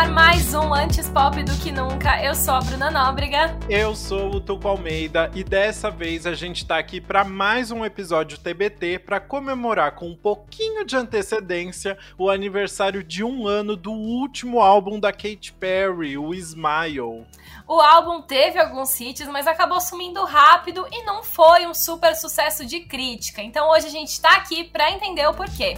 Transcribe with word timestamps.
ar 0.00 0.08
mais 0.08 0.54
um 0.54 0.72
Antes 0.72 1.10
Pop 1.10 1.42
do 1.42 1.54
que 1.58 1.70
nunca. 1.70 2.24
Eu 2.24 2.34
sou 2.34 2.54
a 2.54 2.60
Bruna 2.60 2.90
Nóbrega. 2.90 3.54
Eu 3.68 3.94
sou 3.94 4.36
o 4.36 4.40
Tuco 4.40 4.66
Almeida 4.66 5.30
e 5.34 5.44
dessa 5.44 5.90
vez 5.90 6.26
a 6.26 6.32
gente 6.32 6.66
tá 6.66 6.78
aqui 6.78 7.02
para 7.02 7.22
mais 7.22 7.70
um 7.70 7.84
episódio 7.84 8.38
TBT 8.38 9.00
para 9.00 9.20
comemorar 9.20 9.92
com 9.92 10.08
um 10.08 10.16
pouquinho 10.16 10.86
de 10.86 10.96
antecedência 10.96 11.98
o 12.16 12.30
aniversário 12.30 13.04
de 13.04 13.22
um 13.22 13.46
ano 13.46 13.76
do 13.76 13.92
último 13.92 14.60
álbum 14.60 14.98
da 14.98 15.12
Katy 15.12 15.52
Perry, 15.60 16.16
o 16.16 16.32
Smile. 16.32 17.26
O 17.68 17.78
álbum 17.78 18.22
teve 18.22 18.58
alguns 18.58 18.98
hits, 18.98 19.28
mas 19.28 19.46
acabou 19.46 19.82
sumindo 19.82 20.24
rápido 20.24 20.86
e 20.90 21.04
não 21.04 21.22
foi 21.22 21.66
um 21.66 21.74
super 21.74 22.16
sucesso 22.16 22.64
de 22.64 22.80
crítica. 22.80 23.42
Então 23.42 23.70
hoje 23.70 23.88
a 23.88 23.90
gente 23.90 24.18
tá 24.18 24.30
aqui 24.30 24.64
para 24.64 24.90
entender 24.90 25.26
o 25.26 25.34
porquê. 25.34 25.76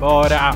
Bora! 0.00 0.50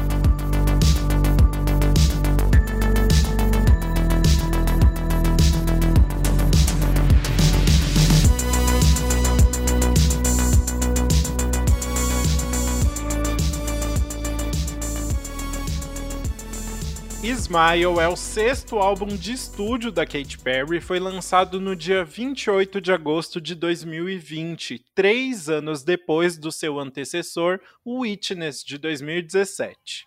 Smile 17.28 17.98
é 18.00 18.06
o 18.06 18.14
sexto 18.14 18.78
álbum 18.78 19.08
de 19.08 19.32
estúdio 19.32 19.90
da 19.90 20.06
Katy 20.06 20.38
Perry 20.38 20.76
e 20.76 20.80
foi 20.80 21.00
lançado 21.00 21.60
no 21.60 21.74
dia 21.74 22.04
28 22.04 22.80
de 22.80 22.92
agosto 22.92 23.40
de 23.40 23.56
2020, 23.56 24.84
três 24.94 25.48
anos 25.48 25.82
depois 25.82 26.38
do 26.38 26.52
seu 26.52 26.78
antecessor, 26.78 27.59
Witness, 27.84 28.62
de 28.62 28.78
2017. 28.78 30.06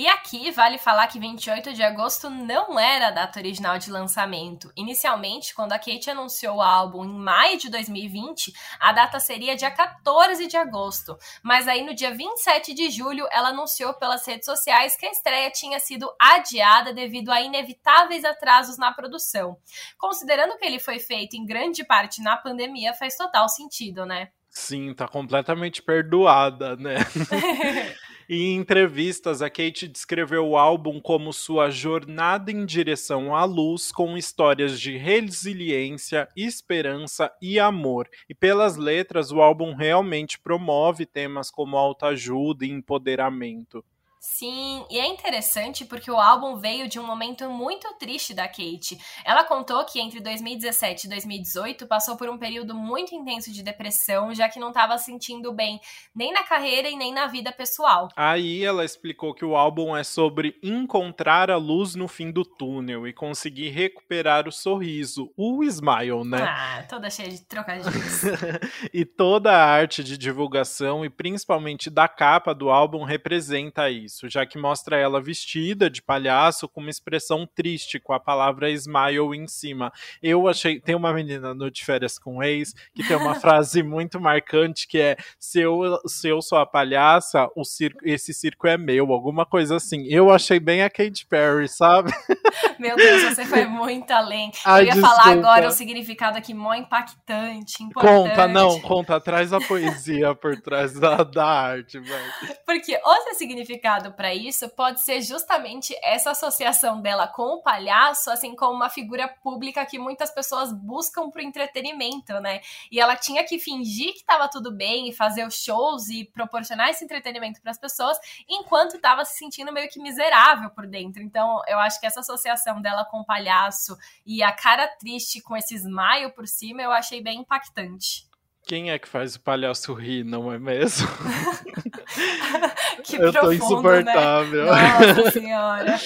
E 0.00 0.08
aqui 0.08 0.50
vale 0.50 0.78
falar 0.78 1.08
que 1.08 1.18
28 1.18 1.74
de 1.74 1.82
agosto 1.82 2.30
não 2.30 2.80
era 2.80 3.08
a 3.08 3.10
data 3.10 3.38
original 3.38 3.76
de 3.76 3.90
lançamento. 3.90 4.72
Inicialmente, 4.74 5.54
quando 5.54 5.74
a 5.74 5.78
Kate 5.78 6.08
anunciou 6.08 6.56
o 6.56 6.62
álbum 6.62 7.04
em 7.04 7.12
maio 7.12 7.58
de 7.58 7.68
2020, 7.68 8.50
a 8.80 8.92
data 8.92 9.20
seria 9.20 9.54
dia 9.54 9.70
14 9.70 10.46
de 10.46 10.56
agosto. 10.56 11.18
Mas 11.42 11.68
aí 11.68 11.84
no 11.84 11.94
dia 11.94 12.14
27 12.14 12.72
de 12.72 12.88
julho, 12.88 13.28
ela 13.30 13.50
anunciou 13.50 13.92
pelas 13.92 14.26
redes 14.26 14.46
sociais 14.46 14.96
que 14.96 15.04
a 15.04 15.10
estreia 15.10 15.50
tinha 15.50 15.78
sido 15.78 16.10
adiada 16.18 16.94
devido 16.94 17.30
a 17.30 17.42
inevitáveis 17.42 18.24
atrasos 18.24 18.78
na 18.78 18.94
produção. 18.94 19.58
Considerando 19.98 20.56
que 20.56 20.64
ele 20.64 20.78
foi 20.78 20.98
feito 20.98 21.36
em 21.36 21.44
grande 21.44 21.84
parte 21.84 22.22
na 22.22 22.38
pandemia, 22.38 22.94
faz 22.94 23.18
total 23.18 23.50
sentido, 23.50 24.06
né? 24.06 24.30
Sim, 24.48 24.94
tá 24.94 25.06
completamente 25.06 25.82
perdoada, 25.82 26.74
né? 26.74 26.94
Em 28.32 28.54
entrevistas, 28.54 29.42
a 29.42 29.50
Kate 29.50 29.88
descreveu 29.88 30.46
o 30.46 30.56
álbum 30.56 31.00
como 31.00 31.32
sua 31.32 31.68
jornada 31.68 32.52
em 32.52 32.64
direção 32.64 33.34
à 33.34 33.44
luz, 33.44 33.90
com 33.90 34.16
histórias 34.16 34.80
de 34.80 34.96
resiliência, 34.96 36.28
esperança 36.36 37.28
e 37.42 37.58
amor. 37.58 38.08
E 38.28 38.34
pelas 38.34 38.76
letras, 38.76 39.32
o 39.32 39.40
álbum 39.40 39.74
realmente 39.74 40.38
promove 40.38 41.06
temas 41.06 41.50
como 41.50 41.76
autoajuda 41.76 42.64
e 42.64 42.70
empoderamento. 42.70 43.84
Sim, 44.22 44.84
e 44.90 44.98
é 44.98 45.06
interessante 45.06 45.82
porque 45.82 46.10
o 46.10 46.20
álbum 46.20 46.56
veio 46.56 46.86
de 46.86 47.00
um 47.00 47.06
momento 47.06 47.48
muito 47.48 47.88
triste 47.94 48.34
da 48.34 48.46
Kate. 48.46 48.98
Ela 49.24 49.44
contou 49.44 49.82
que 49.86 49.98
entre 49.98 50.20
2017 50.20 51.06
e 51.06 51.08
2018 51.08 51.86
passou 51.86 52.18
por 52.18 52.28
um 52.28 52.36
período 52.36 52.74
muito 52.74 53.14
intenso 53.14 53.50
de 53.50 53.62
depressão, 53.62 54.34
já 54.34 54.46
que 54.46 54.60
não 54.60 54.68
estava 54.68 54.98
sentindo 54.98 55.54
bem 55.54 55.80
nem 56.14 56.34
na 56.34 56.42
carreira 56.42 56.90
e 56.90 56.96
nem 56.96 57.14
na 57.14 57.28
vida 57.28 57.50
pessoal. 57.50 58.08
Aí 58.14 58.62
ela 58.62 58.84
explicou 58.84 59.32
que 59.32 59.44
o 59.44 59.56
álbum 59.56 59.96
é 59.96 60.04
sobre 60.04 60.54
encontrar 60.62 61.50
a 61.50 61.56
luz 61.56 61.94
no 61.94 62.06
fim 62.06 62.30
do 62.30 62.44
túnel 62.44 63.08
e 63.08 63.14
conseguir 63.14 63.70
recuperar 63.70 64.46
o 64.46 64.52
sorriso, 64.52 65.32
o 65.34 65.64
smile, 65.64 66.24
né? 66.26 66.42
Ah, 66.42 66.84
toda 66.86 67.08
cheia 67.08 67.30
de 67.30 67.42
trocadilhos. 67.46 68.20
e 68.92 69.02
toda 69.06 69.50
a 69.50 69.64
arte 69.64 70.04
de 70.04 70.18
divulgação 70.18 71.06
e 71.06 71.08
principalmente 71.08 71.88
da 71.88 72.06
capa 72.06 72.54
do 72.54 72.68
álbum 72.68 73.02
representa 73.02 73.88
isso 73.88 74.09
isso, 74.10 74.28
já 74.28 74.44
que 74.44 74.58
mostra 74.58 74.98
ela 74.98 75.20
vestida 75.20 75.88
de 75.88 76.02
palhaço 76.02 76.68
com 76.68 76.80
uma 76.80 76.90
expressão 76.90 77.46
triste, 77.46 78.00
com 78.00 78.12
a 78.12 78.20
palavra 78.20 78.70
smile 78.70 79.36
em 79.36 79.46
cima. 79.46 79.92
Eu 80.22 80.48
achei. 80.48 80.80
Tem 80.80 80.94
uma 80.94 81.12
menina 81.12 81.54
no 81.54 81.70
De 81.70 81.84
Férias 81.84 82.18
com 82.18 82.42
Ex 82.42 82.74
que 82.94 83.06
tem 83.06 83.16
uma 83.16 83.34
frase 83.40 83.82
muito 83.82 84.20
marcante 84.20 84.86
que 84.86 84.98
é: 84.98 85.16
se 85.38 85.60
eu, 85.60 85.98
se 86.06 86.28
eu 86.28 86.42
sou 86.42 86.58
a 86.58 86.66
palhaça, 86.66 87.48
o 87.56 87.64
circo, 87.64 88.00
esse 88.02 88.34
circo 88.34 88.66
é 88.66 88.76
meu, 88.76 89.12
alguma 89.12 89.46
coisa 89.46 89.76
assim. 89.76 90.06
Eu 90.08 90.30
achei 90.30 90.58
bem 90.58 90.82
a 90.82 90.90
Katy 90.90 91.26
Perry, 91.26 91.68
sabe? 91.68 92.10
Meu 92.78 92.96
Deus, 92.96 93.22
você 93.22 93.44
foi 93.44 93.66
muito 93.66 94.10
além. 94.10 94.50
Ai, 94.64 94.82
eu 94.82 94.86
ia 94.86 94.92
desculpa. 94.94 95.16
falar 95.22 95.32
agora 95.32 95.68
o 95.68 95.70
significado 95.70 96.38
aqui 96.38 96.54
mó 96.54 96.72
impactante, 96.72 97.82
importante. 97.82 98.30
Conta, 98.30 98.48
não, 98.48 98.80
conta, 98.80 99.20
traz 99.20 99.52
a 99.52 99.60
poesia 99.60 100.34
por 100.34 100.58
trás 100.62 100.94
da, 100.98 101.22
da 101.22 101.44
arte, 101.44 101.98
velho. 101.98 102.32
Porque 102.64 102.98
outro 103.04 103.34
significado 103.34 103.99
para 104.12 104.32
isso 104.32 104.68
pode 104.68 105.00
ser 105.00 105.20
justamente 105.20 105.96
essa 106.00 106.30
associação 106.30 107.00
dela 107.00 107.26
com 107.26 107.54
o 107.54 107.62
palhaço, 107.62 108.30
assim 108.30 108.54
como 108.54 108.72
uma 108.72 108.88
figura 108.88 109.26
pública 109.26 109.84
que 109.84 109.98
muitas 109.98 110.30
pessoas 110.30 110.72
buscam 110.72 111.28
pro 111.28 111.42
entretenimento, 111.42 112.34
né? 112.40 112.60
E 112.90 113.00
ela 113.00 113.16
tinha 113.16 113.44
que 113.44 113.58
fingir 113.58 114.12
que 114.12 114.20
estava 114.20 114.48
tudo 114.48 114.70
bem 114.70 115.08
e 115.08 115.12
fazer 115.12 115.44
os 115.44 115.56
shows 115.56 116.08
e 116.08 116.24
proporcionar 116.24 116.90
esse 116.90 117.04
entretenimento 117.04 117.60
para 117.60 117.72
as 117.72 117.78
pessoas, 117.78 118.16
enquanto 118.48 118.94
estava 118.94 119.24
se 119.24 119.36
sentindo 119.36 119.72
meio 119.72 119.88
que 119.88 119.98
miserável 119.98 120.70
por 120.70 120.86
dentro. 120.86 121.20
Então, 121.22 121.60
eu 121.66 121.80
acho 121.80 121.98
que 121.98 122.06
essa 122.06 122.20
associação 122.20 122.80
dela 122.80 123.04
com 123.04 123.20
o 123.20 123.26
palhaço 123.26 123.98
e 124.24 124.42
a 124.42 124.52
cara 124.52 124.86
triste 124.86 125.40
com 125.42 125.56
esse 125.56 125.74
smile 125.74 126.30
por 126.34 126.46
cima, 126.46 126.82
eu 126.82 126.92
achei 126.92 127.20
bem 127.20 127.40
impactante. 127.40 128.29
Quem 128.70 128.92
é 128.92 129.00
que 129.00 129.08
faz 129.08 129.34
o 129.34 129.40
palhaço 129.40 129.92
rir, 129.94 130.22
não 130.22 130.52
é 130.52 130.56
mesmo? 130.56 131.08
que 133.02 133.16
Eu 133.16 133.32
profundo, 133.32 133.40
tô 133.40 133.52
insuportável. 133.52 134.66
Né? 134.66 135.12
Nossa 135.16 135.30
senhora. 135.34 136.00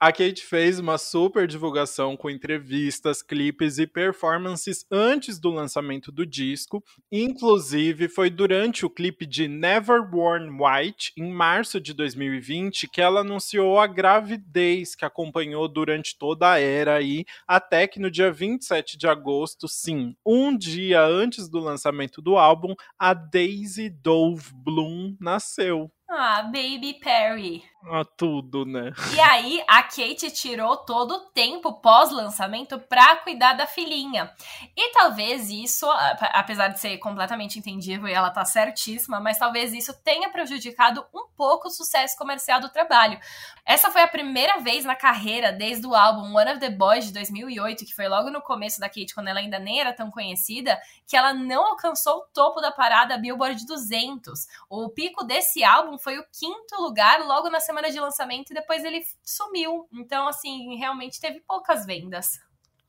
A 0.00 0.12
Kate 0.12 0.44
fez 0.44 0.78
uma 0.78 0.98
super 0.98 1.46
divulgação 1.46 2.16
com 2.16 2.28
entrevistas, 2.28 3.22
clipes 3.22 3.78
e 3.78 3.86
performances 3.86 4.84
antes 4.90 5.38
do 5.38 5.50
lançamento 5.50 6.10
do 6.10 6.26
disco. 6.26 6.84
Inclusive, 7.10 8.08
foi 8.08 8.28
durante 8.28 8.84
o 8.84 8.90
clipe 8.90 9.24
de 9.24 9.46
Never 9.48 10.02
Worn 10.12 10.58
White, 10.60 11.12
em 11.16 11.32
março 11.32 11.80
de 11.80 11.94
2020, 11.94 12.88
que 12.88 13.00
ela 13.00 13.20
anunciou 13.20 13.78
a 13.78 13.86
gravidez 13.86 14.94
que 14.94 15.04
acompanhou 15.04 15.68
durante 15.68 16.18
toda 16.18 16.52
a 16.52 16.58
era 16.58 16.96
aí, 16.96 17.24
até 17.46 17.86
que 17.86 18.00
no 18.00 18.10
dia 18.10 18.32
27 18.32 18.98
de 18.98 19.06
agosto, 19.06 19.68
sim, 19.68 20.14
um 20.26 20.56
dia 20.56 21.02
antes 21.02 21.48
do 21.48 21.60
lançamento 21.60 22.20
do 22.20 22.36
álbum, 22.36 22.74
a 22.98 23.14
Daisy 23.14 23.88
Dove 23.88 24.50
Bloom 24.54 25.16
nasceu. 25.20 25.90
Ah, 26.08 26.42
Baby 26.42 26.98
Perry. 27.00 27.62
Ah, 27.86 28.04
tudo, 28.16 28.64
né? 28.64 28.92
E 29.14 29.20
aí, 29.20 29.62
a 29.68 29.82
Kate 29.82 30.30
tirou 30.30 30.74
todo 30.78 31.12
o 31.12 31.20
tempo 31.32 31.74
pós-lançamento 31.80 32.78
pra 32.78 33.16
cuidar 33.16 33.52
da 33.52 33.66
filhinha. 33.66 34.32
E 34.74 34.92
talvez 34.92 35.50
isso, 35.50 35.86
apesar 36.32 36.68
de 36.68 36.80
ser 36.80 36.96
completamente 36.96 37.58
entendível 37.58 38.08
e 38.08 38.12
ela 38.12 38.30
tá 38.30 38.42
certíssima, 38.44 39.20
mas 39.20 39.38
talvez 39.38 39.74
isso 39.74 39.92
tenha 40.02 40.30
prejudicado 40.30 41.04
um 41.14 41.26
pouco 41.36 41.68
o 41.68 41.70
sucesso 41.70 42.16
comercial 42.16 42.58
do 42.58 42.70
trabalho. 42.70 43.20
Essa 43.66 43.90
foi 43.90 44.00
a 44.00 44.08
primeira 44.08 44.60
vez 44.60 44.84
na 44.86 44.96
carreira, 44.96 45.52
desde 45.52 45.86
o 45.86 45.94
álbum 45.94 46.34
One 46.34 46.52
of 46.52 46.60
the 46.60 46.70
Boys 46.70 47.04
de 47.04 47.12
2008, 47.12 47.84
que 47.84 47.94
foi 47.94 48.08
logo 48.08 48.30
no 48.30 48.40
começo 48.40 48.80
da 48.80 48.88
Kate, 48.88 49.14
quando 49.14 49.28
ela 49.28 49.40
ainda 49.40 49.58
nem 49.58 49.80
era 49.80 49.92
tão 49.92 50.10
conhecida, 50.10 50.80
que 51.06 51.16
ela 51.16 51.34
não 51.34 51.66
alcançou 51.66 52.16
o 52.16 52.26
topo 52.32 52.62
da 52.62 52.72
parada 52.72 53.18
Billboard 53.18 53.66
200. 53.66 54.46
O 54.70 54.88
pico 54.88 55.22
desse 55.22 55.62
álbum 55.62 55.98
foi 55.98 56.18
o 56.18 56.24
quinto 56.32 56.80
lugar 56.80 57.20
logo 57.26 57.50
na 57.50 57.60
semana 57.60 57.73
semana 57.74 57.90
de 57.90 57.98
lançamento 57.98 58.50
e 58.50 58.54
depois 58.54 58.84
ele 58.84 59.02
sumiu. 59.24 59.88
Então, 59.92 60.28
assim, 60.28 60.76
realmente 60.76 61.20
teve 61.20 61.40
poucas 61.40 61.84
vendas. 61.84 62.38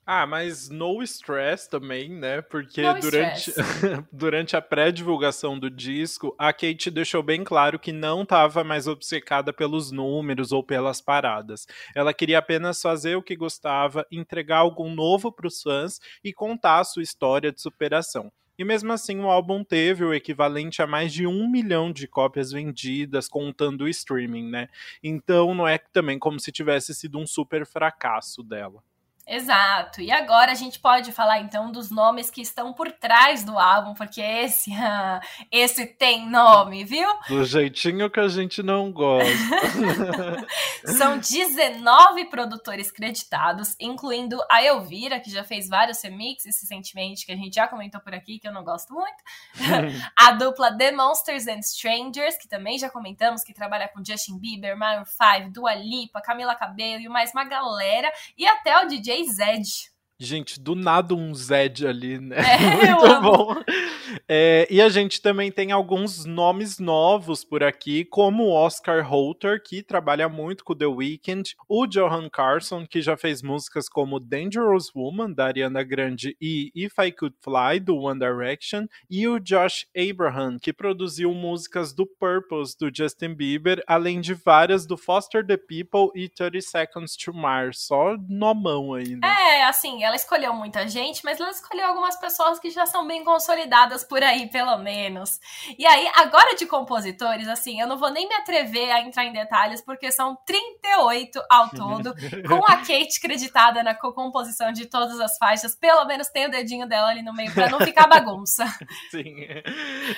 Ah, 0.07 0.27
mas 0.27 0.69
no 0.69 1.01
stress 1.01 1.67
também, 1.67 2.11
né? 2.11 2.39
Porque 2.39 2.83
no 2.83 2.99
durante, 2.99 3.51
durante 4.13 4.55
a 4.55 4.61
pré-divulgação 4.61 5.57
do 5.57 5.67
disco, 5.67 6.35
a 6.37 6.53
Kate 6.53 6.91
deixou 6.91 7.23
bem 7.23 7.43
claro 7.43 7.79
que 7.79 7.91
não 7.91 8.21
estava 8.21 8.63
mais 8.63 8.85
obcecada 8.85 9.51
pelos 9.51 9.89
números 9.89 10.51
ou 10.51 10.63
pelas 10.63 11.01
paradas. 11.01 11.65
Ela 11.95 12.13
queria 12.13 12.37
apenas 12.37 12.79
fazer 12.79 13.15
o 13.15 13.23
que 13.23 13.35
gostava, 13.35 14.05
entregar 14.11 14.59
algo 14.59 14.87
novo 14.87 15.31
para 15.31 15.47
os 15.47 15.63
fãs 15.63 15.99
e 16.23 16.31
contar 16.31 16.81
a 16.81 16.83
sua 16.83 17.01
história 17.01 17.51
de 17.51 17.59
superação. 17.59 18.31
E 18.57 18.63
mesmo 18.63 18.91
assim, 18.93 19.19
o 19.19 19.29
álbum 19.29 19.63
teve 19.63 20.03
o 20.03 20.13
equivalente 20.13 20.81
a 20.81 20.87
mais 20.87 21.11
de 21.13 21.27
um 21.27 21.49
milhão 21.49 21.91
de 21.91 22.07
cópias 22.07 22.51
vendidas, 22.51 23.27
contando 23.27 23.81
o 23.81 23.89
streaming, 23.89 24.49
né? 24.49 24.69
Então 25.03 25.53
não 25.53 25.67
é 25.67 25.77
também 25.77 26.17
como 26.17 26.39
se 26.39 26.51
tivesse 26.51 26.93
sido 26.95 27.19
um 27.19 27.27
super 27.27 27.65
fracasso 27.65 28.41
dela. 28.43 28.81
Exato. 29.27 30.01
E 30.01 30.11
agora 30.11 30.51
a 30.51 30.55
gente 30.55 30.79
pode 30.79 31.11
falar 31.11 31.39
então 31.39 31.71
dos 31.71 31.89
nomes 31.89 32.29
que 32.29 32.41
estão 32.41 32.71
por 32.73 32.91
trás 32.91 33.43
do 33.43 33.57
álbum, 33.57 33.95
porque 33.95 34.21
esse, 34.21 34.69
esse 35.51 35.87
tem 35.87 36.29
nome, 36.29 36.83
viu? 36.83 37.09
Do 37.27 37.43
jeitinho 37.43 38.09
que 38.09 38.19
a 38.19 38.27
gente 38.27 38.61
não 38.61 38.91
gosta. 38.91 39.25
São 40.97 41.17
19 41.17 42.25
produtores 42.25 42.91
creditados, 42.91 43.75
incluindo 43.79 44.39
a 44.49 44.63
Elvira, 44.63 45.19
que 45.19 45.31
já 45.31 45.43
fez 45.43 45.67
vários 45.67 46.01
remixes 46.03 46.61
recentemente, 46.61 47.25
que 47.25 47.31
a 47.31 47.35
gente 47.35 47.55
já 47.55 47.67
comentou 47.67 47.99
por 47.99 48.13
aqui, 48.13 48.37
que 48.37 48.47
eu 48.47 48.53
não 48.53 48.63
gosto 48.63 48.93
muito. 48.93 49.23
a 50.15 50.31
dupla 50.33 50.77
The 50.77 50.91
Monsters 50.91 51.47
and 51.47 51.59
Strangers, 51.59 52.37
que 52.37 52.47
também 52.47 52.77
já 52.77 52.91
comentamos, 52.91 53.43
que 53.43 53.53
trabalha 53.53 53.87
com 53.87 54.05
Justin 54.05 54.37
Bieber, 54.37 54.77
Maroon 54.77 55.05
5, 55.05 55.49
Dua 55.51 55.73
Lipa, 55.73 56.21
Camila 56.21 56.53
Cabello 56.53 57.01
e 57.01 57.09
mais 57.09 57.31
uma 57.31 57.43
galera. 57.43 58.11
E 58.37 58.45
até 58.45 58.83
o 58.83 58.87
DJ 58.87 59.14
Zed. 59.23 59.94
Gente, 60.17 60.61
do 60.61 60.75
nada 60.75 61.13
um 61.13 61.33
Zed 61.35 61.85
ali, 61.85 62.19
né? 62.19 62.37
É, 62.37 62.57
Muito 62.95 63.21
bom. 63.21 63.55
É, 64.29 64.65
e 64.69 64.81
a 64.81 64.87
gente 64.87 65.21
também 65.21 65.51
tem 65.51 65.73
alguns 65.73 66.23
nomes 66.23 66.79
novos 66.79 67.43
por 67.43 67.61
aqui, 67.61 68.05
como 68.05 68.43
o 68.43 68.53
Oscar 68.53 69.05
Holter, 69.05 69.61
que 69.61 69.83
trabalha 69.83 70.29
muito 70.29 70.63
com 70.63 70.73
The 70.73 70.85
Weeknd, 70.85 71.55
o 71.67 71.85
Johan 71.85 72.29
Carson, 72.29 72.87
que 72.87 73.01
já 73.01 73.17
fez 73.17 73.41
músicas 73.41 73.89
como 73.89 74.19
Dangerous 74.19 74.89
Woman, 74.95 75.33
da 75.33 75.47
Ariana 75.47 75.83
Grande, 75.83 76.35
e 76.39 76.71
If 76.73 76.93
I 76.97 77.11
Could 77.11 77.35
Fly, 77.41 77.81
do 77.81 77.97
One 77.97 78.19
Direction, 78.19 78.85
e 79.09 79.27
o 79.27 79.37
Josh 79.37 79.85
Abraham, 79.95 80.57
que 80.61 80.71
produziu 80.71 81.33
músicas 81.33 81.93
do 81.93 82.05
Purpose, 82.05 82.77
do 82.77 82.89
Justin 82.93 83.33
Bieber, 83.33 83.83
além 83.85 84.21
de 84.21 84.33
várias 84.33 84.85
do 84.85 84.95
Foster 84.95 85.45
the 85.45 85.57
People 85.57 86.09
e 86.15 86.29
30 86.29 86.61
Seconds 86.61 87.17
to 87.17 87.33
Mars. 87.33 87.85
Só 87.85 88.15
nomão 88.29 88.93
aí, 88.93 89.15
né? 89.15 89.27
É, 89.27 89.65
assim, 89.65 90.04
ela 90.05 90.15
escolheu 90.15 90.53
muita 90.53 90.87
gente, 90.87 91.23
mas 91.23 91.39
ela 91.39 91.51
escolheu 91.51 91.87
algumas 91.87 92.17
pessoas 92.19 92.59
que 92.59 92.69
já 92.69 92.85
são 92.85 93.05
bem 93.07 93.23
consolidadas 93.23 94.03
por 94.03 94.21
aí, 94.23 94.47
pelo 94.49 94.77
menos. 94.77 95.39
E 95.77 95.85
aí, 95.85 96.09
agora 96.15 96.55
de 96.55 96.65
compositores, 96.65 97.47
assim, 97.47 97.79
eu 97.81 97.87
não 97.87 97.97
vou 97.97 98.11
nem 98.11 98.27
me 98.27 98.35
atrever 98.35 98.91
a 98.91 99.01
entrar 99.01 99.25
em 99.25 99.33
detalhes, 99.33 99.81
porque 99.81 100.11
são 100.11 100.37
38 100.45 101.41
ao 101.49 101.69
todo, 101.69 102.13
com 102.47 102.63
a 102.65 102.77
Kate 102.77 103.19
creditada 103.19 103.83
na 103.83 103.95
composição 103.95 104.71
de 104.71 104.85
todas 104.85 105.19
as 105.19 105.37
faixas. 105.37 105.75
Pelo 105.75 106.05
menos 106.05 106.27
tem 106.29 106.45
o 106.45 106.51
dedinho 106.51 106.87
dela 106.87 107.07
ali 107.07 107.21
no 107.21 107.33
meio, 107.33 107.51
pra 107.53 107.69
não 107.69 107.79
ficar 107.79 108.07
bagunça. 108.07 108.65
Sim. 109.09 109.35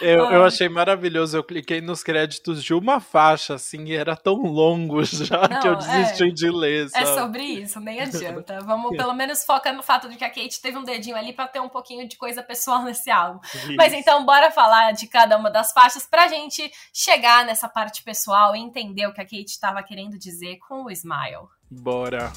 Eu, 0.01 0.31
eu 0.31 0.45
achei 0.45 0.69
maravilhoso. 0.69 1.37
Eu 1.37 1.43
cliquei 1.43 1.81
nos 1.81 2.03
créditos 2.03 2.63
de 2.63 2.73
uma 2.73 2.99
faixa, 2.99 3.55
assim, 3.55 3.85
e 3.85 3.95
era 3.95 4.15
tão 4.15 4.35
longo 4.35 5.03
já 5.05 5.47
não, 5.47 5.59
que 5.59 5.67
eu 5.67 5.75
desisti 5.75 6.23
é, 6.25 6.31
de 6.31 6.49
ler. 6.49 6.89
Sabe? 6.89 7.03
É 7.03 7.13
sobre 7.13 7.43
isso, 7.43 7.79
nem 7.79 8.01
adianta. 8.01 8.59
Vamos 8.61 8.95
pelo 8.95 9.13
menos 9.13 9.43
focar 9.43 9.73
no 9.77 9.83
fato 9.83 10.09
de 10.09 10.17
que 10.17 10.25
a 10.25 10.29
Kate 10.29 10.61
teve 10.61 10.77
um 10.77 10.83
dedinho 10.83 11.15
ali 11.15 11.31
para 11.31 11.47
ter 11.47 11.61
um 11.61 11.69
pouquinho 11.69 12.07
de 12.07 12.17
coisa 12.17 12.43
pessoal 12.43 12.83
nesse 12.83 13.09
álbum. 13.09 13.39
Isso. 13.45 13.75
Mas 13.77 13.93
então, 13.93 14.25
bora 14.25 14.51
falar 14.51 14.91
de 14.91 15.07
cada 15.07 15.37
uma 15.37 15.49
das 15.49 15.71
faixas 15.71 16.05
pra 16.05 16.27
gente 16.27 16.69
chegar 16.91 17.45
nessa 17.45 17.69
parte 17.69 18.03
pessoal 18.03 18.55
e 18.55 18.59
entender 18.59 19.07
o 19.07 19.13
que 19.13 19.21
a 19.21 19.25
Kate 19.25 19.45
estava 19.45 19.81
querendo 19.83 20.17
dizer 20.17 20.57
com 20.67 20.83
o 20.83 20.91
Smile. 20.91 21.47
Bora. 21.69 22.33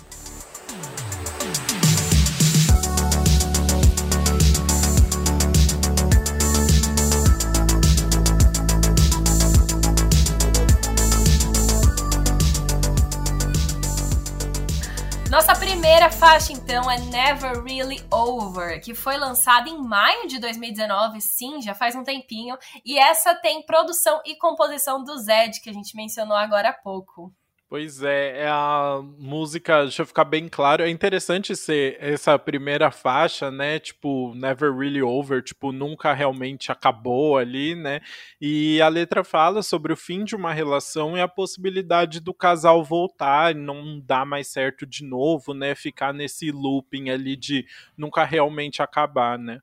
Primeira 15.80 16.10
faixa, 16.10 16.52
então, 16.52 16.90
é 16.90 16.98
Never 16.98 17.64
Really 17.64 18.04
Over, 18.12 18.82
que 18.82 18.94
foi 18.94 19.16
lançada 19.16 19.66
em 19.70 19.78
maio 19.78 20.28
de 20.28 20.38
2019, 20.38 21.22
sim, 21.22 21.62
já 21.62 21.74
faz 21.74 21.96
um 21.96 22.04
tempinho. 22.04 22.54
E 22.84 22.98
essa 22.98 23.34
tem 23.34 23.64
produção 23.64 24.20
e 24.26 24.36
composição 24.36 25.02
do 25.02 25.16
Zed, 25.16 25.58
que 25.62 25.70
a 25.70 25.72
gente 25.72 25.96
mencionou 25.96 26.36
agora 26.36 26.68
há 26.68 26.72
pouco. 26.74 27.32
Pois 27.70 28.02
é, 28.02 28.40
é 28.40 28.48
a 28.48 29.00
música, 29.16 29.82
deixa 29.82 30.02
eu 30.02 30.06
ficar 30.06 30.24
bem 30.24 30.48
claro, 30.48 30.82
é 30.82 30.90
interessante 30.90 31.54
ser 31.54 31.96
essa 32.00 32.36
primeira 32.36 32.90
faixa, 32.90 33.48
né? 33.48 33.78
Tipo, 33.78 34.34
Never 34.34 34.76
Really 34.76 35.00
Over, 35.00 35.40
tipo, 35.40 35.70
nunca 35.70 36.12
realmente 36.12 36.72
acabou 36.72 37.38
ali, 37.38 37.76
né? 37.76 38.00
E 38.40 38.82
a 38.82 38.88
letra 38.88 39.22
fala 39.22 39.62
sobre 39.62 39.92
o 39.92 39.96
fim 39.96 40.24
de 40.24 40.34
uma 40.34 40.52
relação 40.52 41.16
e 41.16 41.20
a 41.20 41.28
possibilidade 41.28 42.18
do 42.18 42.34
casal 42.34 42.82
voltar, 42.82 43.54
não 43.54 44.00
dar 44.00 44.26
mais 44.26 44.48
certo 44.48 44.84
de 44.84 45.04
novo, 45.04 45.54
né? 45.54 45.76
Ficar 45.76 46.12
nesse 46.12 46.50
looping 46.50 47.08
ali 47.08 47.36
de 47.36 47.64
nunca 47.96 48.24
realmente 48.24 48.82
acabar, 48.82 49.38
né? 49.38 49.60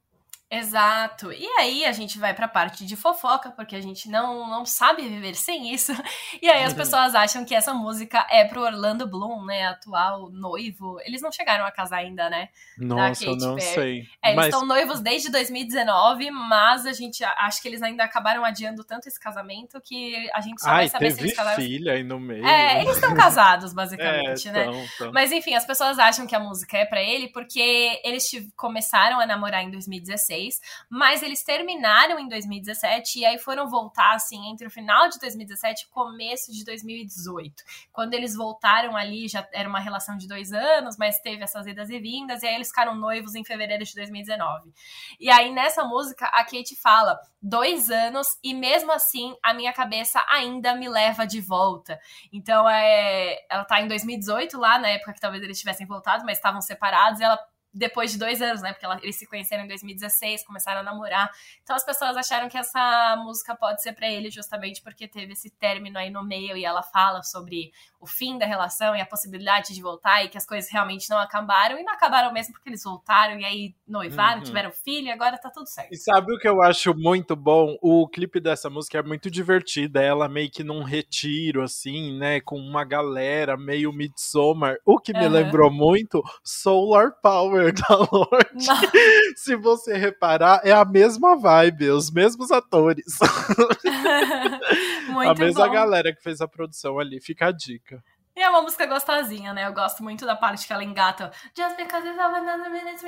Exato. 0.49 1.29
E 1.33 1.45
aí 1.59 1.83
a 1.83 1.91
gente 1.91 2.17
vai 2.17 2.33
pra 2.33 2.47
parte 2.47 2.85
de 2.85 2.95
fofoca, 2.95 3.51
porque 3.51 3.75
a 3.75 3.81
gente 3.81 4.09
não, 4.09 4.49
não 4.49 4.65
sabe 4.65 5.01
viver 5.01 5.35
sem 5.35 5.73
isso. 5.73 5.91
E 6.41 6.49
aí 6.49 6.63
as 6.63 6.71
uhum. 6.71 6.77
pessoas 6.77 7.15
acham 7.15 7.43
que 7.43 7.55
essa 7.55 7.73
música 7.73 8.25
é 8.29 8.45
pro 8.45 8.61
Orlando 8.61 9.07
Bloom, 9.07 9.43
né? 9.45 9.65
Atual 9.67 10.29
noivo. 10.29 10.99
Eles 11.03 11.21
não 11.21 11.31
chegaram 11.31 11.65
a 11.65 11.71
casar 11.71 11.97
ainda, 11.97 12.29
né? 12.29 12.49
Nossa, 12.77 13.25
eu 13.25 13.35
não 13.35 13.55
Perry. 13.55 13.73
sei. 13.73 14.03
É, 14.23 14.33
eles 14.33 14.45
estão 14.45 14.65
noivos 14.65 14.99
desde 14.99 15.31
2019, 15.31 16.29
mas 16.31 16.85
a 16.85 16.93
gente 16.93 17.23
acha 17.23 17.61
que 17.61 17.67
eles 17.67 17.81
ainda 17.81 18.03
acabaram 18.03 18.45
adiando 18.45 18.83
tanto 18.83 19.07
esse 19.07 19.19
casamento 19.19 19.81
que 19.81 20.29
a 20.31 20.41
gente 20.41 20.61
só 20.61 20.69
Ai, 20.69 20.75
vai 20.75 20.89
saber 20.89 21.11
se 21.11 21.21
eles 21.21 21.35
casaram. 21.35 21.55
filha 21.55 21.93
aí 21.93 22.03
no 22.03 22.19
meio. 22.19 22.45
É, 22.45 22.81
eles 22.81 22.95
estão 22.95 23.15
casados, 23.15 23.73
basicamente, 23.73 24.47
é, 24.49 24.51
né? 24.51 24.65
Tão, 24.65 24.85
tão. 24.97 25.11
Mas 25.11 25.31
enfim, 25.31 25.55
as 25.55 25.65
pessoas 25.65 25.97
acham 25.97 26.27
que 26.27 26.35
a 26.35 26.39
música 26.39 26.77
é 26.77 26.85
para 26.85 27.01
ele 27.01 27.29
porque 27.29 27.99
eles 28.03 28.23
começaram 28.55 29.19
a 29.19 29.25
namorar 29.25 29.63
em 29.63 29.71
2016 29.71 30.36
2016, 30.37 30.61
mas 30.89 31.23
eles 31.23 31.43
terminaram 31.43 32.19
em 32.19 32.27
2017 32.27 33.19
e 33.19 33.25
aí 33.25 33.37
foram 33.37 33.69
voltar 33.69 34.13
assim 34.13 34.49
entre 34.49 34.67
o 34.67 34.71
final 34.71 35.09
de 35.09 35.19
2017 35.19 35.85
e 35.85 35.89
começo 35.89 36.51
de 36.51 36.63
2018. 36.63 37.63
Quando 37.91 38.13
eles 38.13 38.35
voltaram 38.35 38.95
ali, 38.95 39.27
já 39.27 39.47
era 39.53 39.67
uma 39.67 39.79
relação 39.79 40.17
de 40.17 40.27
dois 40.27 40.53
anos, 40.53 40.95
mas 40.97 41.19
teve 41.19 41.43
essas 41.43 41.65
idas 41.67 41.89
e 41.89 41.99
vindas, 41.99 42.43
e 42.43 42.47
aí 42.47 42.55
eles 42.55 42.69
ficaram 42.69 42.95
noivos 42.95 43.35
em 43.35 43.43
fevereiro 43.43 43.83
de 43.83 43.93
2019. 43.95 44.71
E 45.19 45.29
aí 45.29 45.51
nessa 45.51 45.83
música 45.83 46.25
a 46.27 46.43
Kate 46.43 46.75
fala 46.75 47.19
dois 47.41 47.89
anos 47.89 48.27
e 48.43 48.53
mesmo 48.53 48.91
assim 48.91 49.35
a 49.43 49.53
minha 49.53 49.73
cabeça 49.73 50.23
ainda 50.29 50.75
me 50.75 50.87
leva 50.87 51.25
de 51.25 51.41
volta. 51.41 51.99
Então 52.31 52.69
é, 52.69 53.37
ela 53.49 53.65
tá 53.65 53.81
em 53.81 53.87
2018 53.87 54.57
lá, 54.57 54.77
na 54.77 54.89
época 54.89 55.13
que 55.13 55.19
talvez 55.19 55.43
eles 55.43 55.59
tivessem 55.59 55.87
voltado, 55.87 56.25
mas 56.25 56.37
estavam 56.37 56.61
separados, 56.61 57.19
e 57.19 57.23
ela 57.23 57.39
depois 57.77 58.11
de 58.11 58.17
dois 58.17 58.41
anos, 58.41 58.61
né? 58.61 58.73
Porque 58.73 58.85
ela, 58.85 58.99
eles 59.03 59.15
se 59.15 59.27
conheceram 59.27 59.63
em 59.63 59.67
2016, 59.67 60.45
começaram 60.45 60.81
a 60.81 60.83
namorar. 60.83 61.29
Então 61.63 61.75
as 61.75 61.85
pessoas 61.85 62.17
acharam 62.17 62.49
que 62.49 62.57
essa 62.57 63.15
música 63.23 63.55
pode 63.55 63.81
ser 63.81 63.93
para 63.93 64.09
ele 64.09 64.29
justamente 64.29 64.81
porque 64.81 65.07
teve 65.07 65.33
esse 65.33 65.49
término 65.49 65.97
aí 65.97 66.09
no 66.09 66.23
meio 66.23 66.57
e 66.57 66.65
ela 66.65 66.81
fala 66.81 67.21
sobre 67.21 67.71
o 67.99 68.07
fim 68.07 68.37
da 68.37 68.45
relação 68.45 68.95
e 68.95 69.01
a 69.01 69.05
possibilidade 69.05 69.73
de 69.73 69.81
voltar 69.81 70.23
e 70.23 70.29
que 70.29 70.37
as 70.37 70.45
coisas 70.45 70.71
realmente 70.71 71.09
não 71.09 71.17
acabaram 71.17 71.79
e 71.79 71.83
não 71.83 71.93
acabaram 71.93 72.31
mesmo 72.31 72.53
porque 72.53 72.69
eles 72.69 72.83
voltaram 72.83 73.39
e 73.39 73.45
aí 73.45 73.75
noivaram, 73.87 74.39
uhum. 74.39 74.43
tiveram 74.43 74.71
filho 74.71 75.07
e 75.07 75.11
agora 75.11 75.37
tá 75.37 75.49
tudo 75.49 75.67
certo. 75.67 75.91
E 75.91 75.97
sabe 75.97 76.33
o 76.33 76.39
que 76.39 76.47
eu 76.47 76.61
acho 76.61 76.93
muito 76.95 77.35
bom? 77.35 77.77
O 77.81 78.07
clipe 78.07 78.39
dessa 78.39 78.69
música 78.69 78.99
é 78.99 79.03
muito 79.03 79.29
divertida, 79.29 80.01
ela 80.01 80.27
meio 80.27 80.49
que 80.49 80.63
num 80.63 80.83
retiro 80.83 81.63
assim, 81.63 82.17
né, 82.17 82.39
com 82.41 82.57
uma 82.57 82.83
galera 82.83 83.57
meio 83.57 83.91
Midsommar, 83.91 84.77
o 84.85 84.99
que 84.99 85.13
me 85.13 85.25
uhum. 85.25 85.31
lembrou 85.31 85.71
muito 85.71 86.23
Solar 86.43 87.11
Power 87.21 87.66
da 87.71 87.95
Lorde. 87.95 88.55
Se 89.35 89.55
você 89.55 89.97
reparar, 89.97 90.61
é 90.63 90.71
a 90.71 90.85
mesma 90.85 91.35
vibe, 91.35 91.89
os 91.89 92.11
mesmos 92.11 92.51
atores. 92.51 93.17
a 95.09 95.33
mesma 95.33 95.67
bom. 95.67 95.73
galera 95.73 96.13
que 96.13 96.21
fez 96.21 96.41
a 96.41 96.47
produção 96.47 96.99
ali, 96.99 97.19
fica 97.19 97.47
a 97.47 97.51
dica. 97.51 98.03
E 98.37 98.43
é 98.43 98.47
uma 98.51 98.61
música 98.61 98.85
gostosinha, 98.85 99.51
né? 99.51 99.65
Eu 99.65 99.73
gosto 99.73 100.03
muito 100.03 100.23
da 100.23 100.35
parte 100.35 100.67
que 100.67 100.71
ela 100.71 100.83
engata. 100.83 101.31
Just 101.57 101.75
because 101.75 102.07
it's 102.07 102.19
over 102.19 102.39
minutes, 102.69 103.01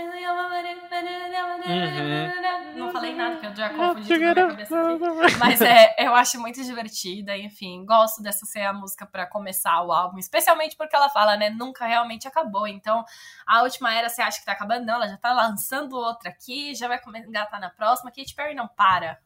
uhum. 2.73 2.79
Não 2.79 2.91
falei 2.91 3.13
nada, 3.13 3.33
porque 3.33 3.45
eu 3.45 3.55
já 3.55 3.69
confundi 3.69 4.07
tudo 4.07 4.25
na 4.25 4.33
cabeça 4.33 4.75
aqui. 4.75 5.37
Mas 5.37 5.61
é, 5.61 5.95
eu 5.99 6.15
acho 6.15 6.39
muito 6.41 6.63
divertida, 6.63 7.37
enfim. 7.37 7.85
Gosto 7.85 8.23
dessa 8.23 8.43
ser 8.47 8.61
a 8.61 8.73
música 8.73 9.05
para 9.05 9.27
começar 9.27 9.79
o 9.83 9.91
álbum. 9.91 10.17
Especialmente 10.17 10.75
porque 10.75 10.95
ela 10.95 11.09
fala, 11.09 11.37
né? 11.37 11.51
Nunca 11.51 11.85
realmente 11.85 12.27
acabou. 12.27 12.67
Então, 12.67 13.05
a 13.45 13.61
última 13.61 13.93
era 13.93 14.09
você 14.09 14.23
acha 14.23 14.39
que 14.39 14.45
tá 14.45 14.53
acabando? 14.53 14.87
Não, 14.87 14.95
ela 14.95 15.07
já 15.07 15.17
tá 15.17 15.31
lançando 15.31 15.95
outra 15.95 16.31
aqui, 16.31 16.73
já 16.73 16.87
vai 16.87 16.99
engatar 17.27 17.59
na 17.59 17.69
próxima. 17.69 18.09
Katy 18.09 18.33
Perry 18.33 18.55
não 18.55 18.67
para. 18.67 19.19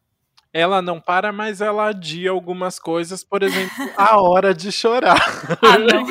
Ela 0.54 0.84
não 0.84 1.00
para, 1.02 1.32
mas 1.32 1.62
ela 1.62 1.88
adia 1.88 2.30
algumas 2.30 2.78
coisas, 2.78 3.24
por 3.24 3.42
exemplo, 3.42 3.74
a 3.98 4.22
hora 4.22 4.54
de 4.54 4.72
chorar. 4.72 5.20
Ah, 5.64 5.80
não. 5.82 6.06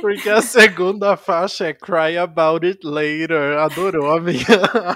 Porque 0.00 0.30
a 0.30 0.40
segunda 0.40 1.16
faixa 1.16 1.66
é 1.66 1.72
Cry 1.72 2.16
About 2.16 2.64
It 2.64 2.86
Later. 2.86 3.58
Adorou 3.58 4.12
a 4.12 4.20
minha. 4.20 4.44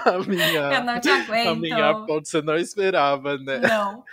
A 0.05 0.19
minha 0.19 0.73
Eu 0.73 0.83
não 0.85 0.99
te 1.01 1.09
aguento. 1.09 1.49
a 1.49 1.55
minha 1.55 1.93
ponte, 2.05 2.29
você 2.29 2.41
não 2.41 2.55
esperava, 2.55 3.37
né? 3.37 3.57
Não. 3.59 4.03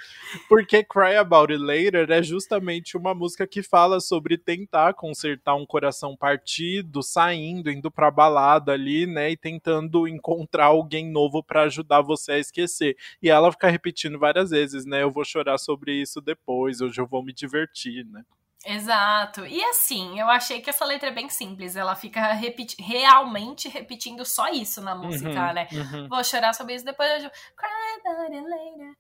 Porque 0.49 0.83
Cry 0.85 1.17
About 1.17 1.53
It 1.53 1.63
Later 1.63 2.11
é 2.11 2.23
justamente 2.23 2.97
uma 2.97 3.15
música 3.15 3.47
que 3.47 3.63
fala 3.63 4.01
sobre 4.01 4.37
tentar 4.39 4.95
consertar 4.95 5.55
um 5.55 5.67
coração 5.67 6.17
partido, 6.17 7.03
saindo, 7.03 7.71
indo 7.71 7.91
pra 7.91 8.11
balada 8.11 8.73
ali, 8.73 9.07
né? 9.07 9.31
E 9.31 9.37
tentando 9.37 10.07
encontrar 10.09 10.67
alguém 10.67 11.11
novo 11.11 11.43
para 11.43 11.63
ajudar 11.63 12.03
você 12.03 12.33
a 12.33 12.39
esquecer. 12.39 12.97
E 13.23 13.29
ela 13.31 13.51
fica 13.53 13.69
repetindo 13.69 14.19
várias 14.19 14.51
vezes, 14.51 14.85
né? 14.85 15.03
Eu 15.03 15.11
vou 15.11 15.25
chorar 15.25 15.59
sobre 15.59 15.93
isso 15.93 16.21
depois, 16.21 16.81
hoje 16.81 17.01
eu 17.01 17.07
vou 17.07 17.23
me 17.23 17.33
divertir, 17.33 18.05
né? 18.07 18.23
Exato. 18.65 19.47
E 19.47 19.63
assim, 19.65 20.19
eu 20.19 20.27
achei 20.29 20.61
que 20.61 20.69
essa 20.69 20.85
letra 20.85 21.09
é 21.11 21.13
bem 21.13 21.29
simples. 21.29 21.77
Ela 21.77 21.95
fica 21.95 22.33
repeti 22.33 22.75
realmente 22.83 23.69
repetindo 23.69 24.25
só 24.25 24.49
isso 24.49 24.81
na 24.81 24.95
música, 24.95 25.29
Uhum, 25.29 25.53
né? 25.55 25.69
uhum. 25.73 26.09
Vou 26.09 26.25
chorar 26.25 26.53
sobre 26.53 26.75
isso 26.75 26.85
depois. 26.85 27.23
Eu... 27.23 27.31
Cry 27.31 28.01
about 28.05 28.35
it 28.35 28.45
later. 28.45 28.97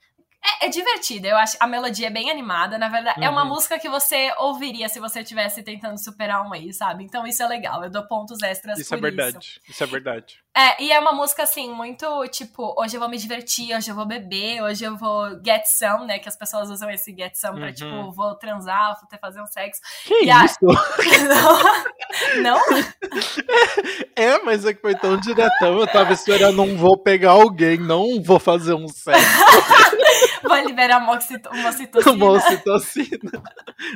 É, 0.62 0.66
é 0.66 0.68
divertida, 0.68 1.26
eu 1.28 1.36
acho. 1.36 1.56
A 1.58 1.66
melodia 1.66 2.06
é 2.06 2.10
bem 2.10 2.30
animada, 2.30 2.78
na 2.78 2.88
verdade. 2.88 3.22
É 3.22 3.28
uma 3.28 3.42
Uhum. 3.42 3.48
música 3.48 3.78
que 3.78 3.88
você 3.88 4.32
ouviria 4.38 4.88
se 4.88 5.00
você 5.00 5.20
estivesse 5.20 5.62
tentando 5.62 5.98
superar 6.02 6.42
um 6.46 6.54
ex, 6.54 6.76
sabe? 6.76 7.04
Então 7.04 7.26
isso 7.26 7.42
é 7.42 7.46
legal. 7.48 7.82
Eu 7.82 7.90
dou 7.90 8.06
pontos 8.06 8.42
extras 8.42 8.78
Isso 8.78 8.94
é 8.94 8.98
verdade. 8.98 9.60
Isso 9.68 9.82
é 9.82 9.86
verdade. 9.86 10.38
É, 10.56 10.82
e 10.82 10.90
é 10.90 10.98
uma 10.98 11.12
música 11.12 11.42
assim, 11.42 11.70
muito 11.72 12.06
tipo, 12.28 12.74
hoje 12.80 12.96
eu 12.96 13.00
vou 13.00 13.10
me 13.10 13.18
divertir, 13.18 13.76
hoje 13.76 13.90
eu 13.90 13.94
vou 13.94 14.06
beber, 14.06 14.62
hoje 14.62 14.84
eu 14.84 14.96
vou 14.96 15.28
get 15.44 15.64
some, 15.66 16.06
né? 16.06 16.18
Que 16.18 16.28
as 16.28 16.36
pessoas 16.36 16.70
usam 16.70 16.88
esse 16.90 17.14
get 17.14 17.34
some 17.34 17.58
pra, 17.58 17.68
Uhum. 17.68 17.74
tipo, 17.74 18.12
vou 18.12 18.34
transar, 18.36 18.96
vou 18.98 19.08
ter 19.08 19.18
fazer 19.18 19.40
um 19.42 19.46
sexo. 19.46 19.80
Que 20.06 20.24
E 20.24 20.30
a- 20.30 20.44
isso? 20.44 20.56
Não? 22.42 22.58
É, 24.16 24.38
mas 24.42 24.64
é 24.64 24.72
que 24.72 24.80
foi 24.80 24.94
tão 24.94 25.18
diretão. 25.18 25.78
Eu 25.78 25.86
tava 25.86 26.12
esperando, 26.14 26.56
não 26.56 26.74
vou 26.76 26.96
pegar 26.96 27.32
alguém, 27.32 27.76
não 27.78 28.22
vou 28.22 28.38
fazer 28.40 28.72
um 28.72 28.88
sexo. 28.88 29.20
Vai 30.42 30.64
liberar 30.64 31.00
moxito- 31.00 31.50
mocitocina. 31.54 32.14
Uma 32.14 32.30
ocitocina. 32.32 33.42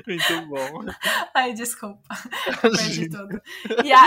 Muito 0.06 0.46
bom. 0.46 0.84
Ai, 1.34 1.52
desculpa. 1.52 2.00
Perdi 2.60 3.08
tudo. 3.08 3.40
E, 3.84 3.92
a- 3.92 4.06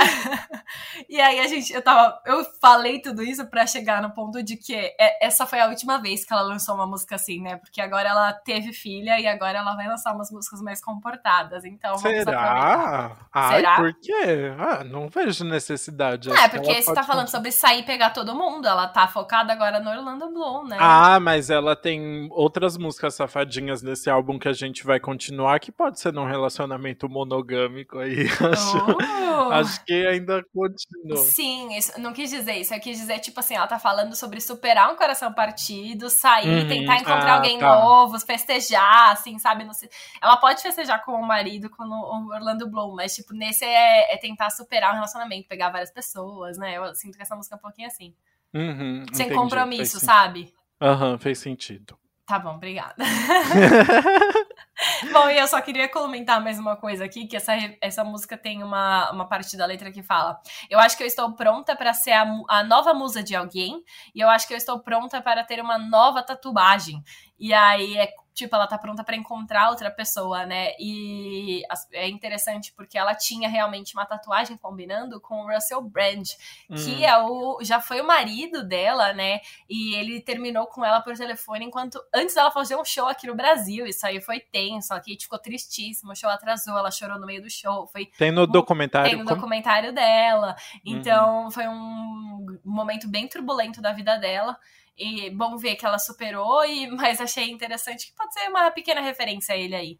e 1.09 1.19
aí 1.21 1.39
a 1.39 1.47
gente, 1.47 1.73
eu 1.73 1.81
tava, 1.81 2.19
eu 2.25 2.43
falei 2.61 3.01
tudo 3.01 3.21
isso 3.23 3.45
pra 3.47 3.65
chegar 3.65 4.01
no 4.01 4.11
ponto 4.11 4.41
de 4.43 4.57
que 4.57 4.73
é- 4.75 5.25
essa 5.25 5.45
foi 5.45 5.59
a 5.59 5.67
última 5.67 5.97
vez 6.01 6.25
que 6.25 6.33
ela 6.33 6.41
lançou 6.43 6.75
uma 6.75 6.85
música 6.87 7.15
assim, 7.15 7.41
né? 7.41 7.57
Porque 7.57 7.81
agora 7.81 8.09
ela 8.09 8.33
teve 8.33 8.73
filha 8.73 9.19
e 9.19 9.27
agora 9.27 9.59
ela 9.59 9.75
vai 9.75 9.87
lançar 9.87 10.13
umas 10.13 10.31
músicas 10.31 10.61
mais 10.61 10.83
comportadas. 10.83 11.63
Então. 11.65 11.97
Será? 11.97 13.15
Ai, 13.33 13.55
Será? 13.57 13.75
por 13.75 13.93
quê? 13.99 14.53
Ah, 14.57 14.83
não 14.83 15.07
vejo 15.09 15.43
necessidade. 15.43 16.29
É, 16.29 16.33
Acho 16.33 16.43
que 16.51 16.57
porque 16.57 16.81
você 16.81 16.93
tá 16.93 17.03
falando 17.03 17.27
sobre 17.29 17.51
sair 17.51 17.79
e 17.79 17.83
pegar 17.83 18.11
todo 18.11 18.35
mundo. 18.35 18.67
Ela 18.67 18.87
tá 18.87 19.07
focada 19.07 19.51
agora 19.53 19.79
no 19.79 19.89
Orlando 19.89 20.29
Bloom, 20.31 20.65
né? 20.67 20.77
Ah, 20.79 21.19
mas 21.19 21.49
ela 21.49 21.75
tem 21.75 22.22
outras 22.31 22.77
músicas 22.77 23.15
safadinhas 23.15 23.81
nesse 23.81 24.09
álbum 24.09 24.37
que 24.39 24.47
a 24.47 24.53
gente 24.53 24.83
vai 24.85 24.99
continuar, 24.99 25.59
que 25.59 25.71
pode 25.71 25.99
ser 25.99 26.11
num 26.13 26.25
relacionamento 26.25 27.07
monogâmico 27.09 27.99
aí. 27.99 28.25
Acho, 28.53 29.13
Oh. 29.35 29.51
acho 29.51 29.83
que 29.83 29.93
ainda 30.05 30.43
continua. 30.53 31.17
Sim, 31.17 31.75
isso, 31.75 31.99
não 31.99 32.13
quis 32.13 32.29
dizer 32.29 32.53
isso. 32.53 32.71
Eu 32.71 32.79
quis 32.79 32.99
dizer, 32.99 33.17
tipo 33.19 33.39
assim, 33.39 33.55
ela 33.55 33.65
tá 33.65 33.79
falando 33.79 34.15
sobre 34.15 34.39
superar 34.39 34.91
um 34.93 34.95
coração 34.95 35.33
partido, 35.33 36.07
sair, 36.07 36.47
Uhum, 36.61 36.67
tentar 36.67 36.95
encontrar 36.97 37.31
ah, 37.31 37.35
alguém 37.37 37.57
tá. 37.57 37.67
novo, 37.79 38.19
festejar, 38.19 39.11
assim, 39.11 39.39
sabe? 39.39 39.63
Não 39.63 39.73
sei- 39.73 39.89
Ela 40.21 40.37
pode 40.37 40.61
festejar 40.61 41.03
com 41.03 41.13
o 41.13 41.25
marido, 41.25 41.67
com 41.69 41.83
o 41.83 42.27
Orlando 42.31 42.69
Bloom, 42.69 42.93
mas, 42.95 43.15
tipo, 43.15 43.33
nesse 43.33 43.65
é, 43.65 44.13
é 44.13 44.17
tentar 44.17 44.51
superar 44.51 44.91
um 44.91 44.95
relacionamento, 44.95 45.47
pegar 45.47 45.71
várias 45.71 45.91
pessoas, 45.91 46.55
né? 46.57 46.77
Eu 46.77 46.93
sinto 46.93 47.15
que 47.17 47.23
essa 47.23 47.35
música 47.35 47.55
é 47.55 47.57
um 47.57 47.61
pouquinho 47.61 47.87
assim. 47.87 48.13
Uhum, 48.53 49.03
Sem 49.13 49.25
entendi, 49.25 49.33
compromisso, 49.33 49.99
sabe? 49.99 50.53
Aham, 50.79 51.17
fez 51.17 51.39
sentido. 51.39 51.97
Tá 52.25 52.39
bom, 52.39 52.55
obrigada. 52.55 53.03
Bom, 55.11 55.29
e 55.29 55.37
eu 55.37 55.47
só 55.47 55.61
queria 55.61 55.87
comentar 55.87 56.41
mais 56.43 56.57
uma 56.57 56.75
coisa 56.75 57.05
aqui, 57.05 57.27
que 57.27 57.37
essa, 57.37 57.53
essa 57.79 58.03
música 58.03 58.35
tem 58.37 58.63
uma, 58.63 59.11
uma 59.11 59.27
parte 59.27 59.55
da 59.55 59.65
letra 59.65 59.91
que 59.91 60.01
fala 60.01 60.39
Eu 60.69 60.79
acho 60.79 60.97
que 60.97 61.03
eu 61.03 61.07
estou 61.07 61.31
pronta 61.35 61.75
para 61.75 61.93
ser 61.93 62.11
a, 62.13 62.25
a 62.49 62.63
nova 62.63 62.93
musa 62.93 63.21
de 63.23 63.35
alguém, 63.35 63.83
e 64.15 64.19
eu 64.19 64.29
acho 64.29 64.47
que 64.47 64.53
eu 64.53 64.57
estou 64.57 64.79
pronta 64.79 65.21
para 65.21 65.43
ter 65.43 65.61
uma 65.61 65.77
nova 65.77 66.23
tatuagem. 66.23 67.03
E 67.39 67.53
aí 67.53 67.97
é 67.97 68.11
tipo, 68.33 68.55
ela 68.55 68.65
tá 68.65 68.79
pronta 68.79 69.03
para 69.03 69.15
encontrar 69.15 69.69
outra 69.69 69.91
pessoa, 69.91 70.43
né? 70.45 70.71
E 70.79 71.61
é 71.91 72.09
interessante 72.09 72.73
porque 72.75 72.97
ela 72.97 73.13
tinha 73.13 73.47
realmente 73.47 73.93
uma 73.93 74.05
tatuagem 74.07 74.57
combinando 74.57 75.21
com 75.21 75.35
o 75.43 75.53
Russell 75.53 75.81
Brand, 75.81 76.27
que 76.75 76.95
Hum. 76.95 77.03
é 77.03 77.17
o 77.21 77.59
já 77.61 77.79
foi 77.79 78.01
o 78.01 78.07
marido 78.07 78.63
dela, 78.67 79.13
né? 79.13 79.39
E 79.69 79.93
ele 79.95 80.19
terminou 80.21 80.65
com 80.67 80.83
ela 80.83 81.01
por 81.01 81.15
telefone 81.15 81.65
enquanto 81.65 81.99
antes 82.13 82.33
dela 82.33 82.49
fazer 82.51 82.75
um 82.75 82.83
show 82.85 83.07
aqui 83.07 83.27
no 83.27 83.35
Brasil. 83.35 83.85
Isso 83.85 84.05
aí 84.05 84.19
foi 84.19 84.39
tenso, 84.69 84.93
a 84.93 84.97
Kate 84.97 85.23
ficou 85.23 85.39
tristíssima, 85.39 86.13
o 86.13 86.15
show 86.15 86.29
atrasou, 86.29 86.77
ela 86.77 86.91
chorou 86.91 87.19
no 87.19 87.25
meio 87.25 87.41
do 87.41 87.49
show, 87.49 87.87
foi 87.87 88.05
Tem 88.17 88.31
no 88.31 88.45
documentário. 88.47 89.09
tem 89.09 89.17
no 89.19 89.25
como- 89.25 89.35
documentário 89.35 89.93
dela. 89.93 90.55
Uhum. 90.85 90.97
Então 90.97 91.51
foi 91.51 91.67
um 91.67 92.45
momento 92.63 93.07
bem 93.09 93.27
turbulento 93.27 93.81
da 93.81 93.91
vida 93.93 94.17
dela. 94.17 94.57
E 94.95 95.31
bom 95.31 95.57
ver 95.57 95.75
que 95.75 95.83
ela 95.87 95.97
superou, 95.97 96.63
e 96.63 96.85
mas 96.87 97.19
achei 97.19 97.49
interessante 97.49 98.05
que 98.05 98.13
pode 98.15 98.31
ser 98.31 98.47
uma 98.47 98.69
pequena 98.69 99.01
referência 99.01 99.55
a 99.55 99.57
ele 99.57 99.75
aí. 99.75 99.99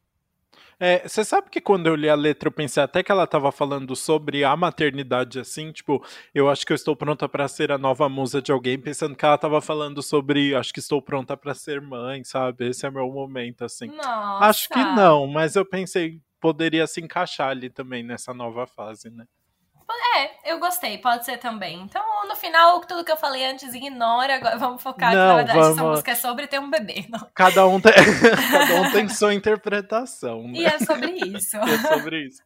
É, 0.86 1.08
você 1.08 1.24
sabe 1.24 1.50
que 1.50 1.62
quando 1.62 1.88
eu 1.88 1.96
li 1.96 2.10
a 2.10 2.16
letra 2.16 2.48
eu 2.48 2.52
pensei 2.52 2.84
até 2.84 3.02
que 3.02 3.10
ela 3.10 3.26
tava 3.26 3.54
falando 3.54 3.96
sobre 3.96 4.44
a 4.44 4.54
maternidade 4.54 5.40
assim, 5.40 5.72
tipo, 5.72 6.06
eu 6.36 6.50
acho 6.50 6.66
que 6.66 6.74
eu 6.74 6.76
estou 6.76 6.94
pronta 6.94 7.30
pra 7.30 7.48
ser 7.48 7.72
a 7.72 7.78
nova 7.78 8.10
musa 8.10 8.42
de 8.42 8.52
alguém, 8.52 8.78
pensando 8.78 9.16
que 9.16 9.24
ela 9.24 9.38
tava 9.38 9.62
falando 9.62 10.04
sobre, 10.04 10.54
acho 10.54 10.74
que 10.74 10.82
estou 10.82 11.02
pronta 11.02 11.38
pra 11.38 11.54
ser 11.54 11.80
mãe, 11.80 12.26
sabe? 12.26 12.68
Esse 12.68 12.86
é 12.86 12.92
meu 12.92 13.10
momento 13.10 13.64
assim. 13.64 13.88
Nossa. 13.88 14.44
Acho 14.44 14.68
que 14.68 14.84
não, 14.84 15.26
mas 15.26 15.56
eu 15.56 15.66
pensei 15.66 16.20
poderia 16.42 16.86
se 16.86 17.00
encaixar 17.00 17.48
ali 17.52 17.70
também 17.70 18.04
nessa 18.04 18.34
nova 18.34 18.68
fase, 18.68 19.10
né? 19.10 19.26
É, 20.16 20.52
eu 20.52 20.60
gostei, 20.60 20.98
pode 20.98 21.26
ser 21.26 21.38
também. 21.38 21.82
Então, 21.82 22.02
no 22.28 22.36
final, 22.36 22.80
tudo 22.82 23.04
que 23.04 23.12
eu 23.12 23.18
falei 23.18 23.46
antes, 23.46 23.74
ignora. 23.74 24.36
Agora 24.36 24.58
vamos 24.58 24.82
focar 24.82 25.10
que, 25.12 25.16
Não, 25.16 25.28
na 25.28 25.36
verdade, 25.38 25.60
essa 25.60 25.70
vamos- 25.76 25.92
música 25.92 26.12
é 26.12 26.16
sobre 26.16 26.48
ter 26.48 26.60
um 26.60 26.70
bebê. 26.70 27.06
Não? 27.10 27.28
Cada 27.34 27.66
um 27.68 27.80
tem, 27.80 27.94
cada 28.52 28.82
um 28.82 28.92
tem 28.92 29.10
sua 29.10 29.34
interpretação, 29.34 30.44
né? 30.44 30.60
E 30.60 30.66
é 30.66 30.80
sobre 30.80 31.12
isso. 31.12 31.58
É 31.58 31.78
sobre 31.96 32.28
isso. 32.28 32.42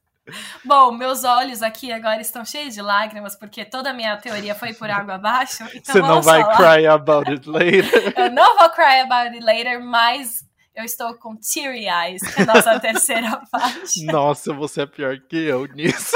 Bom, 0.66 0.92
meus 0.92 1.24
olhos 1.24 1.62
aqui 1.64 1.90
agora 1.92 2.20
estão 2.20 2.44
cheios 2.44 2.74
de 2.74 2.82
lágrimas, 2.82 3.36
porque 3.38 3.64
toda 3.64 3.92
a 3.92 3.94
minha 3.94 4.18
teoria 4.18 4.54
foi 4.54 4.74
por 4.74 4.90
água 4.90 5.16
abaixo. 5.16 5.64
Então 5.74 5.94
Você 5.94 6.02
não 6.02 6.22
vai 6.22 6.42
falar. 6.42 6.58
cry 6.76 6.86
about 6.88 7.30
it 7.32 7.50
later. 7.50 8.14
Eu 8.18 8.32
não 8.32 8.58
vou 8.58 8.70
cry 8.72 9.00
about 9.02 9.34
it 9.36 9.40
later, 9.40 9.82
mas 9.82 10.46
eu 10.76 10.84
estou 10.84 11.18
com 11.18 11.36
teary 11.38 11.88
eyes, 11.88 12.22
que 12.22 12.42
é 12.42 12.44
a 12.44 12.54
nossa 12.54 12.78
terceira 12.82 13.42
faixa. 13.50 14.04
Nossa, 14.12 14.54
você 14.54 14.82
é 14.82 14.86
pior 14.86 15.18
que 15.18 15.38
eu 15.38 15.66
nisso. 15.68 16.16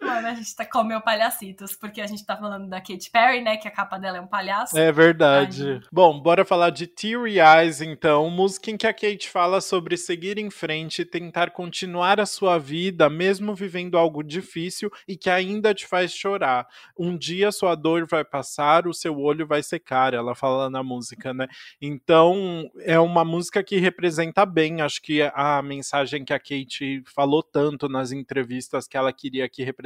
Mano, 0.00 0.28
a 0.28 0.34
gente 0.34 0.54
tá 0.54 0.66
com 0.66 0.84
meu 0.84 1.00
palhacitos, 1.00 1.74
porque 1.74 2.02
a 2.02 2.06
gente 2.06 2.24
tá 2.24 2.36
falando 2.36 2.68
da 2.68 2.80
Katy 2.80 3.10
Perry, 3.10 3.40
né? 3.40 3.56
Que 3.56 3.66
a 3.66 3.70
capa 3.70 3.98
dela 3.98 4.18
é 4.18 4.20
um 4.20 4.26
palhaço. 4.26 4.76
É 4.78 4.92
verdade. 4.92 5.72
Ai, 5.72 5.80
Bom, 5.90 6.20
bora 6.20 6.44
falar 6.44 6.70
de 6.70 6.86
Teary 6.86 7.38
Eyes, 7.40 7.80
então. 7.80 8.28
Música 8.28 8.70
em 8.70 8.76
que 8.76 8.86
a 8.86 8.92
Kate 8.92 9.28
fala 9.28 9.60
sobre 9.60 9.96
seguir 9.96 10.36
em 10.38 10.50
frente 10.50 11.02
e 11.02 11.04
tentar 11.04 11.50
continuar 11.50 12.20
a 12.20 12.26
sua 12.26 12.58
vida, 12.58 13.08
mesmo 13.08 13.54
vivendo 13.54 13.96
algo 13.96 14.22
difícil 14.22 14.90
e 15.08 15.16
que 15.16 15.30
ainda 15.30 15.72
te 15.72 15.86
faz 15.86 16.12
chorar. 16.12 16.66
Um 16.98 17.16
dia 17.16 17.50
sua 17.50 17.74
dor 17.74 18.06
vai 18.06 18.24
passar, 18.24 18.86
o 18.86 18.92
seu 18.92 19.18
olho 19.18 19.46
vai 19.46 19.62
secar, 19.62 20.12
ela 20.12 20.34
fala 20.34 20.68
na 20.68 20.82
música, 20.82 21.32
né? 21.32 21.46
Então, 21.80 22.70
é 22.80 22.98
uma 22.98 23.24
música 23.24 23.64
que 23.64 23.78
representa 23.78 24.44
bem, 24.44 24.82
acho 24.82 25.00
que 25.00 25.22
a 25.34 25.62
mensagem 25.62 26.24
que 26.24 26.34
a 26.34 26.38
Kate 26.38 27.02
falou 27.06 27.42
tanto 27.42 27.88
nas 27.88 28.12
entrevistas 28.12 28.86
que 28.86 28.96
ela 28.96 29.12
queria 29.12 29.48
que 29.48 29.64
representasse 29.64 29.85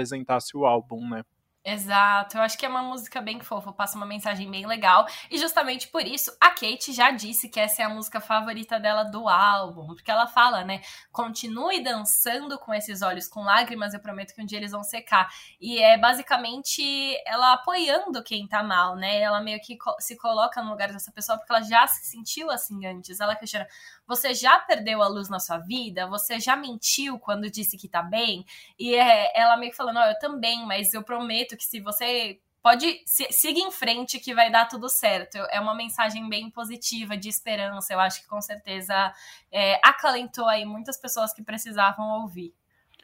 o 0.55 0.67
álbum, 0.67 1.09
né? 1.09 1.23
Exato, 1.63 2.39
eu 2.39 2.43
acho 2.43 2.57
que 2.57 2.65
é 2.65 2.69
uma 2.71 2.83
música 2.83 3.21
bem 3.21 3.39
fofa, 3.39 3.71
passa 3.71 3.95
uma 3.95 4.07
mensagem 4.07 4.51
bem 4.51 4.67
legal. 4.67 5.07
E 5.31 5.37
justamente 5.37 5.89
por 5.89 6.01
isso, 6.07 6.35
a 6.41 6.49
Kate 6.49 6.91
já 6.91 7.11
disse 7.11 7.51
que 7.51 7.61
essa 7.61 7.83
é 7.83 7.85
a 7.85 7.89
música 7.89 8.19
favorita 8.19 8.81
dela 8.81 9.03
do 9.03 9.29
álbum. 9.29 9.89
Porque 9.89 10.11
ela 10.11 10.27
fala, 10.27 10.65
né? 10.65 10.81
Continue 11.13 11.83
dançando 11.83 12.59
com 12.59 12.73
esses 12.73 13.03
olhos 13.03 13.29
com 13.29 13.43
lágrimas, 13.43 13.93
eu 13.93 14.01
prometo 14.01 14.35
que 14.35 14.41
um 14.41 14.47
dia 14.47 14.57
eles 14.57 14.73
vão 14.73 14.83
secar. 14.83 15.29
E 15.61 15.79
é 15.79 15.99
basicamente 15.99 16.83
ela 17.27 17.53
apoiando 17.53 18.23
quem 18.25 18.49
tá 18.49 18.63
mal, 18.63 18.97
né? 18.97 19.21
Ela 19.21 19.43
meio 19.43 19.61
que 19.61 19.77
se 19.99 20.17
coloca 20.17 20.63
no 20.63 20.71
lugar 20.71 20.91
dessa 20.91 21.13
pessoa 21.13 21.37
porque 21.37 21.53
ela 21.53 21.63
já 21.63 21.87
se 21.87 22.07
sentiu 22.07 22.51
assim 22.51 22.87
antes. 22.87 23.21
Ela 23.21 23.37
questiona: 23.37 23.67
você 24.11 24.35
já 24.35 24.59
perdeu 24.59 25.01
a 25.03 25.07
luz 25.07 25.29
na 25.29 25.39
sua 25.39 25.59
vida? 25.59 26.09
Você 26.09 26.41
já 26.41 26.57
mentiu 26.57 27.17
quando 27.21 27.49
disse 27.49 27.79
que 27.79 27.89
tá 27.89 28.03
bem? 28.03 28.45
E 28.77 28.97
é, 28.97 29.31
ela 29.41 29.57
meio 29.57 29.71
que 29.71 29.77
falando, 29.77 29.99
ó, 29.99 30.07
eu 30.07 30.19
também, 30.19 30.67
mas 30.67 30.93
eu 30.93 31.05
prometo 31.05 31.57
que 31.57 31.63
se 31.63 31.81
você 31.81 32.41
pode 32.61 33.03
siga 33.07 33.61
em 33.61 33.71
frente 33.71 34.19
que 34.19 34.35
vai 34.35 34.51
dar 34.51 34.67
tudo 34.67 34.89
certo. 34.89 35.39
É 35.53 35.61
uma 35.61 35.77
mensagem 35.77 36.29
bem 36.29 36.51
positiva 36.51 37.17
de 37.17 37.29
esperança. 37.29 37.93
Eu 37.93 38.01
acho 38.01 38.21
que 38.21 38.29
com 38.29 38.41
certeza 38.43 39.15
é, 39.53 39.81
acalentou 39.83 40.49
aí 40.49 40.65
muitas 40.65 41.01
pessoas 41.01 41.33
que 41.33 41.45
precisavam 41.45 42.21
ouvir. 42.23 42.53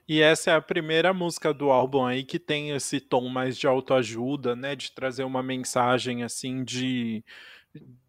E 0.09 0.21
essa 0.21 0.51
é 0.51 0.55
a 0.55 0.61
primeira 0.61 1.13
música 1.15 1.55
do 1.55 1.71
álbum 1.71 2.05
aí 2.05 2.25
que 2.25 2.39
tem 2.39 2.71
esse 2.71 3.01
tom 3.01 3.29
mais 3.29 3.57
de 3.57 3.67
autoajuda, 3.69 4.57
né? 4.57 4.75
De 4.75 4.91
trazer 4.91 5.23
uma 5.23 5.43
mensagem 5.43 6.25
assim 6.25 6.65
de. 6.65 7.25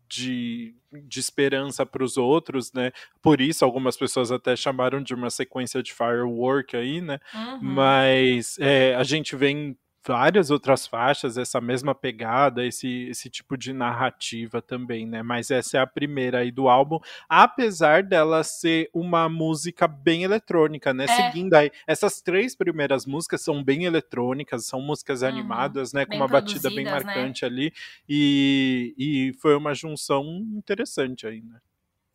De, 0.08 0.74
de 0.92 1.20
esperança 1.20 1.86
para 1.86 2.04
os 2.04 2.18
outros, 2.18 2.72
né? 2.72 2.92
Por 3.22 3.42
isso 3.42 3.66
algumas 3.66 3.98
pessoas 3.98 4.32
até 4.32 4.56
chamaram 4.56 5.02
de 5.02 5.14
uma 5.14 5.30
sequência 5.30 5.84
de 5.84 5.94
firework 5.94 6.76
aí, 6.76 7.02
né? 7.02 7.20
Uhum. 7.34 7.60
Mas 7.62 8.58
é, 8.60 8.96
a 8.96 9.04
gente 9.04 9.36
vem 9.36 9.78
várias 10.08 10.50
outras 10.50 10.88
faixas, 10.88 11.38
essa 11.38 11.60
mesma 11.60 11.94
pegada, 11.94 12.66
esse, 12.66 13.08
esse 13.10 13.30
tipo 13.30 13.58
de 13.58 13.74
narrativa 13.74 14.62
também, 14.62 15.06
né? 15.06 15.22
Mas 15.22 15.52
essa 15.52 15.78
é 15.78 15.82
a 15.82 15.86
primeira 15.86 16.40
aí 16.40 16.52
do 16.52 16.70
álbum, 16.70 16.98
apesar 17.28 18.04
dela 18.04 18.44
ser 18.44 18.90
uma 18.94 19.28
música 19.28 19.88
bem 19.88 20.24
eletrônica, 20.24 20.94
né? 20.94 21.04
É. 21.04 21.08
Seguindo 21.08 21.54
aí, 21.54 21.70
essas 21.86 22.22
três 22.22 22.56
primeiras 22.56 23.06
músicas 23.06 23.42
são 23.42 23.62
bem 23.62 23.84
eletrônicas, 23.84 24.66
são 24.66 24.82
músicas 24.82 25.22
uhum. 25.22 25.28
animadas, 25.28 25.92
né? 25.92 26.06
Com 26.06 26.16
uma 26.16 26.28
batida 26.28 26.70
bem 26.70 26.86
né? 26.86 26.92
marcante 26.92 27.42
né? 27.44 27.48
ali, 27.48 27.74
e, 28.08 28.94
e 28.98 29.34
foi 29.42 29.56
uma 29.56 29.74
junção 29.74 30.24
interessante 30.56 31.28
aí, 31.28 31.42
né? 31.42 31.60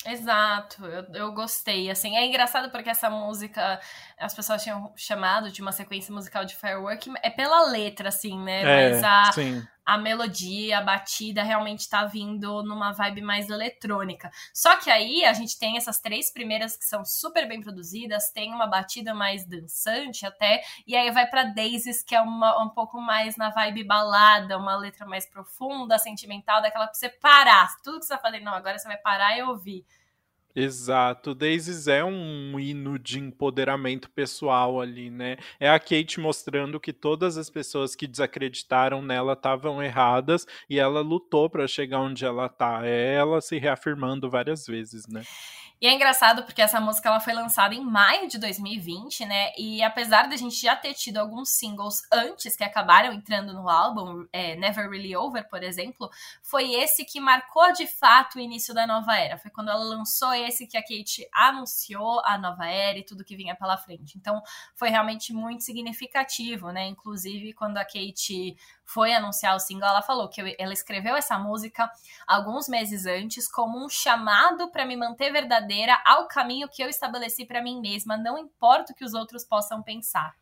Exato, 0.06 0.84
eu, 0.86 1.04
eu 1.14 1.32
gostei. 1.32 1.90
Assim, 1.90 2.16
é 2.16 2.26
engraçado 2.26 2.70
porque 2.70 2.90
essa 2.90 3.08
música 3.08 3.80
as 4.18 4.34
pessoas 4.34 4.62
tinham 4.62 4.92
chamado 4.96 5.50
de 5.50 5.62
uma 5.62 5.72
sequência 5.72 6.12
musical 6.12 6.44
de 6.44 6.56
firework, 6.56 7.12
é 7.22 7.30
pela 7.30 7.70
letra, 7.70 8.08
assim, 8.08 8.38
né? 8.42 8.62
É, 8.62 8.90
Mas 8.90 9.04
a, 9.04 9.32
sim. 9.32 9.62
A 9.84 9.98
melodia, 9.98 10.78
a 10.78 10.82
batida 10.82 11.42
realmente 11.42 11.88
tá 11.88 12.04
vindo 12.04 12.62
numa 12.62 12.92
vibe 12.92 13.22
mais 13.22 13.48
eletrônica. 13.48 14.30
Só 14.52 14.76
que 14.76 14.90
aí 14.90 15.24
a 15.24 15.32
gente 15.32 15.58
tem 15.58 15.76
essas 15.76 16.00
três 16.00 16.32
primeiras 16.32 16.76
que 16.76 16.84
são 16.84 17.04
super 17.04 17.46
bem 17.48 17.60
produzidas, 17.60 18.30
tem 18.30 18.52
uma 18.52 18.66
batida 18.66 19.14
mais 19.14 19.46
dançante 19.46 20.24
até, 20.24 20.62
e 20.86 20.96
aí 20.96 21.10
vai 21.10 21.26
para 21.26 21.44
Daisies, 21.44 22.02
que 22.02 22.14
é 22.14 22.20
uma, 22.20 22.62
um 22.62 22.68
pouco 22.68 23.00
mais 23.00 23.36
na 23.36 23.50
vibe 23.50 23.84
balada, 23.84 24.58
uma 24.58 24.76
letra 24.76 25.06
mais 25.06 25.26
profunda, 25.26 25.98
sentimental, 25.98 26.62
daquela 26.62 26.86
pra 26.86 26.94
você 26.94 27.08
parar. 27.08 27.68
Tudo 27.82 27.98
que 28.00 28.06
você 28.06 28.14
tá 28.14 28.18
fazendo, 28.18 28.44
não, 28.44 28.54
agora 28.54 28.78
você 28.78 28.86
vai 28.86 28.98
parar 28.98 29.36
e 29.36 29.42
ouvir. 29.42 29.84
Exato, 30.54 31.34
Daisies 31.34 31.88
é 31.88 32.04
um 32.04 32.60
hino 32.60 32.98
de 32.98 33.18
empoderamento 33.18 34.10
pessoal 34.10 34.82
ali, 34.82 35.08
né? 35.10 35.38
É 35.58 35.70
a 35.70 35.78
Kate 35.80 36.20
mostrando 36.20 36.78
que 36.78 36.92
todas 36.92 37.38
as 37.38 37.48
pessoas 37.48 37.96
que 37.96 38.06
desacreditaram 38.06 39.00
nela 39.00 39.32
estavam 39.32 39.82
erradas 39.82 40.46
e 40.68 40.78
ela 40.78 41.00
lutou 41.00 41.48
para 41.48 41.66
chegar 41.66 42.00
onde 42.00 42.24
ela 42.26 42.50
tá. 42.50 42.82
É 42.84 43.14
ela 43.14 43.40
se 43.40 43.58
reafirmando 43.58 44.28
várias 44.28 44.66
vezes, 44.66 45.06
né? 45.08 45.22
E 45.82 45.86
é 45.88 45.92
engraçado 45.92 46.44
porque 46.44 46.62
essa 46.62 46.80
música 46.80 47.08
ela 47.08 47.18
foi 47.18 47.32
lançada 47.32 47.74
em 47.74 47.84
maio 47.84 48.28
de 48.28 48.38
2020, 48.38 49.26
né? 49.26 49.50
E 49.58 49.82
apesar 49.82 50.28
da 50.28 50.36
gente 50.36 50.54
já 50.54 50.76
ter 50.76 50.94
tido 50.94 51.16
alguns 51.16 51.48
singles 51.50 52.02
antes 52.12 52.54
que 52.54 52.62
acabaram 52.62 53.12
entrando 53.12 53.52
no 53.52 53.68
álbum, 53.68 54.24
é, 54.32 54.54
Never 54.54 54.88
Really 54.88 55.16
Over, 55.16 55.48
por 55.48 55.60
exemplo, 55.60 56.08
foi 56.40 56.72
esse 56.74 57.04
que 57.04 57.18
marcou 57.18 57.72
de 57.72 57.88
fato 57.88 58.36
o 58.36 58.40
início 58.40 58.72
da 58.72 58.86
nova 58.86 59.16
era. 59.18 59.36
Foi 59.36 59.50
quando 59.50 59.70
ela 59.70 59.82
lançou 59.82 60.32
esse 60.32 60.68
que 60.68 60.76
a 60.76 60.82
Kate 60.82 61.26
anunciou 61.34 62.22
a 62.24 62.38
nova 62.38 62.64
era 62.64 63.00
e 63.00 63.04
tudo 63.04 63.24
que 63.24 63.34
vinha 63.34 63.56
pela 63.56 63.76
frente. 63.76 64.16
Então 64.16 64.40
foi 64.76 64.88
realmente 64.88 65.32
muito 65.32 65.64
significativo, 65.64 66.70
né? 66.70 66.86
Inclusive 66.86 67.54
quando 67.54 67.78
a 67.78 67.84
Kate 67.84 68.56
foi 68.92 69.12
anunciar 69.12 69.56
o 69.56 69.58
single, 69.58 69.88
ela 69.88 70.02
falou 70.02 70.28
que 70.28 70.54
ela 70.58 70.72
escreveu 70.72 71.16
essa 71.16 71.38
música 71.38 71.90
alguns 72.26 72.68
meses 72.68 73.06
antes 73.06 73.50
como 73.50 73.84
um 73.84 73.88
chamado 73.88 74.70
para 74.70 74.84
me 74.84 74.96
manter 74.96 75.32
verdadeira 75.32 76.00
ao 76.04 76.28
caminho 76.28 76.68
que 76.68 76.82
eu 76.82 76.88
estabeleci 76.88 77.44
para 77.44 77.62
mim 77.62 77.80
mesma, 77.80 78.16
não 78.16 78.38
importa 78.38 78.92
o 78.92 78.96
que 78.96 79.04
os 79.04 79.14
outros 79.14 79.44
possam 79.44 79.82
pensar. 79.82 80.34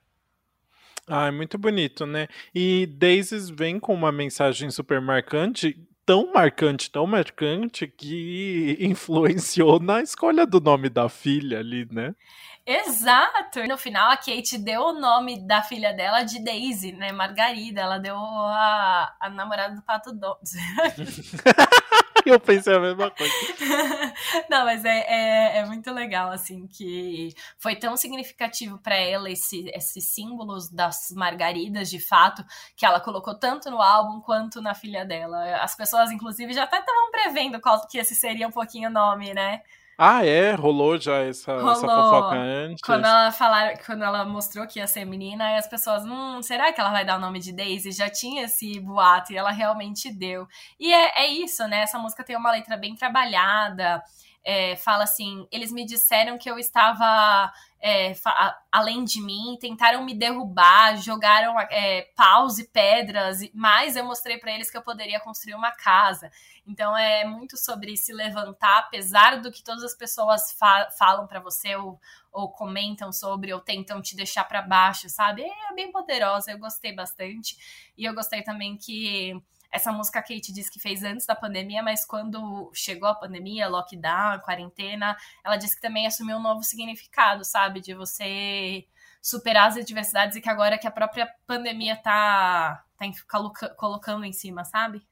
Ah, 1.06 1.26
é 1.26 1.30
muito 1.30 1.58
bonito, 1.58 2.06
né? 2.06 2.28
E 2.54 2.86
Daisies 2.86 3.48
vem 3.48 3.80
com 3.80 3.92
uma 3.92 4.12
mensagem 4.12 4.70
super 4.70 5.00
marcante, 5.00 5.76
tão 6.06 6.32
marcante, 6.32 6.90
tão 6.90 7.06
marcante, 7.06 7.86
que 7.86 8.76
influenciou 8.80 9.80
na 9.80 10.02
escolha 10.02 10.46
do 10.46 10.60
nome 10.60 10.88
da 10.88 11.08
filha 11.08 11.58
ali, 11.58 11.86
né? 11.90 12.14
Exato! 12.70 13.66
No 13.66 13.76
final, 13.76 14.12
a 14.12 14.16
Kate 14.16 14.56
deu 14.56 14.80
o 14.82 14.92
nome 14.92 15.44
da 15.44 15.60
filha 15.60 15.92
dela 15.92 16.22
de 16.22 16.38
Daisy, 16.38 16.92
né? 16.92 17.10
Margarida. 17.10 17.80
Ela 17.80 17.98
deu 17.98 18.16
a, 18.16 19.12
a 19.18 19.28
namorada 19.28 19.74
do 19.74 19.82
Pato 19.82 20.12
Donald. 20.12 20.40
Eu 22.24 22.38
pensei 22.38 22.74
a 22.74 22.78
mesma 22.78 23.10
coisa. 23.10 23.32
Não, 24.48 24.64
mas 24.64 24.84
é, 24.84 24.98
é, 24.98 25.58
é, 25.58 25.64
muito 25.64 25.90
legal, 25.90 26.30
assim, 26.30 26.68
que 26.68 27.34
foi 27.58 27.74
tão 27.74 27.96
significativo 27.96 28.78
para 28.78 28.94
ela 28.94 29.30
esse, 29.30 29.68
esses 29.74 30.04
símbolos 30.04 30.68
das 30.70 31.10
margaridas, 31.10 31.90
de 31.90 31.98
fato, 31.98 32.44
que 32.76 32.84
ela 32.86 33.00
colocou 33.00 33.34
tanto 33.34 33.70
no 33.70 33.80
álbum 33.80 34.20
quanto 34.20 34.60
na 34.60 34.74
filha 34.74 35.04
dela. 35.04 35.56
As 35.56 35.74
pessoas, 35.74 36.12
inclusive, 36.12 36.52
já 36.52 36.64
até 36.64 36.78
estavam 36.78 37.10
prevendo 37.10 37.60
qual 37.60 37.84
que 37.88 37.98
esse 37.98 38.14
seria 38.14 38.46
um 38.46 38.52
pouquinho 38.52 38.90
o 38.90 38.92
nome, 38.92 39.34
né? 39.34 39.62
Ah, 40.02 40.24
é? 40.24 40.54
Rolou 40.54 40.98
já 40.98 41.18
essa, 41.18 41.52
Rolou. 41.52 41.72
essa 41.72 41.86
fofoca 41.86 42.34
antes? 42.34 42.82
Quando 42.82 43.04
ela, 43.04 43.30
falar, 43.30 43.76
quando 43.84 44.02
ela 44.02 44.24
mostrou 44.24 44.66
que 44.66 44.78
ia 44.78 44.86
ser 44.86 45.04
menina, 45.04 45.58
as 45.58 45.66
pessoas, 45.66 46.06
hum, 46.06 46.40
será 46.40 46.72
que 46.72 46.80
ela 46.80 46.90
vai 46.90 47.04
dar 47.04 47.18
o 47.18 47.20
nome 47.20 47.38
de 47.38 47.52
Daisy? 47.52 47.92
Já 47.92 48.08
tinha 48.08 48.44
esse 48.44 48.80
boato 48.80 49.30
e 49.30 49.36
ela 49.36 49.50
realmente 49.50 50.10
deu. 50.10 50.48
E 50.78 50.90
é, 50.90 51.24
é 51.24 51.26
isso, 51.26 51.68
né? 51.68 51.82
Essa 51.82 51.98
música 51.98 52.24
tem 52.24 52.34
uma 52.34 52.50
letra 52.50 52.78
bem 52.78 52.94
trabalhada. 52.94 54.02
É, 54.42 54.74
fala 54.76 55.04
assim: 55.04 55.46
eles 55.52 55.70
me 55.70 55.84
disseram 55.84 56.38
que 56.38 56.50
eu 56.50 56.58
estava 56.58 57.52
é, 57.82 58.12
além 58.70 59.04
de 59.04 59.22
mim, 59.22 59.56
tentaram 59.58 60.04
me 60.04 60.14
derrubar, 60.14 60.96
jogaram 60.98 61.58
é, 61.58 62.02
paus 62.14 62.58
e 62.58 62.68
pedras, 62.68 63.40
mas 63.54 63.96
eu 63.96 64.04
mostrei 64.04 64.36
para 64.36 64.52
eles 64.52 64.70
que 64.70 64.76
eu 64.76 64.82
poderia 64.82 65.18
construir 65.18 65.54
uma 65.54 65.72
casa. 65.72 66.30
Então 66.66 66.94
é 66.94 67.24
muito 67.24 67.56
sobre 67.56 67.96
se 67.96 68.12
levantar, 68.12 68.80
apesar 68.80 69.40
do 69.40 69.50
que 69.50 69.64
todas 69.64 69.82
as 69.82 69.94
pessoas 69.94 70.52
fa 70.52 70.88
falam 70.98 71.26
para 71.26 71.40
você 71.40 71.74
ou, 71.74 71.98
ou, 72.30 72.50
comentam 72.50 73.10
sobre 73.12 73.52
ou 73.52 73.60
tentam 73.60 74.02
te 74.02 74.14
deixar 74.14 74.44
para 74.44 74.60
baixo, 74.60 75.08
sabe? 75.08 75.42
É 75.42 75.74
bem 75.74 75.90
poderosa, 75.90 76.52
eu 76.52 76.58
gostei 76.58 76.94
bastante. 76.94 77.56
E 77.96 78.04
eu 78.04 78.14
gostei 78.14 78.42
também 78.42 78.76
que 78.76 79.32
essa 79.72 79.92
música 79.92 80.18
a 80.18 80.22
Kate 80.22 80.52
disse 80.52 80.70
que 80.70 80.80
fez 80.80 81.02
antes 81.02 81.26
da 81.26 81.34
pandemia, 81.34 81.82
mas 81.82 82.04
quando 82.04 82.70
chegou 82.74 83.08
a 83.08 83.14
pandemia, 83.14 83.68
lockdown, 83.68 84.40
quarentena, 84.40 85.16
ela 85.44 85.56
disse 85.56 85.76
que 85.76 85.82
também 85.82 86.06
assumiu 86.06 86.36
um 86.36 86.42
novo 86.42 86.62
significado, 86.62 87.44
sabe? 87.44 87.80
De 87.80 87.94
você 87.94 88.86
superar 89.22 89.68
as 89.68 89.76
adversidades 89.76 90.36
e 90.36 90.40
que 90.40 90.48
agora 90.48 90.78
que 90.78 90.86
a 90.86 90.90
própria 90.90 91.28
pandemia 91.46 91.96
tá, 91.96 92.84
tá 92.98 93.06
colocando 93.76 94.24
em 94.24 94.32
cima, 94.32 94.64
sabe? 94.64 95.06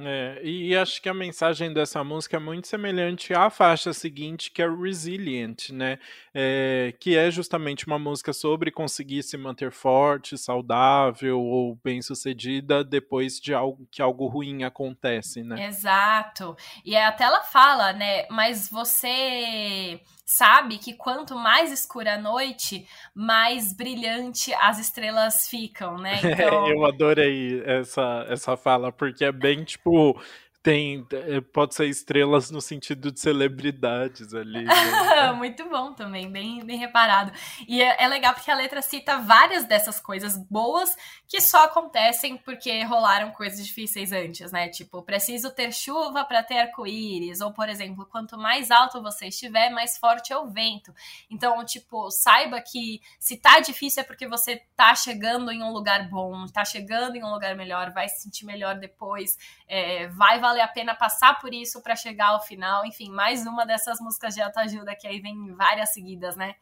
É, 0.00 0.40
e 0.44 0.76
acho 0.76 1.02
que 1.02 1.08
a 1.08 1.14
mensagem 1.14 1.72
dessa 1.72 2.04
música 2.04 2.36
é 2.36 2.40
muito 2.40 2.68
semelhante 2.68 3.34
à 3.34 3.50
faixa 3.50 3.92
seguinte, 3.92 4.48
que 4.52 4.62
é 4.62 4.68
Resilient, 4.68 5.70
né? 5.70 5.98
É, 6.32 6.94
que 7.00 7.16
é 7.16 7.28
justamente 7.32 7.84
uma 7.84 7.98
música 7.98 8.32
sobre 8.32 8.70
conseguir 8.70 9.24
se 9.24 9.36
manter 9.36 9.72
forte, 9.72 10.38
saudável 10.38 11.40
ou 11.40 11.76
bem-sucedida 11.82 12.84
depois 12.84 13.40
de 13.40 13.52
algo 13.52 13.88
que 13.90 14.00
algo 14.00 14.28
ruim 14.28 14.62
acontece, 14.62 15.42
né? 15.42 15.66
Exato. 15.66 16.56
E 16.84 16.96
até 16.96 17.24
ela 17.24 17.42
fala, 17.42 17.92
né? 17.92 18.24
Mas 18.30 18.70
você 18.70 20.00
sabe 20.28 20.76
que 20.76 20.92
quanto 20.92 21.34
mais 21.34 21.72
escura 21.72 22.16
a 22.16 22.18
noite, 22.18 22.86
mais 23.14 23.72
brilhante 23.72 24.52
as 24.60 24.78
estrelas 24.78 25.48
ficam, 25.48 25.96
né? 25.96 26.20
Então... 26.38 26.68
eu 26.68 26.84
adorei 26.84 27.62
essa, 27.64 28.26
essa 28.28 28.54
fala, 28.54 28.92
porque 28.92 29.24
é 29.24 29.32
bem 29.32 29.64
tipo 29.64 30.20
tem, 30.68 31.06
eh, 31.12 31.40
pode 31.40 31.74
ser 31.74 31.86
estrelas 31.86 32.50
no 32.50 32.60
sentido 32.60 33.10
de 33.10 33.18
celebridades 33.18 34.34
ali. 34.34 34.66
Né? 34.66 34.74
Muito 35.32 35.66
bom 35.66 35.94
também, 35.94 36.30
bem, 36.30 36.62
bem 36.62 36.76
reparado. 36.76 37.32
E 37.66 37.82
é, 37.82 38.04
é, 38.04 38.06
legal 38.06 38.34
porque 38.34 38.50
a 38.50 38.54
letra 38.54 38.82
cita 38.82 39.16
várias 39.16 39.64
dessas 39.64 39.98
coisas 39.98 40.36
boas 40.36 40.94
que 41.26 41.40
só 41.40 41.64
acontecem 41.64 42.36
porque 42.36 42.82
rolaram 42.82 43.30
coisas 43.30 43.66
difíceis 43.66 44.12
antes, 44.12 44.52
né? 44.52 44.68
Tipo, 44.68 45.02
preciso 45.02 45.50
ter 45.50 45.72
chuva 45.72 46.22
para 46.26 46.42
ter 46.42 46.58
arco-íris. 46.58 47.40
Ou, 47.40 47.50
por 47.50 47.70
exemplo, 47.70 48.04
quanto 48.04 48.36
mais 48.36 48.70
alto 48.70 49.02
você 49.02 49.28
estiver, 49.28 49.70
mais 49.70 49.96
forte 49.96 50.34
é 50.34 50.36
o 50.36 50.50
vento. 50.50 50.92
Então, 51.30 51.64
tipo, 51.64 52.10
saiba 52.10 52.60
que 52.60 53.00
se 53.18 53.38
tá 53.38 53.58
difícil 53.60 54.02
é 54.02 54.04
porque 54.04 54.28
você 54.28 54.62
tá 54.76 54.94
chegando 54.94 55.50
em 55.50 55.62
um 55.62 55.72
lugar 55.72 56.10
bom, 56.10 56.44
tá 56.44 56.62
chegando 56.62 57.16
em 57.16 57.24
um 57.24 57.32
lugar 57.32 57.56
melhor, 57.56 57.90
vai 57.90 58.06
se 58.06 58.24
sentir 58.24 58.44
melhor 58.44 58.74
depois, 58.78 59.38
é, 59.66 60.08
vai 60.08 60.38
valer 60.38 60.57
vale 60.58 60.62
a 60.62 60.68
pena 60.68 60.94
passar 60.94 61.38
por 61.40 61.54
isso 61.54 61.80
para 61.80 61.94
chegar 61.94 62.28
ao 62.28 62.40
final. 62.40 62.84
Enfim, 62.84 63.10
mais 63.10 63.46
uma 63.46 63.64
dessas 63.64 64.00
músicas 64.00 64.34
de 64.34 64.42
autoajuda 64.42 64.96
que 64.96 65.06
aí 65.06 65.20
vem 65.20 65.54
várias 65.54 65.92
seguidas, 65.92 66.36
né? 66.36 66.56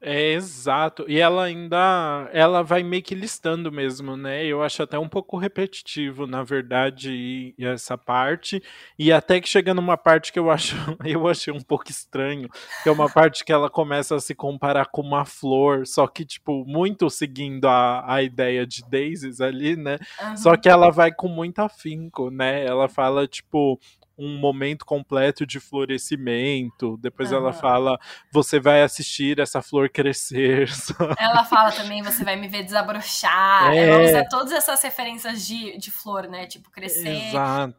É, 0.00 0.32
exato. 0.32 1.04
E 1.08 1.18
ela 1.18 1.42
ainda, 1.42 2.30
ela 2.32 2.62
vai 2.62 2.84
meio 2.84 3.02
que 3.02 3.16
listando 3.16 3.72
mesmo, 3.72 4.16
né? 4.16 4.44
Eu 4.44 4.62
acho 4.62 4.80
até 4.84 4.96
um 4.96 5.08
pouco 5.08 5.36
repetitivo, 5.36 6.24
na 6.24 6.44
verdade, 6.44 7.52
essa 7.58 7.98
parte. 7.98 8.62
E 8.96 9.10
até 9.10 9.40
que 9.40 9.48
chega 9.48 9.74
numa 9.74 9.96
parte 9.96 10.32
que 10.32 10.38
eu 10.38 10.50
acho, 10.50 10.76
eu 11.04 11.26
achei 11.26 11.52
um 11.52 11.60
pouco 11.60 11.90
estranho, 11.90 12.48
que 12.82 12.88
é 12.88 12.92
uma 12.92 13.10
parte 13.10 13.44
que 13.44 13.52
ela 13.52 13.68
começa 13.68 14.14
a 14.14 14.20
se 14.20 14.36
comparar 14.36 14.86
com 14.86 15.02
uma 15.02 15.24
flor, 15.24 15.84
só 15.84 16.06
que, 16.06 16.24
tipo, 16.24 16.64
muito 16.64 17.10
seguindo 17.10 17.66
a, 17.66 18.14
a 18.14 18.22
ideia 18.22 18.64
de 18.64 18.82
daisies 18.88 19.40
ali, 19.40 19.74
né? 19.74 19.98
Uhum. 20.22 20.36
Só 20.36 20.56
que 20.56 20.68
ela 20.68 20.90
vai 20.90 21.10
com 21.12 21.26
muito 21.26 21.58
afinco, 21.58 22.30
né? 22.30 22.64
Ela 22.64 22.88
fala, 22.88 23.26
tipo, 23.26 23.80
um 24.18 24.36
momento 24.36 24.84
completo 24.84 25.46
de 25.46 25.60
florescimento. 25.60 26.96
Depois 26.98 27.30
uhum. 27.30 27.38
ela 27.38 27.52
fala: 27.52 27.98
você 28.32 28.58
vai 28.58 28.82
assistir 28.82 29.38
essa 29.38 29.62
flor 29.62 29.88
crescer. 29.88 30.68
Ela 31.18 31.44
fala 31.44 31.70
também: 31.70 32.02
você 32.02 32.24
vai 32.24 32.36
me 32.36 32.48
ver 32.48 32.64
desabrochar. 32.64 33.72
É. 33.72 33.88
Ela 33.88 34.02
usa 34.02 34.28
todas 34.28 34.52
essas 34.52 34.82
referências 34.82 35.46
de, 35.46 35.78
de 35.78 35.90
flor, 35.90 36.26
né? 36.26 36.46
Tipo, 36.46 36.70
crescer 36.70 37.32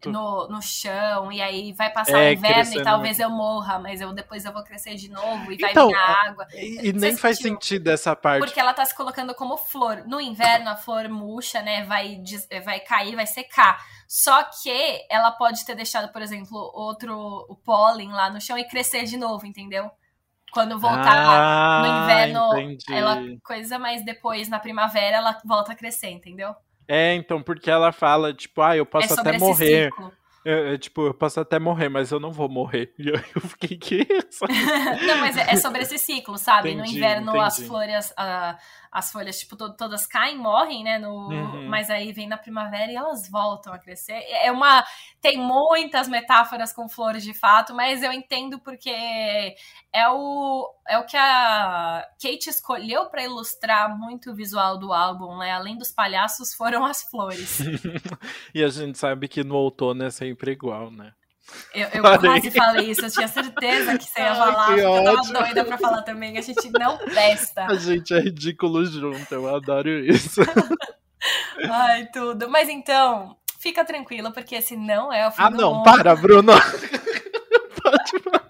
no, 0.05 0.47
no 0.47 0.61
chão, 0.61 1.31
e 1.31 1.41
aí 1.41 1.73
vai 1.73 1.91
passar 1.91 2.19
é, 2.19 2.29
o 2.29 2.33
inverno 2.33 2.73
e 2.73 2.83
talvez 2.83 3.19
eu 3.19 3.29
morra, 3.29 3.79
mas 3.79 3.99
eu 3.99 4.13
depois 4.13 4.45
eu 4.45 4.53
vou 4.53 4.63
crescer 4.63 4.95
de 4.95 5.09
novo 5.09 5.51
e 5.51 5.55
então, 5.55 5.89
vai 5.89 5.95
vir 5.95 5.95
a 5.95 6.29
água. 6.29 6.47
E, 6.53 6.89
e 6.89 6.93
nem 6.93 7.15
faz 7.15 7.37
sentido 7.37 7.89
essa 7.89 8.15
parte. 8.15 8.39
Porque 8.39 8.59
ela 8.59 8.73
tá 8.73 8.85
se 8.85 8.95
colocando 8.95 9.33
como 9.33 9.57
flor. 9.57 10.03
No 10.07 10.21
inverno, 10.21 10.69
a 10.69 10.75
flor 10.75 11.09
murcha, 11.09 11.61
né? 11.61 11.83
Vai, 11.85 12.21
vai 12.63 12.79
cair, 12.79 13.15
vai 13.15 13.27
secar. 13.27 13.83
Só 14.11 14.41
que 14.43 15.05
ela 15.07 15.29
pode 15.29 15.63
ter 15.63 15.75
deixado, 15.75 16.11
por 16.11 16.19
exemplo, 16.19 16.57
outro 16.73 17.45
o 17.47 17.55
pólen 17.55 18.11
lá 18.11 18.27
no 18.27 18.41
chão 18.41 18.57
e 18.57 18.67
crescer 18.67 19.03
de 19.03 19.15
novo, 19.15 19.45
entendeu? 19.45 19.91
Quando 20.51 20.79
voltar 20.79 21.13
ah, 21.15 21.81
no 21.83 22.03
inverno, 22.03 22.57
entendi. 22.57 22.91
ela 22.91 23.21
coisa, 23.43 23.77
mas 23.77 24.03
depois 24.03 24.49
na 24.49 24.57
primavera 24.57 25.17
ela 25.17 25.37
volta 25.45 25.73
a 25.73 25.75
crescer, 25.75 26.09
entendeu? 26.09 26.55
É, 26.87 27.13
então, 27.13 27.43
porque 27.43 27.69
ela 27.69 27.91
fala, 27.91 28.33
tipo, 28.33 28.63
ah, 28.63 28.75
eu 28.75 28.83
posso 28.83 29.13
é 29.13 29.19
até 29.19 29.37
morrer. 29.37 29.91
É, 30.43 30.73
é, 30.73 30.77
tipo, 30.79 31.05
eu 31.05 31.13
posso 31.13 31.39
até 31.39 31.59
morrer, 31.59 31.89
mas 31.89 32.11
eu 32.11 32.19
não 32.19 32.31
vou 32.31 32.49
morrer. 32.49 32.91
E 32.97 33.09
eu, 33.09 33.15
eu 33.35 33.41
fiquei, 33.41 33.77
que 33.77 34.07
isso? 34.09 34.43
não, 35.05 35.17
mas 35.17 35.37
é, 35.37 35.51
é, 35.51 35.55
sobre 35.55 35.83
esse 35.83 35.99
ciclo, 35.99 36.35
sabe? 36.35 36.71
Entendi, 36.71 36.91
no 36.91 36.97
inverno 36.97 37.29
entendi. 37.29 37.45
as 37.45 37.59
flores, 37.59 38.09
uh, 38.11 38.57
as 38.91 39.11
folhas, 39.11 39.39
tipo, 39.39 39.55
to 39.55 39.75
todas 39.75 40.07
caem, 40.07 40.37
morrem, 40.37 40.83
né? 40.83 40.97
No, 40.97 41.29
uhum. 41.29 41.67
Mas 41.69 41.89
aí 41.89 42.11
vem 42.11 42.27
na 42.27 42.37
primavera 42.37 42.91
e 42.91 42.95
elas 42.95 43.29
voltam 43.29 43.71
a 43.71 43.77
crescer. 43.77 44.23
É 44.27 44.51
uma. 44.51 44.83
Tem 45.21 45.37
muitas 45.37 46.07
metáforas 46.07 46.73
com 46.73 46.89
flores 46.89 47.23
de 47.23 47.33
fato, 47.33 47.73
mas 47.73 48.01
eu 48.01 48.11
entendo 48.11 48.59
porque 48.59 48.89
é 49.93 50.09
o, 50.09 50.67
é 50.87 50.97
o 50.97 51.05
que 51.05 51.17
a 51.17 52.07
Kate 52.21 52.49
escolheu 52.49 53.05
para 53.07 53.23
ilustrar 53.23 53.95
muito 53.95 54.31
o 54.31 54.35
visual 54.35 54.77
do 54.77 54.91
álbum, 54.91 55.37
né? 55.37 55.51
Além 55.51 55.77
dos 55.77 55.91
palhaços, 55.91 56.53
foram 56.53 56.83
as 56.83 57.03
flores. 57.03 57.59
e 58.53 58.63
a 58.63 58.69
gente 58.69 58.97
sabe 58.97 59.27
que 59.27 59.43
no 59.43 59.55
outono 59.55 60.03
é 60.03 60.09
sempre 60.09 60.51
igual, 60.51 60.89
né? 60.89 61.13
Eu, 61.73 61.87
eu 61.89 62.01
quase 62.01 62.51
falei 62.51 62.89
isso, 62.89 63.05
eu 63.05 63.11
tinha 63.11 63.27
certeza 63.27 63.97
que 63.97 64.05
você 64.05 64.21
ia 64.21 64.33
falar, 64.33 64.69
Ai, 64.69 64.79
eu 64.79 65.03
tava 65.03 65.21
doida 65.21 65.65
pra 65.65 65.77
falar 65.77 66.01
também. 66.01 66.37
A 66.37 66.41
gente 66.41 66.69
não 66.71 66.97
presta. 66.97 67.65
A 67.65 67.75
gente 67.75 68.13
é 68.13 68.19
ridículo 68.19 68.83
junto, 68.85 69.31
eu 69.31 69.55
adoro 69.55 69.89
isso. 69.89 70.41
Ai, 71.69 72.07
tudo. 72.11 72.49
Mas 72.49 72.69
então, 72.69 73.37
fica 73.59 73.85
tranquilo, 73.85 74.31
porque 74.31 74.55
esse 74.55 74.75
não 74.75 75.13
é 75.13 75.27
o 75.27 75.31
fim 75.31 75.43
ah, 75.43 75.49
não, 75.49 75.75
mundo. 75.75 75.83
para, 75.83 76.15
Bruno! 76.15 76.53
Pode 77.83 78.23
falar. 78.23 78.49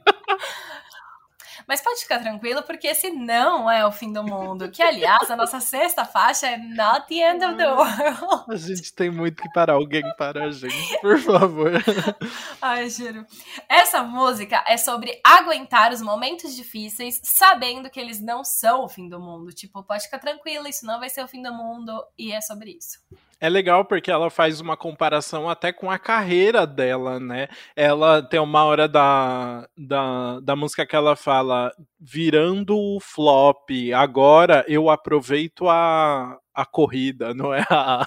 Mas 1.70 1.82
pode 1.82 2.02
ficar 2.02 2.18
tranquilo, 2.18 2.64
porque 2.64 2.88
esse 2.88 3.12
não 3.12 3.70
é 3.70 3.86
o 3.86 3.92
fim 3.92 4.12
do 4.12 4.24
mundo. 4.24 4.72
Que, 4.72 4.82
aliás, 4.82 5.30
a 5.30 5.36
nossa 5.36 5.60
sexta 5.60 6.04
faixa 6.04 6.48
é 6.48 6.58
Not 6.58 7.08
the 7.08 7.32
End 7.32 7.46
of 7.46 7.58
the 7.58 7.72
World. 7.72 8.46
A 8.50 8.56
gente 8.56 8.92
tem 8.92 9.12
muito 9.12 9.44
que 9.44 9.54
parar 9.54 9.74
alguém 9.74 10.02
para 10.18 10.46
a 10.46 10.52
gente, 10.52 11.00
por 11.00 11.20
favor. 11.20 11.74
Ai, 12.60 12.90
juro. 12.90 13.24
Essa 13.70 14.02
música 14.02 14.64
é 14.68 14.78
sobre 14.78 15.22
aguentar 15.24 15.94
os 15.94 16.02
momentos 16.02 16.56
difíceis, 16.56 17.22
sabendo 17.24 17.88
que 17.88 18.00
eles 18.00 18.20
não 18.20 18.44
são 18.44 18.84
o 18.84 18.90
fim 18.90 19.08
do 19.08 19.20
mundo. 19.20 19.54
Tipo, 19.54 19.84
pode 19.84 20.06
ficar 20.06 20.18
tranquilo, 20.18 20.68
isso 20.68 20.88
não 20.88 21.00
vai 21.00 21.08
ser 21.08 21.24
o 21.24 21.28
fim 21.28 21.44
do 21.44 21.54
mundo, 21.54 22.04
e 22.18 22.32
é 22.32 22.42
sobre 22.42 22.72
isso. 22.72 22.98
É 23.42 23.48
legal 23.48 23.86
porque 23.86 24.12
ela 24.12 24.30
faz 24.30 24.60
uma 24.60 24.76
comparação 24.76 25.50
até 25.50 25.72
com 25.72 25.90
a 25.90 25.98
carreira 25.98 26.68
dela, 26.68 27.20
né? 27.20 27.48
Ela 27.74 28.22
tem 28.22 28.40
uma 28.40 28.66
hora 28.66 28.88
da, 28.88 29.66
da, 29.78 30.40
da 30.42 30.56
música 30.58 30.86
que 30.86 30.96
ela 30.96 31.16
fala 31.16 31.72
virando 31.98 32.78
o 32.78 33.00
flop, 33.00 33.70
agora 33.96 34.66
eu 34.68 34.90
aproveito 34.90 35.70
a, 35.70 36.38
a 36.54 36.66
corrida, 36.66 37.34
não 37.36 37.54
é 37.54 37.66
a, 37.70 38.06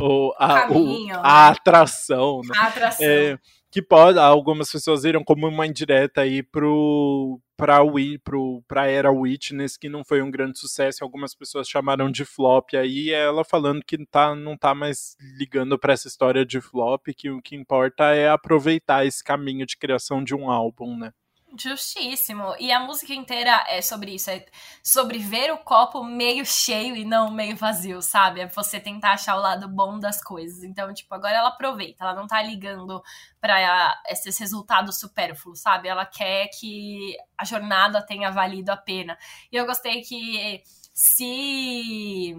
o, 0.00 0.32
a, 0.38 0.70
o, 0.70 1.10
a 1.10 1.12
né? 1.12 1.20
atração. 1.22 2.40
Né? 2.42 2.58
A 2.58 2.66
atração. 2.66 3.06
É, 3.06 3.38
que 3.74 3.82
pode, 3.82 4.20
algumas 4.20 4.70
pessoas 4.70 5.02
viram 5.02 5.24
como 5.24 5.48
uma 5.48 5.66
indireta 5.66 6.20
aí 6.20 6.44
pro 6.44 7.40
para 7.56 7.80
pro 8.22 8.62
para 8.68 8.86
era 8.86 9.10
Witness 9.10 9.76
que 9.76 9.88
não 9.88 10.04
foi 10.04 10.22
um 10.22 10.30
grande 10.30 10.60
sucesso, 10.60 11.02
algumas 11.02 11.34
pessoas 11.34 11.68
chamaram 11.68 12.08
de 12.08 12.24
flop 12.24 12.74
aí, 12.74 13.10
ela 13.10 13.44
falando 13.44 13.84
que 13.84 13.98
tá 14.06 14.32
não 14.32 14.56
tá 14.56 14.76
mais 14.76 15.16
ligando 15.40 15.76
para 15.76 15.92
essa 15.92 16.06
história 16.06 16.46
de 16.46 16.60
flop, 16.60 17.08
que 17.16 17.28
o 17.28 17.42
que 17.42 17.56
importa 17.56 18.14
é 18.14 18.28
aproveitar 18.28 19.04
esse 19.04 19.24
caminho 19.24 19.66
de 19.66 19.76
criação 19.76 20.22
de 20.22 20.36
um 20.36 20.48
álbum, 20.48 20.96
né? 20.96 21.12
Justíssimo. 21.56 22.54
E 22.58 22.72
a 22.72 22.80
música 22.80 23.14
inteira 23.14 23.64
é 23.68 23.80
sobre 23.80 24.14
isso, 24.14 24.30
é 24.30 24.44
sobre 24.82 25.18
ver 25.18 25.52
o 25.52 25.58
copo 25.58 26.02
meio 26.02 26.44
cheio 26.44 26.96
e 26.96 27.04
não 27.04 27.30
meio 27.30 27.56
vazio, 27.56 28.02
sabe? 28.02 28.40
É 28.40 28.48
você 28.48 28.80
tentar 28.80 29.12
achar 29.12 29.36
o 29.36 29.40
lado 29.40 29.68
bom 29.68 29.98
das 29.98 30.22
coisas. 30.22 30.64
Então, 30.64 30.92
tipo, 30.92 31.14
agora 31.14 31.34
ela 31.36 31.48
aproveita, 31.50 32.04
ela 32.04 32.14
não 32.14 32.26
tá 32.26 32.42
ligando 32.42 33.02
para 33.40 34.00
esses 34.08 34.36
resultados 34.38 34.98
supérfluos, 34.98 35.60
sabe? 35.60 35.88
Ela 35.88 36.04
quer 36.04 36.48
que 36.48 37.16
a 37.38 37.44
jornada 37.44 38.04
tenha 38.04 38.30
valido 38.30 38.70
a 38.72 38.76
pena. 38.76 39.16
E 39.52 39.56
eu 39.56 39.66
gostei 39.66 40.02
que 40.02 40.62
se 40.92 42.34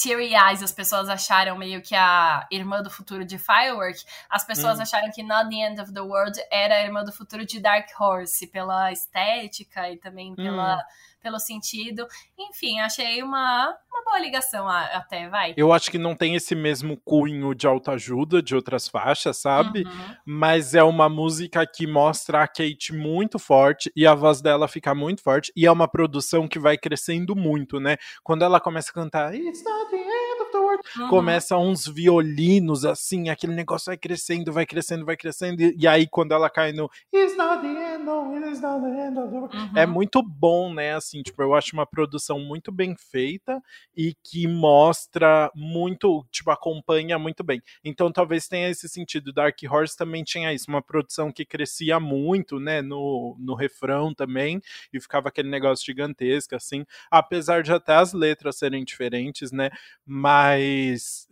Teary 0.00 0.34
Eyes 0.34 0.62
as 0.62 0.72
pessoas 0.72 1.10
acharam 1.10 1.58
meio 1.58 1.82
que 1.82 1.94
a 1.94 2.46
irmã 2.50 2.82
do 2.82 2.88
futuro 2.88 3.22
de 3.22 3.36
Firework, 3.38 4.02
as 4.30 4.42
pessoas 4.44 4.78
hum. 4.78 4.82
acharam 4.82 5.10
que 5.10 5.22
Not 5.22 5.50
the 5.50 5.56
End 5.56 5.78
of 5.78 5.92
the 5.92 6.00
World 6.00 6.40
era 6.50 6.76
a 6.76 6.82
irmã 6.82 7.04
do 7.04 7.12
futuro 7.12 7.44
de 7.44 7.60
Dark 7.60 7.88
Horse, 8.00 8.46
pela 8.46 8.90
estética 8.90 9.90
e 9.90 9.98
também 9.98 10.34
pela, 10.34 10.76
hum. 10.76 10.80
Pelo 11.20 11.38
sentido. 11.38 12.06
Enfim, 12.38 12.80
achei 12.80 13.22
uma, 13.22 13.76
uma 13.90 14.04
boa 14.04 14.18
ligação 14.18 14.68
até, 14.68 15.28
vai. 15.28 15.54
Eu 15.56 15.72
acho 15.72 15.90
que 15.90 15.98
não 15.98 16.14
tem 16.14 16.34
esse 16.34 16.54
mesmo 16.54 16.96
cunho 17.04 17.54
de 17.54 17.66
autoajuda 17.66 18.42
de 18.42 18.54
outras 18.54 18.88
faixas, 18.88 19.38
sabe? 19.38 19.84
Uhum. 19.84 20.16
Mas 20.24 20.74
é 20.74 20.82
uma 20.82 21.08
música 21.08 21.66
que 21.66 21.86
mostra 21.86 22.42
a 22.42 22.48
Kate 22.48 22.92
muito 22.92 23.38
forte 23.38 23.92
e 23.94 24.06
a 24.06 24.14
voz 24.14 24.40
dela 24.40 24.66
fica 24.68 24.94
muito 24.94 25.22
forte. 25.22 25.52
E 25.56 25.66
é 25.66 25.72
uma 25.72 25.88
produção 25.88 26.48
que 26.48 26.58
vai 26.58 26.76
crescendo 26.76 27.36
muito, 27.36 27.78
né? 27.78 27.96
Quando 28.22 28.42
ela 28.42 28.60
começa 28.60 28.90
a 28.90 28.94
cantar 28.94 29.34
It's 29.34 29.62
not 29.64 29.90
the 29.90 30.09
uhum. 30.96 31.08
começa 31.08 31.56
uns 31.56 31.86
violinos 31.86 32.84
assim, 32.84 33.28
aquele 33.28 33.54
negócio 33.54 33.86
vai 33.86 33.96
crescendo, 33.96 34.52
vai 34.52 34.66
crescendo, 34.66 35.04
vai 35.04 35.16
crescendo. 35.16 35.62
E, 35.62 35.76
e 35.78 35.86
aí 35.86 36.06
quando 36.06 36.32
ela 36.32 36.50
cai 36.50 36.72
no 36.72 36.90
It's 37.12 37.36
not 37.36 37.62
the 37.62 37.68
end, 37.68 38.04
it's 38.48 38.60
not 38.60 38.80
the 38.82 39.06
end 39.06 39.18
of. 39.18 39.34
Uhum. 39.34 39.72
É 39.76 39.86
muito 39.86 40.22
bom, 40.22 40.72
né? 40.72 40.94
Assim, 40.94 41.22
tipo, 41.22 41.42
eu 41.42 41.54
acho 41.54 41.74
uma 41.74 41.86
produção 41.86 42.40
muito 42.40 42.72
bem 42.72 42.94
feita 42.96 43.60
e 43.96 44.14
que 44.22 44.46
mostra 44.46 45.50
muito, 45.54 46.24
tipo, 46.30 46.50
acompanha 46.50 47.18
muito 47.18 47.42
bem. 47.42 47.62
Então 47.84 48.10
talvez 48.12 48.48
tenha 48.48 48.68
esse 48.68 48.88
sentido. 48.88 49.32
Dark 49.32 49.56
Horse 49.68 49.96
também 49.96 50.24
tinha 50.24 50.52
isso, 50.52 50.66
uma 50.68 50.82
produção 50.82 51.32
que 51.32 51.44
crescia 51.44 52.00
muito, 52.00 52.58
né, 52.58 52.82
no, 52.82 53.36
no 53.38 53.54
refrão 53.54 54.14
também, 54.14 54.60
e 54.92 55.00
ficava 55.00 55.28
aquele 55.28 55.48
negócio 55.48 55.84
gigantesco, 55.84 56.54
assim, 56.54 56.84
apesar 57.10 57.62
de 57.62 57.72
até 57.72 57.94
as 57.94 58.12
letras 58.12 58.56
serem 58.56 58.84
diferentes, 58.84 59.52
né, 59.52 59.70
mas, 60.04 60.59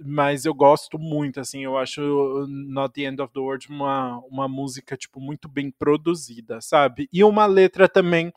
mas 0.05 0.45
eu 0.45 0.55
gosto 0.55 0.99
muito, 0.99 1.41
assim, 1.41 1.65
eu 1.65 1.77
acho 1.79 2.47
Not 2.49 2.95
the 2.95 3.09
End 3.09 3.21
of 3.21 3.33
the 3.33 3.41
World 3.41 3.69
uma, 3.69 4.19
uma 4.31 4.49
música, 4.49 4.97
tipo, 4.97 5.21
muito 5.21 5.49
bem 5.49 5.71
produzida, 5.71 6.61
sabe? 6.61 7.09
E 7.13 7.23
uma 7.25 7.47
letra 7.47 7.89
também 7.89 8.33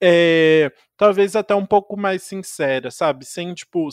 é, 0.00 0.70
talvez 0.96 1.34
até 1.36 1.54
um 1.54 1.66
pouco 1.66 1.96
mais 1.96 2.22
sincera, 2.22 2.90
sabe? 2.90 3.24
Sem, 3.24 3.54
tipo, 3.54 3.88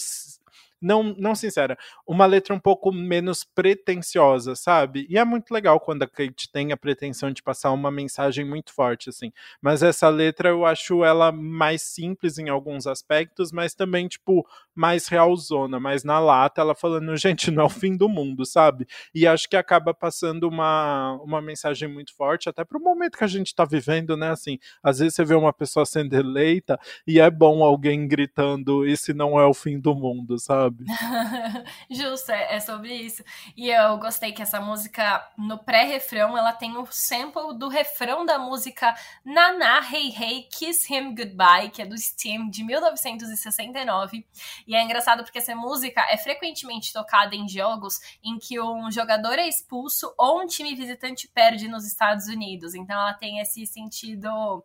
não, 0.84 1.16
não 1.18 1.34
sincera, 1.34 1.78
uma 2.06 2.26
letra 2.26 2.54
um 2.54 2.60
pouco 2.60 2.92
menos 2.92 3.44
pretensiosa, 3.44 4.56
sabe? 4.56 5.08
E 5.10 5.18
é 5.18 5.24
muito 5.24 5.52
legal 5.52 5.80
quando 5.80 6.04
a 6.04 6.08
Kate 6.08 6.52
tem 6.52 6.72
a 6.72 6.78
pretensão 6.78 7.32
de 7.32 7.42
passar 7.42 7.72
uma 7.72 7.90
mensagem 7.90 8.46
muito 8.46 8.74
forte, 8.74 9.10
assim. 9.10 9.32
Mas 9.62 9.82
essa 9.82 10.10
letra 10.10 10.50
eu 10.50 10.66
acho 10.66 11.04
ela 11.04 11.32
mais 11.32 11.82
simples 11.82 12.38
em 12.38 12.50
alguns 12.50 12.86
aspectos, 12.86 13.52
mas 13.52 13.74
também, 13.74 14.08
tipo, 14.08 14.46
mais 14.76 15.08
realzona, 15.08 15.80
mais 15.80 16.04
na 16.04 16.20
lata, 16.20 16.62
ela 16.62 16.76
falando, 16.76 17.16
gente, 17.18 17.50
não 17.50 17.64
é 17.64 17.66
o 17.66 17.70
fim 17.70 17.96
do 17.96 18.10
mundo, 18.10 18.46
sabe? 18.46 18.86
E 19.14 19.26
acho 19.26 19.48
que 19.50 19.56
acaba 19.56 19.94
passando 19.94 20.48
uma, 20.48 21.14
uma 21.24 21.42
mensagem 21.42 21.88
muito 21.88 22.14
forte, 22.16 22.50
até 22.50 22.66
pro 22.66 22.80
momento 22.80 23.18
que 23.18 23.24
a 23.24 23.28
gente 23.28 23.56
tá 23.56 23.66
vivendo, 23.66 24.18
né? 24.18 24.32
Assim, 24.32 24.58
às 24.84 25.00
vezes 25.00 25.16
você 25.16 25.24
vê 25.24 25.36
uma 25.36 25.54
pessoa 25.54 25.86
sendo 25.86 26.14
eleita 26.14 26.78
e 27.08 27.20
é 27.20 27.30
bom 27.30 27.64
alguém 27.64 28.08
gritando, 28.08 28.86
esse 28.86 29.14
não 29.14 29.40
é 29.40 29.46
o 29.46 29.54
fim 29.54 29.80
do 29.80 29.96
mundo, 29.96 30.38
sabe? 30.40 30.73
Justo, 31.90 32.32
é, 32.32 32.56
é 32.56 32.60
sobre 32.60 32.94
isso. 32.94 33.24
E 33.56 33.70
eu 33.70 33.98
gostei 33.98 34.32
que 34.32 34.42
essa 34.42 34.60
música, 34.60 35.26
no 35.38 35.58
pré-refrão, 35.58 36.38
ela 36.38 36.52
tem 36.54 36.78
o 36.78 36.86
sample 36.90 37.58
do 37.58 37.68
refrão 37.68 38.26
da 38.26 38.40
música 38.40 38.96
Nana 39.24 39.80
Hey 39.92 40.14
Hey 40.18 40.44
Kiss 40.44 40.92
Him 40.94 41.16
Goodbye, 41.16 41.70
que 41.70 41.82
é 41.82 41.86
do 41.86 41.98
Steam 41.98 42.50
de 42.50 42.64
1969. 42.64 44.26
E 44.68 44.76
é 44.76 44.84
engraçado 44.84 45.24
porque 45.24 45.40
essa 45.40 45.56
música 45.56 46.02
é 46.10 46.18
frequentemente 46.18 46.94
tocada 46.94 47.36
em 47.36 47.48
jogos 47.48 48.00
em 48.24 48.38
que 48.38 48.60
um 48.60 48.92
jogador 48.92 49.40
é 49.40 49.48
expulso 49.48 50.14
ou 50.18 50.42
um 50.42 50.48
time 50.48 50.76
visitante 50.76 51.28
perde 51.28 51.68
nos 51.68 51.86
Estados 51.86 52.28
Unidos. 52.28 52.76
Então 52.76 53.00
ela 53.00 53.14
tem 53.14 53.40
esse 53.40 53.66
sentido 53.66 54.64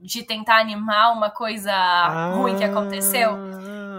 de 0.00 0.22
tentar 0.22 0.60
animar 0.60 1.12
uma 1.12 1.30
coisa 1.30 1.72
ah, 1.72 2.32
ruim 2.34 2.56
que 2.56 2.64
aconteceu. 2.64 3.36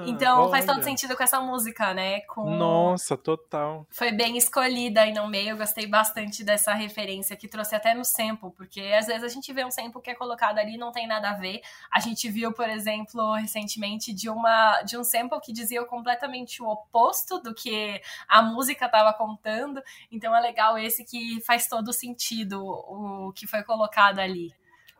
Então 0.05 0.41
olha. 0.41 0.51
faz 0.51 0.65
todo 0.65 0.83
sentido 0.83 1.15
com 1.15 1.23
essa 1.23 1.39
música, 1.39 1.93
né? 1.93 2.21
Com... 2.21 2.55
Nossa, 2.55 3.17
total. 3.17 3.85
Foi 3.89 4.11
bem 4.11 4.37
escolhida 4.37 5.01
aí 5.01 5.13
no 5.13 5.27
meio. 5.27 5.49
Eu 5.49 5.57
gostei 5.57 5.85
bastante 5.87 6.43
dessa 6.43 6.73
referência 6.73 7.35
que 7.35 7.47
trouxe 7.47 7.75
até 7.75 7.93
no 7.93 8.03
sample, 8.03 8.51
porque 8.51 8.81
às 8.97 9.07
vezes 9.07 9.23
a 9.23 9.27
gente 9.27 9.51
vê 9.53 9.63
um 9.63 9.71
sample 9.71 10.01
que 10.01 10.09
é 10.09 10.15
colocado 10.15 10.57
ali 10.57 10.75
e 10.75 10.77
não 10.77 10.91
tem 10.91 11.07
nada 11.07 11.29
a 11.29 11.33
ver. 11.33 11.61
A 11.91 11.99
gente 11.99 12.29
viu, 12.29 12.53
por 12.53 12.69
exemplo, 12.69 13.35
recentemente 13.35 14.13
de 14.13 14.29
uma 14.29 14.81
de 14.83 14.97
um 14.97 15.03
sample 15.03 15.39
que 15.41 15.53
dizia 15.53 15.83
completamente 15.85 16.61
o 16.61 16.67
oposto 16.67 17.39
do 17.39 17.53
que 17.53 18.01
a 18.27 18.41
música 18.41 18.85
estava 18.85 19.13
contando. 19.13 19.81
Então 20.11 20.35
é 20.35 20.39
legal 20.39 20.77
esse 20.77 21.03
que 21.03 21.41
faz 21.41 21.67
todo 21.67 21.91
sentido 21.91 22.63
o 22.63 23.31
que 23.33 23.45
foi 23.45 23.63
colocado 23.63 24.19
ali. 24.19 24.53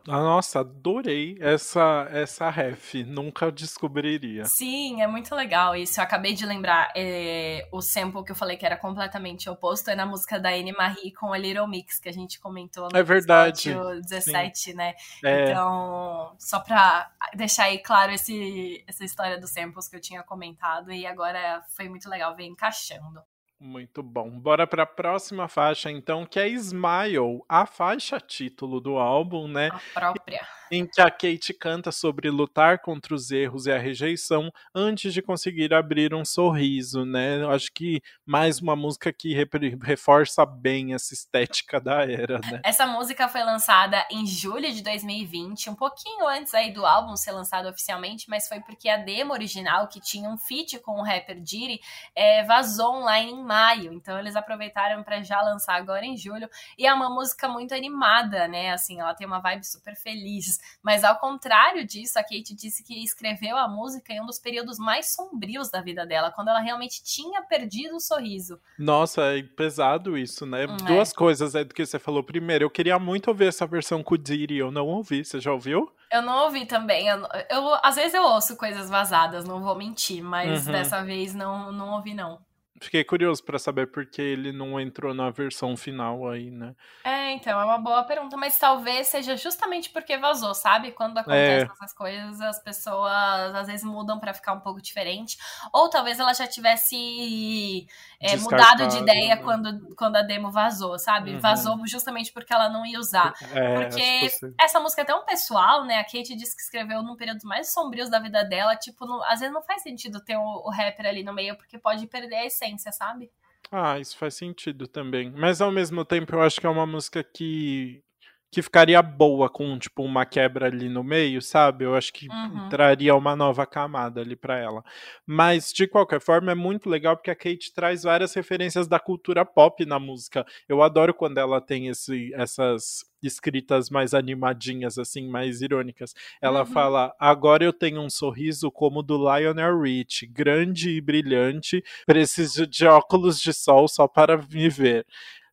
Nossa, 0.10 0.62
adorei 0.62 1.38
essa 1.40 2.08
essa 2.12 2.50
ref, 2.50 2.96
nunca 3.06 3.52
descobriria. 3.52 4.46
Sim, 4.46 5.02
é 5.02 5.08
muito 5.08 5.36
legal 5.36 5.76
isso. 5.76 6.00
Eu 6.00 6.04
acabei 6.04 6.34
de 6.34 6.46
lembrar 6.46 6.92
é, 6.96 7.68
o 7.72 7.82
sample 7.82 8.24
que 8.24 8.32
eu 8.32 8.36
falei 8.36 8.58
que 8.58 8.66
era 8.66 8.76
completamente 8.76 9.50
oposto 9.50 9.90
é 9.90 9.96
na 9.96 10.06
música 10.06 10.40
da 10.40 10.50
Anne 10.50 10.72
Marie 10.72 11.14
com 11.14 11.32
a 11.32 11.38
Little 11.38 11.68
Mix 11.68 12.00
que 12.00 12.10
a 12.10 12.14
gente 12.14 12.40
comentou 12.40 12.90
no 12.92 12.98
é 12.98 13.04
verdade. 13.04 13.74
17, 14.08 14.58
Sim. 14.58 14.74
né? 14.74 14.96
É. 15.24 15.52
Então, 15.52 16.36
só 16.40 16.60
pra 16.60 17.12
deixar 17.36 17.66
aí 17.66 17.80
claro 17.80 18.12
esse, 18.12 18.84
essa 18.88 19.06
história 19.06 19.40
dos 19.40 19.52
samples 19.52 19.88
que 19.88 19.96
eu 19.96 20.02
tinha 20.02 20.24
comentado 20.24 20.92
e 20.92 21.06
agora 21.06 21.64
foi 21.76 21.88
muito 21.88 22.10
legal 22.10 22.36
ver 22.36 22.46
encaixando. 22.46 23.22
Muito 23.60 24.02
bom. 24.02 24.30
Bora 24.40 24.66
para 24.66 24.84
a 24.84 24.86
próxima 24.86 25.48
faixa, 25.50 25.92
então, 25.92 26.26
que 26.26 26.40
é 26.40 26.48
Smile, 26.48 27.44
a 27.48 27.66
faixa 27.66 28.20
título 28.20 28.80
do 28.80 28.98
álbum, 28.98 29.48
né? 29.48 29.70
A 29.74 30.00
própria 30.00 30.48
em 30.72 30.86
que 30.86 31.02
a 31.02 31.10
Kate 31.10 31.54
canta 31.54 31.92
sobre 31.92 32.30
lutar 32.30 32.80
contra 32.80 33.14
os 33.14 33.32
erros 33.32 33.66
e 33.66 33.72
a 33.72 33.78
rejeição 33.78 34.52
antes 34.74 35.14
de 35.14 35.22
conseguir 35.22 35.74
abrir 35.74 36.14
um 36.14 36.24
sorriso, 36.24 37.06
né? 37.06 37.42
Eu 37.42 37.52
acho 37.52 37.72
que 37.74 38.02
mais 38.26 38.60
uma 38.60 38.76
música 38.76 39.12
que 39.12 39.34
reforça 39.82 40.46
bem 40.46 40.94
essa 40.94 41.14
estética 41.14 41.80
da 41.80 42.04
era, 42.04 42.40
né? 42.40 42.62
Essa 42.64 42.86
música 42.86 43.28
foi 43.28 43.44
lançada 43.44 44.06
em 44.12 44.26
julho 44.26 44.72
de 44.72 44.84
2020, 44.84 45.70
um 45.70 45.76
pouquinho 45.76 46.28
antes 46.28 46.54
aí 46.54 46.72
do 46.72 46.86
álbum 46.86 47.16
ser 47.16 47.32
lançado 47.32 47.68
oficialmente, 47.68 48.30
mas 48.30 48.48
foi 48.48 48.60
porque 48.60 48.90
a 48.90 48.98
demo 48.98 49.34
original, 49.34 49.88
que 49.88 50.00
tinha 50.00 50.30
um 50.30 50.38
feat 50.38 50.80
com 50.80 51.00
o 51.00 51.04
rapper 51.04 51.40
Diddy, 51.42 51.80
é, 52.16 52.44
vazou 52.44 52.96
online 52.96 53.32
em 53.32 53.44
maio. 53.44 53.94
Então 53.94 54.18
eles 54.20 54.36
aproveitaram 54.36 55.04
para 55.04 55.22
já 55.24 55.42
lançar 55.42 55.76
agora 55.76 56.06
em 56.06 56.16
julho. 56.16 56.50
E 56.78 56.86
é 56.86 56.94
uma 56.94 57.10
música 57.10 57.48
muito 57.48 57.74
animada, 57.74 58.48
né? 58.48 58.72
Assim, 58.72 59.00
ela 59.00 59.14
tem 59.14 59.26
uma 59.26 59.40
vibe 59.40 59.66
super 59.66 59.96
feliz 59.96 60.59
mas 60.84 61.04
ao 61.04 61.18
contrário 61.18 61.86
disso, 61.86 62.18
a 62.18 62.24
Kate 62.24 62.56
disse 62.56 62.84
que 62.84 63.04
escreveu 63.04 63.58
a 63.58 63.68
música 63.68 64.14
em 64.14 64.22
um 64.22 64.26
dos 64.26 64.40
períodos 64.40 64.78
mais 64.78 65.14
sombrios 65.14 65.70
da 65.70 65.82
vida 65.82 66.06
dela, 66.06 66.32
quando 66.32 66.50
ela 66.50 66.60
realmente 66.60 67.04
tinha 67.04 67.42
perdido 67.42 67.96
o 67.96 68.00
sorriso. 68.00 68.60
Nossa, 68.78 69.22
é 69.38 69.44
pesado 69.44 70.18
isso, 70.18 70.46
né? 70.46 70.66
Hum, 70.66 70.78
Duas 70.78 71.12
é. 71.12 71.16
coisas 71.16 71.56
é 71.56 71.64
do 71.64 71.74
que 71.74 71.86
você 71.86 72.00
falou. 72.00 72.24
Primeiro, 72.24 72.66
eu 72.66 72.70
queria 72.70 72.98
muito 73.00 73.30
ouvir 73.30 73.48
essa 73.48 73.66
versão 73.66 74.04
com 74.04 74.16
o 74.16 74.18
Diddy, 74.18 74.58
eu 74.58 74.72
não 74.72 74.88
ouvi. 74.88 75.24
Você 75.24 75.40
já 75.40 75.52
ouviu? 75.52 75.92
Eu 76.12 76.22
não 76.22 76.46
ouvi 76.46 76.66
também. 76.66 77.08
Eu, 77.08 77.20
eu, 77.50 77.76
às 77.84 77.96
vezes 77.96 78.14
eu 78.14 78.24
ouço 78.24 78.58
coisas 78.58 78.90
vazadas, 78.90 79.46
não 79.46 79.62
vou 79.62 79.76
mentir, 79.76 80.24
mas 80.24 80.66
uhum. 80.66 80.72
dessa 80.72 81.04
vez 81.04 81.36
não, 81.36 81.72
não 81.72 81.94
ouvi, 81.94 82.14
não. 82.14 82.40
Fiquei 82.82 83.04
curioso 83.04 83.44
para 83.44 83.60
saber 83.60 83.88
por 83.88 84.06
que 84.06 84.22
ele 84.22 84.54
não 84.54 84.80
entrou 84.80 85.14
na 85.14 85.30
versão 85.30 85.76
final 85.76 86.30
aí, 86.30 86.50
né? 86.50 86.74
É, 87.04 87.32
então, 87.34 87.60
é 87.60 87.66
uma 87.66 87.78
boa 87.78 88.04
pergunta, 88.06 88.38
mas 88.38 88.58
talvez 88.58 89.08
seja 89.08 89.36
justamente 89.36 89.90
porque 89.90 90.18
vazou, 90.18 90.54
sabe? 90.56 90.92
Quando 90.92 91.18
acontecem 91.18 91.68
é. 91.68 91.72
essas 91.74 91.94
coisas, 91.94 92.40
as 92.40 92.64
pessoas 92.64 93.54
às 93.54 93.68
vezes 93.68 93.84
mudam 93.84 94.18
para 94.18 94.34
ficar 94.34 94.54
um 94.54 94.62
pouco 94.62 94.82
diferente. 94.82 95.38
Ou 95.74 95.90
talvez 95.90 96.20
ela 96.20 96.34
já 96.34 96.48
tivesse 96.48 97.86
é, 98.22 98.38
mudado 98.38 98.88
de 98.88 98.98
ideia 98.98 99.36
né? 99.36 99.44
quando, 99.44 99.96
quando 99.96 100.16
a 100.16 100.22
demo 100.22 100.50
vazou, 100.50 100.98
sabe? 100.98 101.34
Uhum. 101.34 101.40
Vazou 101.40 101.86
justamente 101.86 102.32
porque 102.32 102.54
ela 102.54 102.70
não 102.70 102.86
ia 102.86 103.00
usar. 103.00 103.34
É, 103.52 103.76
porque 103.76 104.30
essa 104.58 104.80
música 104.80 105.02
é 105.02 105.06
tão 105.06 105.26
pessoal, 105.26 105.84
né? 105.84 106.00
A 106.00 106.04
Kate 106.06 106.34
disse 106.34 106.56
que 106.56 106.62
escreveu 106.62 107.04
num 107.04 107.18
período 107.18 107.42
mais 107.44 107.74
sombrios 107.74 108.10
da 108.10 108.20
vida 108.20 108.44
dela, 108.46 108.76
tipo, 108.78 109.06
não, 109.06 109.22
às 109.26 109.42
vezes 109.42 109.54
não 109.54 109.62
faz 109.62 109.82
sentido 109.82 110.24
ter 110.24 110.38
o, 110.38 110.68
o 110.68 110.70
rapper 110.70 111.08
ali 111.08 111.24
no 111.24 111.34
meio, 111.34 111.58
porque 111.58 111.78
pode 111.78 112.08
perder 112.08 112.36
a 112.36 112.46
essência 112.46 112.69
essência, 112.70 112.92
sabe? 112.92 113.32
Ah, 113.72 114.00
isso 114.00 114.18
faz 114.18 114.36
sentido 114.36 114.88
também. 114.88 115.32
Mas 115.32 115.62
ao 115.62 115.72
mesmo 115.72 116.04
tempo 116.06 116.36
eu 116.36 116.42
acho 116.42 116.60
que 116.60 116.68
é 116.68 116.70
uma 116.70 116.86
música 116.86 117.24
que 117.24 118.04
que 118.52 118.62
ficaria 118.62 119.02
boa 119.02 119.50
com 119.50 119.78
tipo 119.78 120.04
uma 120.04 120.26
quebra 120.26 120.66
ali 120.66 120.90
no 120.90 121.04
meio, 121.04 121.42
sabe? 121.42 121.86
Eu 121.86 121.96
acho 121.96 122.12
que 122.12 122.28
uhum. 122.28 122.70
traria 122.70 123.16
uma 123.16 123.36
nova 123.36 123.66
camada 123.66 124.22
ali 124.22 124.36
para 124.36 124.58
ela. 124.58 124.84
Mas 125.26 125.72
de 125.72 125.88
qualquer 125.88 126.20
forma 126.20 126.52
é 126.52 126.56
muito 126.56 126.90
legal 126.90 127.16
porque 127.16 127.30
a 127.30 127.36
Kate 127.36 127.74
traz 127.74 128.04
várias 128.04 128.34
referências 128.34 128.88
da 128.88 129.00
cultura 129.00 129.46
pop 129.46 129.86
na 129.86 130.00
música. 130.00 130.46
Eu 130.68 130.82
adoro 130.82 131.14
quando 131.14 131.38
ela 131.38 131.62
tem 131.62 131.88
esse, 131.88 132.34
essas 132.34 133.06
escritas 133.22 133.90
mais 133.90 134.14
animadinhas, 134.14 134.98
assim, 134.98 135.28
mais 135.28 135.62
irônicas. 135.62 136.16
Ela 136.42 136.62
uhum. 136.62 136.66
fala: 136.66 137.14
Agora 137.20 137.64
eu 137.64 137.74
tenho 137.74 138.02
um 138.02 138.10
sorriso 138.10 138.72
como 138.72 139.00
o 139.00 139.04
do 139.04 139.18
Lionel 139.18 139.80
Rich, 139.82 140.26
grande 140.26 140.90
e 140.90 141.02
brilhante, 141.02 141.84
preciso 142.06 142.66
de 142.66 142.86
óculos 142.86 143.40
de 143.40 143.54
sol 143.54 143.88
só 143.88 144.08
para 144.08 144.38
me 144.38 144.70
ver 144.70 145.06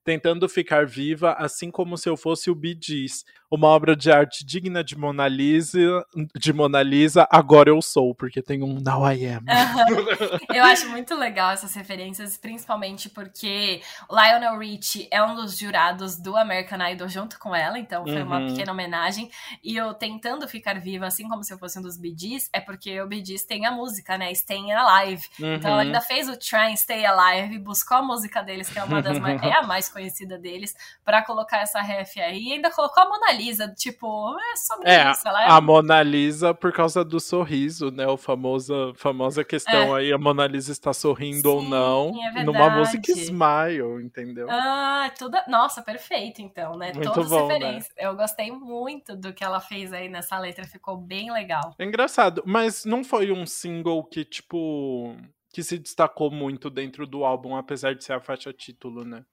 tentando 0.06 0.48
ficar 0.48 0.86
viva, 0.86 1.32
assim 1.32 1.68
como 1.68 1.98
se 1.98 2.08
eu 2.08 2.16
fosse 2.16 2.48
o 2.48 2.54
Bee 2.54 2.78
Gees 2.80 3.24
uma 3.50 3.68
obra 3.68 3.94
de 3.94 4.10
arte 4.10 4.44
digna 4.44 4.82
de 4.82 4.96
Mona 4.96 5.28
Lisa, 5.28 6.04
de 6.34 6.52
Mona 6.52 6.82
Lisa, 6.82 7.26
agora 7.30 7.70
eu 7.70 7.80
sou, 7.80 8.14
porque 8.14 8.42
tem 8.42 8.62
um 8.62 8.80
Now 8.80 9.10
I 9.10 9.26
Am. 9.26 9.44
eu 10.52 10.64
acho 10.64 10.88
muito 10.88 11.14
legal 11.14 11.52
essas 11.52 11.74
referências, 11.74 12.36
principalmente 12.36 13.08
porque 13.08 13.80
o 14.08 14.14
Lionel 14.14 14.58
Richie 14.58 15.08
é 15.10 15.22
um 15.22 15.34
dos 15.34 15.56
jurados 15.56 16.16
do 16.16 16.36
American 16.36 16.84
Idol 16.90 17.08
junto 17.08 17.38
com 17.38 17.54
ela, 17.54 17.78
então 17.78 18.04
foi 18.04 18.20
uhum. 18.20 18.26
uma 18.26 18.46
pequena 18.46 18.72
homenagem. 18.72 19.30
E 19.62 19.76
eu 19.76 19.94
tentando 19.94 20.48
ficar 20.48 20.80
viva, 20.80 21.06
assim 21.06 21.28
como 21.28 21.44
se 21.44 21.52
eu 21.52 21.58
fosse 21.58 21.78
um 21.78 21.82
dos 21.82 21.96
Bee 21.96 22.16
Gees, 22.18 22.50
é 22.52 22.60
porque 22.60 23.00
o 23.00 23.06
Bee 23.06 23.24
Gees 23.24 23.44
tem 23.44 23.64
a 23.64 23.70
música, 23.70 24.18
né? 24.18 24.32
Staying 24.32 24.72
Alive. 24.72 25.26
Uhum. 25.38 25.54
Então 25.54 25.70
ela 25.70 25.82
uhum. 25.82 25.86
ainda 25.86 26.00
fez 26.00 26.28
o 26.28 26.36
Try 26.36 26.72
and 26.72 26.76
Stay 26.76 27.04
Alive, 27.06 27.58
buscou 27.58 27.98
a 27.98 28.02
música 28.02 28.42
deles, 28.42 28.68
que 28.68 28.78
é 28.78 28.84
uma 28.84 29.00
das 29.00 29.18
mais, 29.20 29.40
é 29.42 29.52
a 29.52 29.62
mais 29.62 29.88
conhecida 29.88 30.36
deles, 30.36 30.74
para 31.04 31.22
colocar 31.22 31.58
essa 31.58 31.80
ref 31.80 32.18
aí, 32.18 32.48
e 32.48 32.52
ainda 32.54 32.70
colocou 32.70 33.02
a 33.02 33.08
Mona 33.08 33.35
Lisa, 33.36 33.68
tipo, 33.68 34.36
é 34.38 34.56
sobre 34.56 34.88
é, 34.88 35.10
isso. 35.10 35.28
Ela 35.28 35.44
é... 35.44 35.50
A 35.50 35.60
Mona 35.60 36.02
Lisa 36.02 36.54
por 36.54 36.72
causa 36.72 37.04
do 37.04 37.20
sorriso, 37.20 37.90
né? 37.90 38.06
O 38.06 38.16
famosa, 38.16 38.92
famosa 38.94 39.44
questão 39.44 39.96
é. 39.96 40.00
aí, 40.00 40.12
a 40.12 40.18
Mona 40.18 40.46
Lisa 40.46 40.72
está 40.72 40.92
sorrindo 40.92 41.42
Sim, 41.42 41.48
ou 41.48 41.62
não. 41.62 42.12
É 42.36 42.44
numa 42.44 42.70
música 42.70 43.12
Smile, 43.12 44.02
entendeu? 44.02 44.48
Ah, 44.50 45.10
tudo. 45.18 45.36
Nossa, 45.48 45.82
perfeito, 45.82 46.40
então, 46.42 46.76
né? 46.76 46.92
Muito 46.92 47.12
Todas 47.12 47.30
bom, 47.30 47.46
referências. 47.46 47.92
Né? 47.96 48.06
Eu 48.06 48.16
gostei 48.16 48.50
muito 48.50 49.16
do 49.16 49.32
que 49.32 49.44
ela 49.44 49.60
fez 49.60 49.92
aí 49.92 50.08
nessa 50.08 50.38
letra, 50.38 50.64
ficou 50.66 50.96
bem 50.96 51.32
legal. 51.32 51.74
É 51.78 51.84
engraçado, 51.84 52.42
mas 52.46 52.84
não 52.84 53.04
foi 53.04 53.30
um 53.30 53.46
single 53.46 54.02
que, 54.04 54.24
tipo 54.24 55.14
que 55.52 55.62
se 55.62 55.78
destacou 55.78 56.30
muito 56.30 56.68
dentro 56.68 57.06
do 57.06 57.24
álbum, 57.24 57.56
apesar 57.56 57.94
de 57.94 58.04
ser 58.04 58.12
a 58.12 58.20
faixa 58.20 58.52
título, 58.52 59.06
né? 59.06 59.24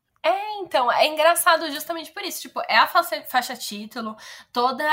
Então, 0.62 0.92
é 0.92 1.08
engraçado 1.08 1.70
justamente 1.72 2.12
por 2.12 2.24
isso. 2.24 2.42
Tipo, 2.42 2.62
é 2.68 2.78
a 2.78 2.88
faixa, 2.88 3.24
faixa 3.26 3.56
título, 3.56 4.16
toda. 4.52 4.86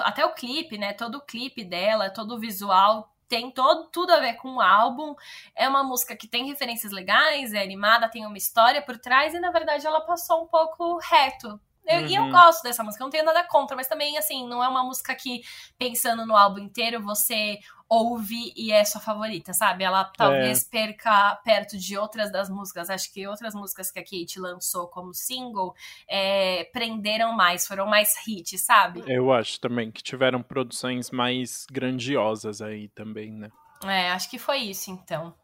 Até 0.00 0.24
o 0.24 0.34
clipe, 0.34 0.76
né? 0.76 0.92
Todo 0.92 1.16
o 1.16 1.20
clipe 1.20 1.64
dela, 1.64 2.10
todo 2.10 2.34
o 2.34 2.38
visual 2.40 3.08
tem 3.28 3.50
todo, 3.50 3.88
tudo 3.90 4.12
a 4.12 4.20
ver 4.20 4.34
com 4.34 4.56
o 4.56 4.60
álbum. 4.60 5.14
É 5.56 5.66
uma 5.68 5.82
música 5.82 6.14
que 6.14 6.28
tem 6.28 6.46
referências 6.46 6.92
legais, 6.92 7.54
é 7.54 7.62
animada, 7.62 8.10
tem 8.10 8.26
uma 8.26 8.36
história 8.36 8.82
por 8.82 8.98
trás, 8.98 9.32
e 9.32 9.40
na 9.40 9.50
verdade 9.50 9.86
ela 9.86 10.02
passou 10.02 10.44
um 10.44 10.46
pouco 10.46 10.98
reto 10.98 11.58
eu, 11.86 12.00
uhum. 12.00 12.06
E 12.06 12.14
eu 12.14 12.30
gosto 12.30 12.62
dessa 12.62 12.82
música, 12.82 13.02
não 13.02 13.10
tenho 13.10 13.24
nada 13.24 13.42
contra, 13.44 13.76
mas 13.76 13.88
também, 13.88 14.16
assim, 14.16 14.46
não 14.48 14.62
é 14.62 14.68
uma 14.68 14.84
música 14.84 15.14
que, 15.14 15.42
pensando 15.76 16.24
no 16.24 16.36
álbum 16.36 16.60
inteiro, 16.60 17.02
você 17.02 17.58
ouve 17.88 18.52
e 18.56 18.72
é 18.72 18.84
sua 18.84 19.00
favorita, 19.00 19.52
sabe? 19.52 19.84
Ela 19.84 20.04
talvez 20.04 20.64
é. 20.64 20.70
perca 20.70 21.34
perto 21.44 21.76
de 21.76 21.98
outras 21.98 22.32
das 22.32 22.48
músicas. 22.48 22.88
Acho 22.88 23.12
que 23.12 23.26
outras 23.26 23.54
músicas 23.54 23.90
que 23.90 23.98
a 23.98 24.02
Kate 24.02 24.40
lançou 24.40 24.88
como 24.88 25.12
single 25.12 25.74
é, 26.08 26.64
prenderam 26.72 27.32
mais, 27.34 27.66
foram 27.66 27.86
mais 27.86 28.14
hits, 28.26 28.62
sabe? 28.62 29.02
Eu 29.06 29.32
acho 29.32 29.60
também 29.60 29.90
que 29.90 30.02
tiveram 30.02 30.42
produções 30.42 31.10
mais 31.10 31.66
grandiosas 31.70 32.62
aí 32.62 32.88
também, 32.88 33.30
né? 33.32 33.50
É, 33.84 34.10
acho 34.12 34.30
que 34.30 34.38
foi 34.38 34.58
isso, 34.58 34.90
então. 34.90 35.34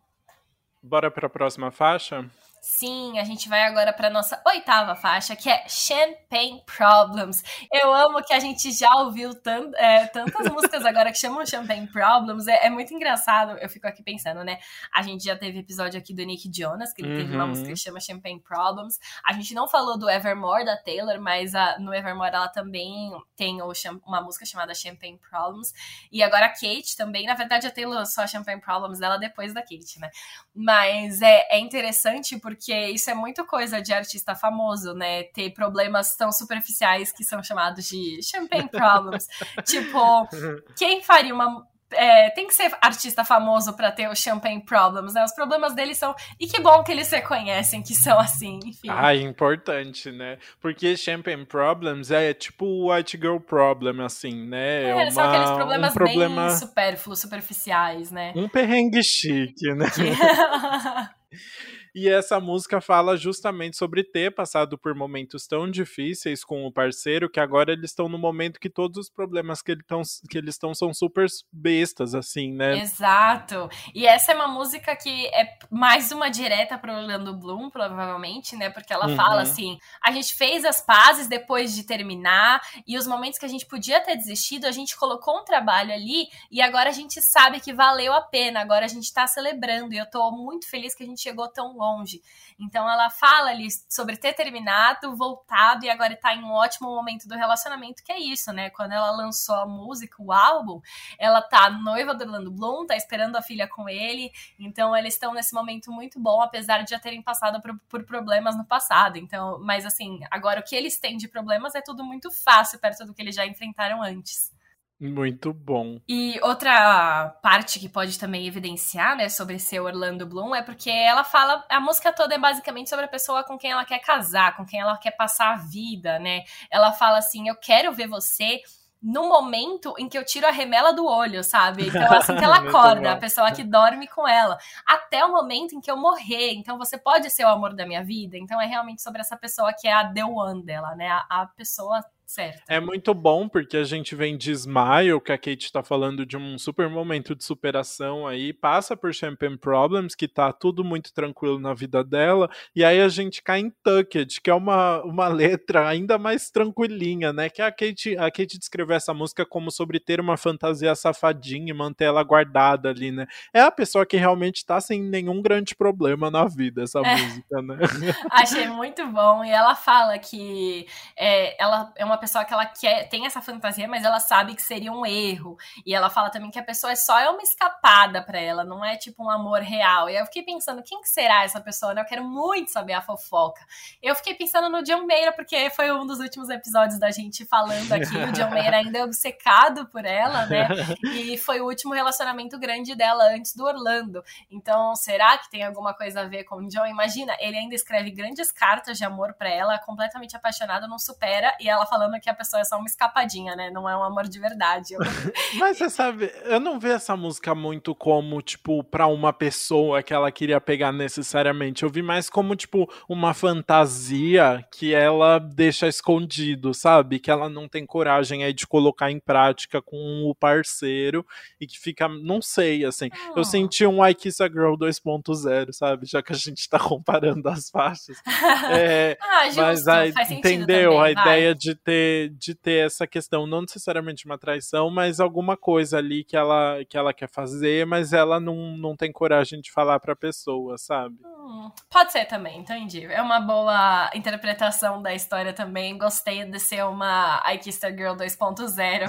Bora 0.82 1.10
para 1.10 1.26
a 1.26 1.30
próxima 1.30 1.70
faixa? 1.70 2.24
Sim, 2.60 3.18
a 3.18 3.24
gente 3.24 3.48
vai 3.48 3.62
agora 3.62 3.92
para 3.92 4.10
nossa 4.10 4.40
oitava 4.46 4.94
faixa, 4.96 5.36
que 5.36 5.48
é 5.48 5.68
Champagne 5.68 6.62
Problems. 6.66 7.42
Eu 7.72 7.92
amo 7.94 8.22
que 8.22 8.32
a 8.32 8.40
gente 8.40 8.72
já 8.72 8.90
ouviu 8.96 9.34
tant, 9.34 9.72
é, 9.76 10.06
tantas 10.06 10.48
músicas 10.52 10.84
agora 10.84 11.12
que 11.12 11.18
chamam 11.18 11.46
Champagne 11.46 11.86
Problems. 11.86 12.48
É, 12.48 12.66
é, 12.66 12.70
muito 12.70 12.92
engraçado. 12.92 13.56
Eu 13.58 13.68
fico 13.68 13.86
aqui 13.86 14.02
pensando, 14.02 14.42
né? 14.42 14.58
A 14.94 15.02
gente 15.02 15.24
já 15.24 15.36
teve 15.36 15.58
episódio 15.58 15.98
aqui 15.98 16.12
do 16.12 16.24
Nick 16.24 16.50
Jonas, 16.52 16.92
que 16.92 17.02
ele 17.02 17.12
uhum. 17.12 17.18
teve 17.18 17.34
uma 17.34 17.44
uhum. 17.44 17.50
música 17.50 17.68
que 17.68 17.78
chama 17.78 18.00
Champagne 18.00 18.40
Problems. 18.40 18.98
A 19.24 19.32
gente 19.32 19.54
não 19.54 19.68
falou 19.68 19.98
do 19.98 20.10
Evermore 20.10 20.64
da 20.64 20.76
Taylor, 20.76 21.20
mas 21.20 21.54
a, 21.54 21.78
no 21.78 21.94
Evermore 21.94 22.34
ela 22.34 22.48
também 22.48 23.10
tem 23.36 23.62
o, 23.62 23.72
uma 24.04 24.20
música 24.20 24.44
chamada 24.44 24.74
Champagne 24.74 25.18
Problems. 25.30 25.72
E 26.10 26.22
agora 26.22 26.46
a 26.46 26.50
Kate 26.50 26.96
também. 26.96 27.26
Na 27.26 27.34
verdade, 27.34 27.66
a 27.66 27.70
Taylor 27.70 27.98
a 27.98 28.26
Champagne 28.26 28.60
Problems 28.60 28.98
dela 28.98 29.16
depois 29.16 29.54
da 29.54 29.60
Kate, 29.60 30.00
né? 30.00 30.10
Mas 30.54 31.22
é, 31.22 31.46
é 31.50 31.58
interessante 31.58 32.36
porque 32.38 32.47
porque 32.48 32.74
isso 32.88 33.10
é 33.10 33.14
muito 33.14 33.44
coisa 33.44 33.82
de 33.82 33.92
artista 33.92 34.34
famoso, 34.34 34.94
né? 34.94 35.24
Ter 35.24 35.50
problemas 35.50 36.16
tão 36.16 36.32
superficiais 36.32 37.12
que 37.12 37.22
são 37.22 37.42
chamados 37.42 37.86
de 37.86 38.20
champagne 38.22 38.66
problems. 38.72 39.26
tipo, 39.66 40.26
quem 40.74 41.02
faria 41.02 41.34
uma 41.34 41.66
é, 41.90 42.30
tem 42.30 42.46
que 42.46 42.54
ser 42.54 42.74
artista 42.80 43.22
famoso 43.22 43.74
para 43.74 43.92
ter 43.92 44.08
os 44.10 44.18
Champagne 44.18 44.64
Problems, 44.64 45.12
né? 45.12 45.22
Os 45.22 45.34
problemas 45.34 45.74
deles 45.74 45.98
são. 45.98 46.14
E 46.40 46.46
que 46.46 46.58
bom 46.58 46.82
que 46.82 46.90
eles 46.90 47.10
reconhecem 47.10 47.82
que 47.82 47.94
são 47.94 48.18
assim, 48.18 48.60
enfim. 48.64 48.88
Ah, 48.88 49.14
importante, 49.14 50.10
né? 50.10 50.38
Porque 50.58 50.96
Champagne 50.96 51.44
Problems 51.44 52.10
é 52.10 52.32
tipo 52.32 52.64
o 52.64 52.90
White 52.90 53.18
Girl 53.18 53.38
Problem, 53.38 54.02
assim, 54.02 54.48
né? 54.48 54.88
É, 54.88 54.94
uma, 54.94 55.10
são 55.10 55.24
aqueles 55.24 55.50
problemas 55.50 55.90
um 55.90 55.94
problema... 55.94 56.46
bem 56.46 56.56
supérfluos, 56.56 57.20
superficiais, 57.20 58.10
né? 58.10 58.32
Um 58.34 58.48
perrengue 58.48 59.02
chique, 59.02 59.74
né? 59.74 59.86
E 61.98 62.08
essa 62.08 62.38
música 62.38 62.80
fala 62.80 63.16
justamente 63.16 63.76
sobre 63.76 64.04
ter 64.04 64.32
passado 64.32 64.78
por 64.78 64.94
momentos 64.94 65.48
tão 65.48 65.68
difíceis 65.68 66.44
com 66.44 66.64
o 66.64 66.72
parceiro 66.72 67.28
que 67.28 67.40
agora 67.40 67.72
eles 67.72 67.90
estão 67.90 68.08
no 68.08 68.16
momento 68.16 68.60
que 68.60 68.70
todos 68.70 68.96
os 68.98 69.10
problemas 69.10 69.60
que, 69.60 69.72
ele 69.72 69.82
tão, 69.82 70.02
que 70.30 70.38
eles 70.38 70.54
estão 70.54 70.72
são 70.76 70.94
super 70.94 71.26
bestas, 71.52 72.14
assim, 72.14 72.52
né? 72.52 72.78
Exato. 72.78 73.68
E 73.92 74.06
essa 74.06 74.30
é 74.30 74.36
uma 74.36 74.46
música 74.46 74.94
que 74.94 75.26
é 75.26 75.58
mais 75.72 76.12
uma 76.12 76.28
direta 76.28 76.78
pro 76.78 76.92
Orlando 76.92 77.36
Bloom, 77.36 77.68
provavelmente, 77.68 78.54
né? 78.54 78.70
Porque 78.70 78.92
ela 78.92 79.08
uhum. 79.08 79.16
fala 79.16 79.42
assim: 79.42 79.76
a 80.00 80.12
gente 80.12 80.36
fez 80.36 80.64
as 80.64 80.80
pazes 80.80 81.26
depois 81.26 81.74
de 81.74 81.82
terminar, 81.82 82.60
e 82.86 82.96
os 82.96 83.08
momentos 83.08 83.40
que 83.40 83.44
a 83.44 83.48
gente 83.48 83.66
podia 83.66 84.00
ter 84.00 84.14
desistido, 84.14 84.66
a 84.66 84.70
gente 84.70 84.96
colocou 84.96 85.36
um 85.40 85.44
trabalho 85.44 85.92
ali, 85.92 86.28
e 86.48 86.62
agora 86.62 86.90
a 86.90 86.92
gente 86.92 87.20
sabe 87.20 87.58
que 87.58 87.72
valeu 87.72 88.12
a 88.12 88.22
pena, 88.22 88.60
agora 88.60 88.84
a 88.84 88.88
gente 88.88 89.12
tá 89.12 89.26
celebrando, 89.26 89.92
e 89.92 89.98
eu 89.98 90.08
tô 90.08 90.30
muito 90.30 90.70
feliz 90.70 90.94
que 90.94 91.02
a 91.02 91.06
gente 91.06 91.20
chegou 91.20 91.48
tão 91.48 91.76
longe 91.76 91.87
longe. 91.88 92.20
Então 92.58 92.90
ela 92.90 93.08
fala 93.08 93.50
ali 93.50 93.68
sobre 93.88 94.16
ter 94.16 94.32
terminado, 94.32 95.14
voltado 95.16 95.84
e 95.84 95.90
agora 95.90 96.16
tá 96.16 96.34
em 96.34 96.42
um 96.42 96.50
ótimo 96.50 96.88
momento 96.88 97.28
do 97.28 97.36
relacionamento, 97.36 98.02
que 98.02 98.10
é 98.10 98.18
isso, 98.18 98.52
né? 98.52 98.68
Quando 98.70 98.92
ela 98.92 99.10
lançou 99.10 99.54
a 99.54 99.66
música, 99.66 100.16
o 100.18 100.32
álbum, 100.32 100.80
ela 101.18 101.40
tá 101.40 101.70
noiva 101.70 102.14
do 102.14 102.24
Orlando 102.24 102.50
Bloom, 102.50 102.86
tá 102.86 102.96
esperando 102.96 103.36
a 103.36 103.42
filha 103.42 103.68
com 103.68 103.88
ele. 103.88 104.32
Então 104.58 104.96
eles 104.96 105.14
estão 105.14 105.32
nesse 105.32 105.54
momento 105.54 105.92
muito 105.92 106.18
bom, 106.20 106.40
apesar 106.40 106.82
de 106.82 106.90
já 106.90 106.98
terem 106.98 107.22
passado 107.22 107.62
por, 107.62 107.78
por 107.88 108.04
problemas 108.04 108.56
no 108.56 108.64
passado. 108.64 109.18
Então, 109.18 109.58
mas 109.60 109.86
assim, 109.86 110.20
agora 110.30 110.60
o 110.60 110.64
que 110.64 110.74
eles 110.74 110.98
têm 110.98 111.16
de 111.16 111.28
problemas 111.28 111.74
é 111.74 111.80
tudo 111.80 112.04
muito 112.04 112.30
fácil 112.30 112.78
perto 112.80 113.04
do 113.04 113.14
que 113.14 113.22
eles 113.22 113.34
já 113.34 113.46
enfrentaram 113.46 114.02
antes. 114.02 114.57
Muito 115.00 115.52
bom. 115.52 116.00
E 116.08 116.40
outra 116.42 117.28
parte 117.40 117.78
que 117.78 117.88
pode 117.88 118.18
também 118.18 118.46
evidenciar, 118.46 119.16
né, 119.16 119.28
sobre 119.28 119.58
ser 119.58 119.78
Orlando 119.80 120.26
Bloom 120.26 120.54
é 120.54 120.62
porque 120.62 120.90
ela 120.90 121.22
fala, 121.22 121.64
a 121.70 121.78
música 121.80 122.12
toda 122.12 122.34
é 122.34 122.38
basicamente 122.38 122.90
sobre 122.90 123.04
a 123.04 123.08
pessoa 123.08 123.44
com 123.44 123.56
quem 123.56 123.70
ela 123.70 123.84
quer 123.84 124.00
casar, 124.00 124.56
com 124.56 124.66
quem 124.66 124.80
ela 124.80 124.96
quer 124.98 125.12
passar 125.12 125.52
a 125.52 125.56
vida, 125.56 126.18
né? 126.18 126.42
Ela 126.70 126.92
fala 126.92 127.18
assim: 127.18 127.48
"Eu 127.48 127.54
quero 127.56 127.92
ver 127.92 128.08
você 128.08 128.60
no 129.00 129.28
momento 129.28 129.94
em 129.98 130.08
que 130.08 130.18
eu 130.18 130.24
tiro 130.24 130.46
a 130.46 130.50
remela 130.50 130.92
do 130.92 131.06
olho, 131.06 131.44
sabe? 131.44 131.86
Então, 131.86 132.12
assim 132.12 132.34
que 132.34 132.44
ela 132.44 132.56
acorda, 132.68 133.12
a 133.12 133.16
pessoa 133.16 133.52
que 133.52 133.62
dorme 133.62 134.08
com 134.08 134.26
ela, 134.26 134.58
até 134.84 135.24
o 135.24 135.30
momento 135.30 135.74
em 135.74 135.80
que 135.80 135.90
eu 135.90 135.96
morrer. 135.96 136.52
Então, 136.54 136.76
você 136.76 136.98
pode 136.98 137.30
ser 137.30 137.44
o 137.44 137.48
amor 137.48 137.74
da 137.74 137.86
minha 137.86 138.02
vida. 138.02 138.36
Então, 138.36 138.60
é 138.60 138.66
realmente 138.66 139.00
sobre 139.00 139.20
essa 139.20 139.36
pessoa 139.36 139.72
que 139.72 139.86
é 139.86 139.92
a 139.92 140.12
The 140.12 140.24
One 140.24 140.64
dela, 140.64 140.96
né? 140.96 141.08
A, 141.08 141.42
a 141.42 141.46
pessoa 141.46 142.04
Certo. 142.28 142.62
É 142.68 142.78
muito 142.78 143.14
bom 143.14 143.48
porque 143.48 143.78
a 143.78 143.84
gente 143.84 144.14
vem 144.14 144.36
de 144.36 144.52
Smile, 144.52 145.18
que 145.18 145.32
a 145.32 145.38
Kate 145.38 145.64
está 145.64 145.82
falando 145.82 146.26
de 146.26 146.36
um 146.36 146.58
super 146.58 146.86
momento 146.86 147.34
de 147.34 147.42
superação 147.42 148.26
aí, 148.26 148.52
passa 148.52 148.94
por 148.94 149.14
Champagne 149.14 149.56
Problems, 149.56 150.14
que 150.14 150.28
tá 150.28 150.52
tudo 150.52 150.84
muito 150.84 151.10
tranquilo 151.14 151.58
na 151.58 151.72
vida 151.72 152.04
dela, 152.04 152.50
e 152.76 152.84
aí 152.84 153.00
a 153.00 153.08
gente 153.08 153.42
cai 153.42 153.60
em 153.60 153.70
Tucked, 153.82 154.42
que 154.42 154.50
é 154.50 154.54
uma, 154.54 155.02
uma 155.04 155.26
letra 155.32 155.88
ainda 155.88 156.18
mais 156.18 156.50
tranquilinha, 156.50 157.32
né? 157.32 157.48
Que 157.48 157.62
a 157.62 157.72
Kate, 157.72 158.14
a 158.18 158.30
Kate 158.30 158.58
descreveu 158.58 158.94
essa 158.94 159.14
música 159.14 159.46
como 159.46 159.70
sobre 159.70 159.98
ter 159.98 160.20
uma 160.20 160.36
fantasia 160.36 160.94
safadinha 160.94 161.70
e 161.70 161.74
manter 161.74 162.04
ela 162.04 162.22
guardada 162.22 162.90
ali, 162.90 163.10
né? 163.10 163.26
É 163.54 163.62
a 163.62 163.70
pessoa 163.70 164.04
que 164.04 164.18
realmente 164.18 164.66
tá 164.66 164.78
sem 164.82 165.02
nenhum 165.02 165.40
grande 165.40 165.74
problema 165.74 166.30
na 166.30 166.44
vida, 166.44 166.82
essa 166.82 166.98
é. 166.98 167.16
música, 167.16 167.62
né? 167.62 167.78
Achei 168.30 168.68
muito 168.68 169.06
bom, 169.06 169.42
e 169.42 169.50
ela 169.50 169.74
fala 169.74 170.18
que 170.18 170.86
é, 171.16 171.62
ela 171.62 171.90
é 171.96 172.04
uma 172.04 172.17
uma 172.18 172.20
pessoa 172.20 172.44
que 172.44 172.52
ela 172.52 172.66
quer, 172.66 173.08
tem 173.08 173.24
essa 173.26 173.40
fantasia, 173.40 173.86
mas 173.86 174.04
ela 174.04 174.18
sabe 174.18 174.54
que 174.54 174.62
seria 174.62 174.92
um 174.92 175.06
erro. 175.06 175.56
E 175.86 175.94
ela 175.94 176.10
fala 176.10 176.30
também 176.30 176.50
que 176.50 176.58
a 176.58 176.62
pessoa 176.62 176.92
é 176.92 176.96
só 176.96 177.18
é 177.18 177.30
uma 177.30 177.42
escapada 177.42 178.20
para 178.20 178.38
ela, 178.38 178.64
não 178.64 178.84
é 178.84 178.96
tipo 178.96 179.24
um 179.24 179.30
amor 179.30 179.60
real. 179.60 180.10
E 180.10 180.16
eu 180.16 180.24
fiquei 180.26 180.42
pensando, 180.42 180.82
quem 180.82 181.00
que 181.00 181.08
será 181.08 181.44
essa 181.44 181.60
pessoa? 181.60 181.94
Né? 181.94 182.02
Eu 182.02 182.06
quero 182.06 182.24
muito 182.24 182.72
saber 182.72 182.94
a 182.94 183.00
fofoca. 183.00 183.64
Eu 184.02 184.14
fiquei 184.16 184.34
pensando 184.34 184.68
no 184.68 184.82
John 184.82 185.06
Mayer, 185.06 185.34
porque 185.34 185.70
foi 185.70 185.92
um 185.92 186.04
dos 186.04 186.18
últimos 186.18 186.48
episódios 186.50 186.98
da 186.98 187.10
gente 187.10 187.44
falando 187.46 187.92
aqui. 187.92 188.16
O 188.16 188.32
John 188.32 188.50
Mayer 188.50 188.74
ainda 188.74 188.98
é 188.98 189.04
obcecado 189.04 189.86
por 189.86 190.04
ela, 190.04 190.46
né? 190.46 190.68
E 191.08 191.36
foi 191.38 191.60
o 191.60 191.66
último 191.66 191.94
relacionamento 191.94 192.58
grande 192.58 192.94
dela 192.94 193.24
antes 193.28 193.54
do 193.54 193.64
Orlando. 193.64 194.22
Então, 194.50 194.94
será 194.94 195.36
que 195.38 195.50
tem 195.50 195.62
alguma 195.62 195.94
coisa 195.94 196.22
a 196.22 196.24
ver 196.24 196.44
com 196.44 196.56
o 196.56 196.68
John? 196.68 196.86
Imagina, 196.86 197.36
ele 197.40 197.56
ainda 197.56 197.74
escreve 197.74 198.10
grandes 198.10 198.50
cartas 198.50 198.98
de 198.98 199.04
amor 199.04 199.34
para 199.34 199.48
ela, 199.48 199.78
completamente 199.78 200.36
apaixonado, 200.36 200.88
não 200.88 200.98
supera, 200.98 201.54
e 201.60 201.68
ela 201.68 201.86
falando 201.86 202.07
falando 202.08 202.20
que 202.20 202.30
a 202.30 202.34
pessoa 202.34 202.60
é 202.60 202.64
só 202.64 202.76
uma 202.76 202.86
escapadinha, 202.86 203.54
né? 203.54 203.70
Não 203.70 203.88
é 203.88 203.96
um 203.96 204.02
amor 204.02 204.26
de 204.26 204.38
verdade. 204.40 204.94
Mas 205.58 205.78
você 205.78 205.90
sabe, 205.90 206.32
eu 206.44 206.58
não 206.58 206.80
vejo 206.80 206.94
essa 206.94 207.16
música 207.16 207.54
muito 207.54 207.94
como, 207.94 208.40
tipo, 208.40 208.82
pra 208.82 209.06
uma 209.06 209.32
pessoa 209.32 210.02
que 210.02 210.14
ela 210.14 210.32
queria 210.32 210.60
pegar 210.60 210.92
necessariamente. 210.92 211.82
Eu 211.82 211.90
vi 211.90 212.02
mais 212.02 212.30
como, 212.30 212.56
tipo, 212.56 212.90
uma 213.08 213.34
fantasia 213.34 214.64
que 214.72 214.94
ela 214.94 215.38
deixa 215.38 215.86
escondido, 215.86 216.72
sabe? 216.72 217.18
Que 217.18 217.30
ela 217.30 217.48
não 217.48 217.68
tem 217.68 217.84
coragem 217.84 218.44
aí 218.44 218.52
de 218.52 218.66
colocar 218.66 219.10
em 219.10 219.20
prática 219.20 219.82
com 219.82 220.24
o 220.24 220.34
parceiro 220.34 221.24
e 221.60 221.66
que 221.66 221.78
fica, 221.78 222.08
não 222.08 222.40
sei, 222.40 222.84
assim. 222.84 223.10
Oh. 223.34 223.40
Eu 223.40 223.44
senti 223.44 223.86
um 223.86 224.04
I 224.04 224.14
Kiss 224.14 224.42
a 224.42 224.48
Girl 224.48 224.74
2.0, 224.74 225.72
sabe? 225.72 226.06
Já 226.06 226.22
que 226.22 226.32
a 226.32 226.36
gente 226.36 226.68
tá 226.68 226.78
comparando 226.78 227.48
as 227.48 227.68
faixas. 227.68 228.16
É, 228.70 229.16
ah, 229.20 229.44
justo, 229.46 229.60
mas 229.60 229.88
aí, 229.88 230.12
entendeu? 230.30 230.92
Também, 230.92 231.12
a 231.12 231.24
vai. 231.24 231.38
ideia 231.38 231.54
de 231.54 231.74
ter 231.74 231.97
ter, 231.98 232.30
de 232.30 232.54
ter 232.54 232.86
essa 232.86 233.06
questão, 233.06 233.46
não 233.46 233.62
necessariamente 233.62 234.24
uma 234.24 234.38
traição, 234.38 234.90
mas 234.90 235.20
alguma 235.20 235.56
coisa 235.56 235.98
ali 235.98 236.24
que 236.24 236.36
ela, 236.36 236.84
que 236.88 236.96
ela 236.96 237.12
quer 237.12 237.28
fazer, 237.28 237.86
mas 237.86 238.12
ela 238.12 238.38
não, 238.38 238.76
não 238.76 238.96
tem 238.96 239.10
coragem 239.10 239.60
de 239.60 239.72
falar 239.72 239.98
pra 239.98 240.14
pessoa, 240.14 240.78
sabe? 240.78 241.16
Hum, 241.24 241.70
pode 241.90 242.12
ser 242.12 242.26
também, 242.26 242.58
entendi. 242.58 243.04
É 243.06 243.20
uma 243.20 243.40
boa 243.40 244.10
interpretação 244.14 245.02
da 245.02 245.14
história 245.14 245.52
também. 245.52 245.96
Gostei 245.96 246.44
de 246.44 246.60
ser 246.60 246.84
uma 246.84 247.42
I 247.46 247.58
Kissed 247.58 247.86
a 247.86 247.90
Girl 247.90 248.14
2.0. 248.14 249.08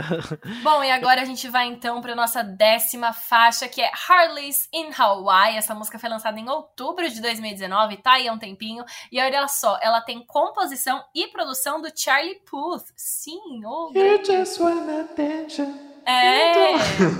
Bom, 0.62 0.82
e 0.82 0.90
agora 0.90 1.22
a 1.22 1.24
gente 1.24 1.48
vai 1.48 1.66
então 1.66 2.00
pra 2.00 2.14
nossa 2.14 2.42
décima 2.42 3.12
faixa, 3.12 3.68
que 3.68 3.82
é 3.82 3.90
Harley's 4.08 4.68
in 4.72 4.90
Hawaii. 4.96 5.56
Essa 5.56 5.74
música 5.74 5.98
foi 5.98 6.08
lançada 6.08 6.38
em 6.40 6.48
outubro 6.48 7.08
de 7.08 7.20
2019, 7.20 7.98
tá 7.98 8.14
aí 8.14 8.28
há 8.28 8.32
um 8.32 8.38
tempinho. 8.38 8.84
E 9.12 9.20
olha 9.20 9.46
só, 9.46 9.78
ela 9.82 10.00
tem 10.00 10.24
composição 10.24 11.04
e 11.14 11.28
produção 11.28 11.80
do 11.80 11.88
Charlie 11.94 12.23
Charlie 12.24 12.40
Puth. 12.46 12.86
Sim, 12.96 13.62
oh, 13.66 13.92
You 13.94 14.24
just 14.24 14.58
attention. 14.60 15.94
É, 16.06 16.72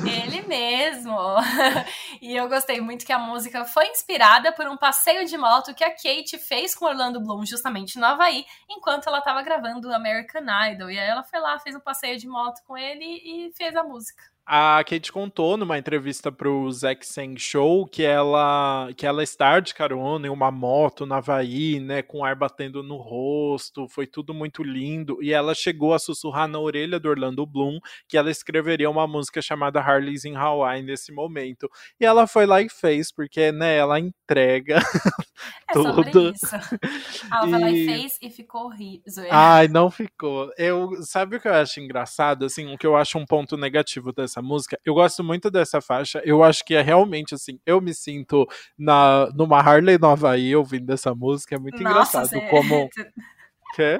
ele 0.06 0.42
mesmo. 0.42 1.16
e 2.20 2.36
eu 2.36 2.48
gostei 2.48 2.80
muito 2.80 3.06
que 3.06 3.12
a 3.12 3.18
música 3.18 3.64
foi 3.64 3.86
inspirada 3.88 4.52
por 4.52 4.66
um 4.66 4.76
passeio 4.76 5.24
de 5.26 5.38
moto 5.38 5.74
que 5.74 5.82
a 5.82 5.90
Kate 5.90 6.38
fez 6.38 6.74
com 6.74 6.84
Orlando 6.84 7.20
Bloom 7.20 7.46
justamente 7.46 7.98
no 7.98 8.04
Havaí, 8.04 8.44
enquanto 8.68 9.06
ela 9.06 9.18
estava 9.18 9.42
gravando 9.42 9.92
American 9.92 10.44
Idol. 10.70 10.90
E 10.90 10.98
aí 10.98 11.08
ela 11.08 11.22
foi 11.22 11.40
lá, 11.40 11.58
fez 11.58 11.74
um 11.74 11.80
passeio 11.80 12.18
de 12.18 12.28
moto 12.28 12.60
com 12.66 12.76
ele 12.76 13.04
e 13.04 13.52
fez 13.54 13.74
a 13.74 13.82
música. 13.82 14.22
A 14.46 14.84
Kate 14.84 15.10
contou 15.10 15.56
numa 15.56 15.78
entrevista 15.78 16.30
pro 16.30 16.70
Zack 16.70 17.06
Sang 17.06 17.38
Show 17.38 17.86
que 17.86 18.02
ela, 18.02 18.90
que 18.94 19.06
ela 19.06 19.22
está 19.22 19.58
de 19.58 19.72
carona 19.72 20.26
em 20.26 20.30
uma 20.30 20.50
moto 20.50 21.06
na 21.06 21.16
Havaí, 21.16 21.80
né, 21.80 22.02
com 22.02 22.22
ar 22.22 22.36
batendo 22.36 22.82
no 22.82 22.96
rosto, 22.96 23.88
foi 23.88 24.06
tudo 24.06 24.34
muito 24.34 24.62
lindo, 24.62 25.22
e 25.22 25.32
ela 25.32 25.54
chegou 25.54 25.94
a 25.94 25.98
sussurrar 25.98 26.46
na 26.46 26.58
orelha 26.58 27.00
do 27.00 27.08
Orlando 27.08 27.46
Bloom 27.46 27.78
que 28.06 28.18
ela 28.18 28.30
escreveria 28.30 28.90
uma 28.90 29.06
música 29.06 29.40
chamada 29.40 29.80
Harley's 29.80 30.26
in 30.26 30.36
Hawaii 30.36 30.82
nesse 30.82 31.10
momento. 31.10 31.70
E 31.98 32.04
ela 32.04 32.26
foi 32.26 32.44
lá 32.44 32.60
e 32.60 32.68
fez, 32.68 33.10
porque, 33.10 33.50
né, 33.50 33.76
ela 33.76 33.98
entrega 33.98 34.78
é 35.70 35.72
tudo. 35.72 36.30
isso. 36.30 36.54
Ela 37.32 37.48
foi 37.48 37.58
lá 37.58 37.70
e 37.70 37.86
fez 37.86 38.18
e 38.20 38.30
ficou 38.30 38.66
horrível. 38.66 39.02
Ai, 39.30 39.68
não 39.68 39.90
ficou. 39.90 40.50
Eu, 40.58 41.02
sabe 41.02 41.36
o 41.36 41.40
que 41.40 41.48
eu 41.48 41.54
acho 41.54 41.80
engraçado, 41.80 42.44
assim, 42.44 42.72
o 42.72 42.76
que 42.76 42.86
eu 42.86 42.94
acho 42.94 43.16
um 43.16 43.24
ponto 43.24 43.56
negativo 43.56 44.12
dessa 44.12 44.33
essa 44.34 44.42
música. 44.42 44.78
Eu 44.84 44.94
gosto 44.94 45.22
muito 45.22 45.50
dessa 45.50 45.80
faixa. 45.80 46.20
Eu 46.24 46.42
acho 46.42 46.64
que 46.64 46.74
é 46.74 46.82
realmente 46.82 47.34
assim, 47.34 47.58
eu 47.64 47.80
me 47.80 47.94
sinto 47.94 48.46
na 48.76 49.28
numa 49.34 49.60
Harley 49.60 49.98
Nova 49.98 50.32
aí 50.32 50.54
ouvindo 50.54 50.90
essa 50.92 51.14
música. 51.14 51.54
É 51.54 51.58
muito 51.58 51.80
Nossa, 51.82 52.18
engraçado 52.18 52.28
você... 52.28 52.40
como 52.48 52.88
Quê? 53.74 53.98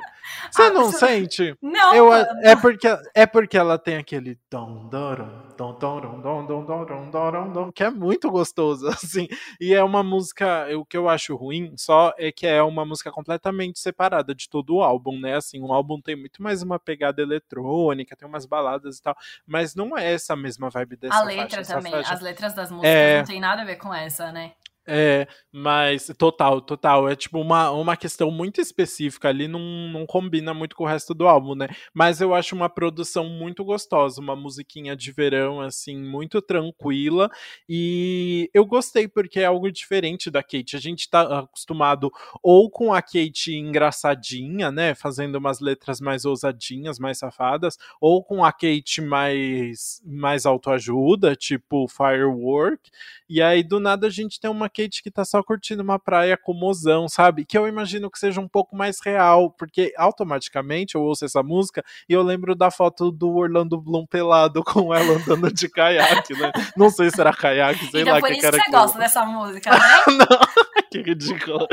Você 0.53 0.62
ah, 0.62 0.70
não 0.70 0.93
sente? 0.93 1.59
Não. 1.61 1.95
Eu, 1.95 2.14
é, 2.14 2.55
porque, 2.55 2.87
é 3.12 3.27
porque 3.27 3.59
ela 3.59 3.77
tem 3.77 3.97
aquele 3.97 4.39
dom, 4.49 4.89
dom, 4.89 5.16
dom, 5.57 5.75
dom, 5.75 6.01
dom, 6.01 6.20
dom, 6.20 6.64
dom, 6.64 6.87
dom, 6.87 7.11
dom, 7.11 7.53
dom, 7.53 7.72
que 7.72 7.83
é 7.83 7.91
muito 7.91 8.31
gostoso, 8.31 8.87
assim. 8.89 9.27
E 9.61 9.75
é 9.75 9.83
uma 9.83 10.05
música, 10.05 10.68
o 10.79 10.85
que 10.85 10.97
eu 10.97 11.09
acho 11.09 11.35
ruim 11.35 11.75
só 11.77 12.14
é 12.16 12.31
que 12.31 12.47
é 12.47 12.62
uma 12.62 12.85
música 12.85 13.11
completamente 13.11 13.81
separada 13.81 14.33
de 14.33 14.49
todo 14.49 14.77
o 14.77 14.83
álbum, 14.83 15.18
né? 15.18 15.35
Assim, 15.37 15.61
o 15.61 15.72
álbum 15.72 16.01
tem 16.01 16.14
muito 16.14 16.41
mais 16.41 16.62
uma 16.62 16.79
pegada 16.79 17.20
eletrônica, 17.20 18.16
tem 18.16 18.29
umas 18.29 18.47
baladas 18.47 18.99
e 18.99 19.03
tal, 19.03 19.16
mas 19.45 19.75
não 19.75 19.99
é 19.99 20.12
essa 20.12 20.37
mesma 20.37 20.70
vibe 20.70 20.97
dessa 20.97 21.16
A 21.16 21.25
letra 21.25 21.64
faixa, 21.64 21.75
também, 21.75 21.93
faixa... 21.93 22.14
as 22.14 22.20
letras 22.20 22.55
das 22.55 22.70
músicas 22.70 22.95
é... 22.95 23.18
não 23.18 23.25
tem 23.25 23.41
nada 23.41 23.62
a 23.62 23.64
ver 23.64 23.77
com 23.77 23.93
essa, 23.93 24.31
né? 24.31 24.53
É, 24.87 25.26
mas 25.51 26.12
total, 26.18 26.61
total. 26.61 27.09
É 27.09 27.16
tipo 27.16 27.41
uma, 27.41 27.70
uma 27.70 27.97
questão 27.97 28.30
muito 28.30 28.61
específica 28.61 29.28
ali, 29.28 29.49
não, 29.49 29.61
não 29.89 30.05
combina 30.07 30.53
muito 30.53 30.76
com 30.76 30.85
o 30.85 30.87
resto 30.87 31.14
do 31.14 31.26
álbum, 31.26 31.55
né? 31.55 31.68
Mas 31.93 32.20
eu 32.20 32.35
acho 32.35 32.55
uma 32.55 32.68
produção 32.68 33.28
muito 33.28 33.64
gostosa, 33.64 34.20
uma 34.20 34.37
musiquinha 34.37 34.95
de 34.95 35.11
verão, 35.11 35.61
assim, 35.61 35.97
muito 35.97 36.43
tranquila. 36.43 37.30
E 37.68 38.51
eu 38.53 38.66
gostei 38.66 39.09
porque 39.09 39.41
é 39.41 39.47
algo 39.47 39.70
diferente 39.72 40.30
da 40.30 40.43
Kate. 40.43 40.76
A 40.76 40.80
gente 40.80 41.09
tá 41.09 41.41
acostumado 41.41 42.11
ou 42.43 42.70
com 42.70 42.93
a 42.93 43.01
Kate 43.01 43.55
engraçadinha, 43.55 44.70
né? 44.70 44.95
Fazendo 44.95 45.37
umas 45.37 45.61
letras 45.61 46.01
mais 46.01 46.26
ousadinhas, 46.26 46.99
mais 46.99 47.18
safadas, 47.18 47.78
ou 48.01 48.22
com 48.22 48.45
a 48.45 48.53
Kate 48.53 49.01
mais, 49.01 50.03
mais 50.05 50.45
autoajuda, 50.45 51.35
tipo 51.35 51.89
Firework. 51.89 52.91
E 53.28 53.41
aí, 53.41 53.62
do 53.62 53.80
nada, 53.80 54.09
a 54.09 54.11
gente 54.11 54.39
tem 54.39 54.51
uma 54.51 54.68
Kate 54.75 55.03
que 55.03 55.11
tá 55.11 55.25
só 55.25 55.43
curtindo 55.43 55.83
uma 55.83 55.99
praia 55.99 56.37
com 56.37 56.53
mozão, 56.53 57.09
sabe? 57.09 57.45
Que 57.45 57.57
eu 57.57 57.68
imagino 57.68 58.11
que 58.11 58.18
seja 58.18 58.41
um 58.41 58.49
pouco 58.49 58.77
mais 58.77 58.99
real, 59.03 59.51
porque 59.51 59.93
automaticamente 59.97 60.95
eu 60.95 61.03
ouço 61.03 61.25
essa 61.25 61.43
música 61.43 61.85
e 62.09 62.12
eu 62.12 62.22
lembro 62.22 62.55
da 62.55 62.70
foto 62.70 63.11
do 63.11 63.35
Orlando 63.37 63.81
Bloom 63.81 64.07
pelado 64.07 64.62
com 64.64 64.95
ela 64.95 65.18
andando 65.18 65.53
de 65.53 65.68
caiaque, 65.68 66.35
né? 66.35 66.51
Não 66.77 66.91
sei 66.91 67.11
se 67.11 67.20
era 67.20 67.33
caiaque, 67.33 67.87
sei 67.87 68.03
então, 68.03 68.14
lá. 68.14 68.20
Por 68.20 68.29
que 68.29 68.39
isso 68.39 68.51
que 68.51 68.57
você 68.57 68.70
gosta 68.70 68.99
dessa 68.99 69.25
música, 69.25 69.70
né? 69.70 69.79
Não, 70.18 70.39
que 70.91 71.03
ridículo. 71.03 71.66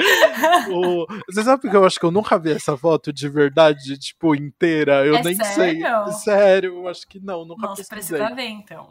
o... 0.69 1.05
Você 1.29 1.43
sabe 1.43 1.69
que 1.69 1.75
eu 1.75 1.85
acho 1.85 1.99
que 1.99 2.05
eu 2.05 2.11
nunca 2.11 2.37
vi 2.37 2.51
essa 2.51 2.77
foto 2.77 3.11
de 3.11 3.27
verdade, 3.29 3.97
tipo, 3.97 4.35
inteira? 4.35 5.05
Eu 5.05 5.15
é 5.15 5.23
nem 5.23 5.35
sério? 5.35 6.11
sei. 6.11 6.13
Sério, 6.13 6.75
eu 6.75 6.87
acho 6.87 7.07
que 7.07 7.19
não, 7.19 7.45
nunca 7.45 7.67
Nossa, 7.67 7.83
pesquisei. 7.83 8.17
precisa 8.17 8.35
ver, 8.35 8.49
então. 8.49 8.89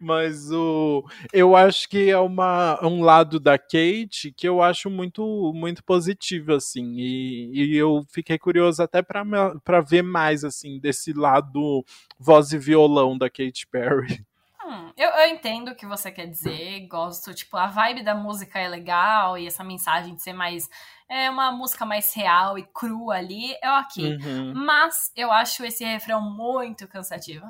Mas 0.00 0.50
o, 0.50 1.04
eu 1.32 1.56
acho 1.56 1.88
que 1.88 2.10
é 2.10 2.18
uma, 2.18 2.77
um 2.82 3.02
lado 3.02 3.40
da 3.40 3.58
Kate 3.58 4.32
que 4.36 4.48
eu 4.48 4.62
acho 4.62 4.90
muito, 4.90 5.52
muito 5.54 5.82
positivo, 5.84 6.52
assim. 6.54 6.94
E, 6.96 7.72
e 7.72 7.76
eu 7.76 8.04
fiquei 8.10 8.38
curioso 8.38 8.82
até 8.82 9.02
para 9.02 9.80
ver 9.80 10.02
mais, 10.02 10.44
assim, 10.44 10.78
desse 10.78 11.12
lado 11.12 11.84
voz 12.18 12.52
e 12.52 12.58
violão 12.58 13.16
da 13.16 13.28
Kate 13.30 13.66
Perry. 13.70 14.24
Hum, 14.68 14.92
eu, 14.98 15.08
eu, 15.08 15.28
entendo 15.28 15.70
o 15.70 15.74
que 15.74 15.86
você 15.86 16.12
quer 16.12 16.26
dizer, 16.26 16.86
gosto, 16.88 17.32
tipo, 17.32 17.56
a 17.56 17.68
vibe 17.68 18.02
da 18.02 18.14
música 18.14 18.58
é 18.58 18.68
legal 18.68 19.38
e 19.38 19.46
essa 19.46 19.64
mensagem 19.64 20.14
de 20.14 20.22
ser 20.22 20.34
mais. 20.34 20.68
É 21.08 21.30
uma 21.30 21.50
música 21.50 21.86
mais 21.86 22.12
real 22.12 22.58
e 22.58 22.64
crua 22.64 23.14
ali, 23.14 23.56
é 23.62 23.70
ok. 23.78 24.18
Uhum. 24.18 24.52
Mas 24.54 25.10
eu 25.16 25.32
acho 25.32 25.64
esse 25.64 25.82
refrão 25.82 26.20
muito 26.20 26.86
cansativo. 26.86 27.46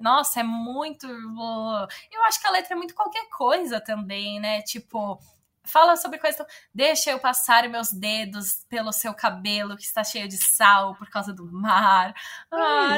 Nossa, 0.00 0.40
é 0.40 0.42
muito. 0.42 1.06
Eu 1.06 2.22
acho 2.24 2.40
que 2.40 2.46
a 2.46 2.50
letra 2.50 2.72
é 2.72 2.76
muito 2.76 2.94
qualquer 2.94 3.28
coisa 3.28 3.82
também, 3.82 4.40
né? 4.40 4.62
Tipo 4.62 5.20
fala 5.64 5.96
sobre 5.96 6.18
coisa. 6.18 6.46
Deixa 6.72 7.10
eu 7.10 7.18
passar 7.18 7.68
meus 7.68 7.92
dedos 7.92 8.64
pelo 8.68 8.92
seu 8.92 9.14
cabelo 9.14 9.76
que 9.76 9.82
está 9.82 10.04
cheio 10.04 10.28
de 10.28 10.36
sal 10.36 10.94
por 10.94 11.08
causa 11.08 11.32
do 11.32 11.50
mar. 11.50 12.14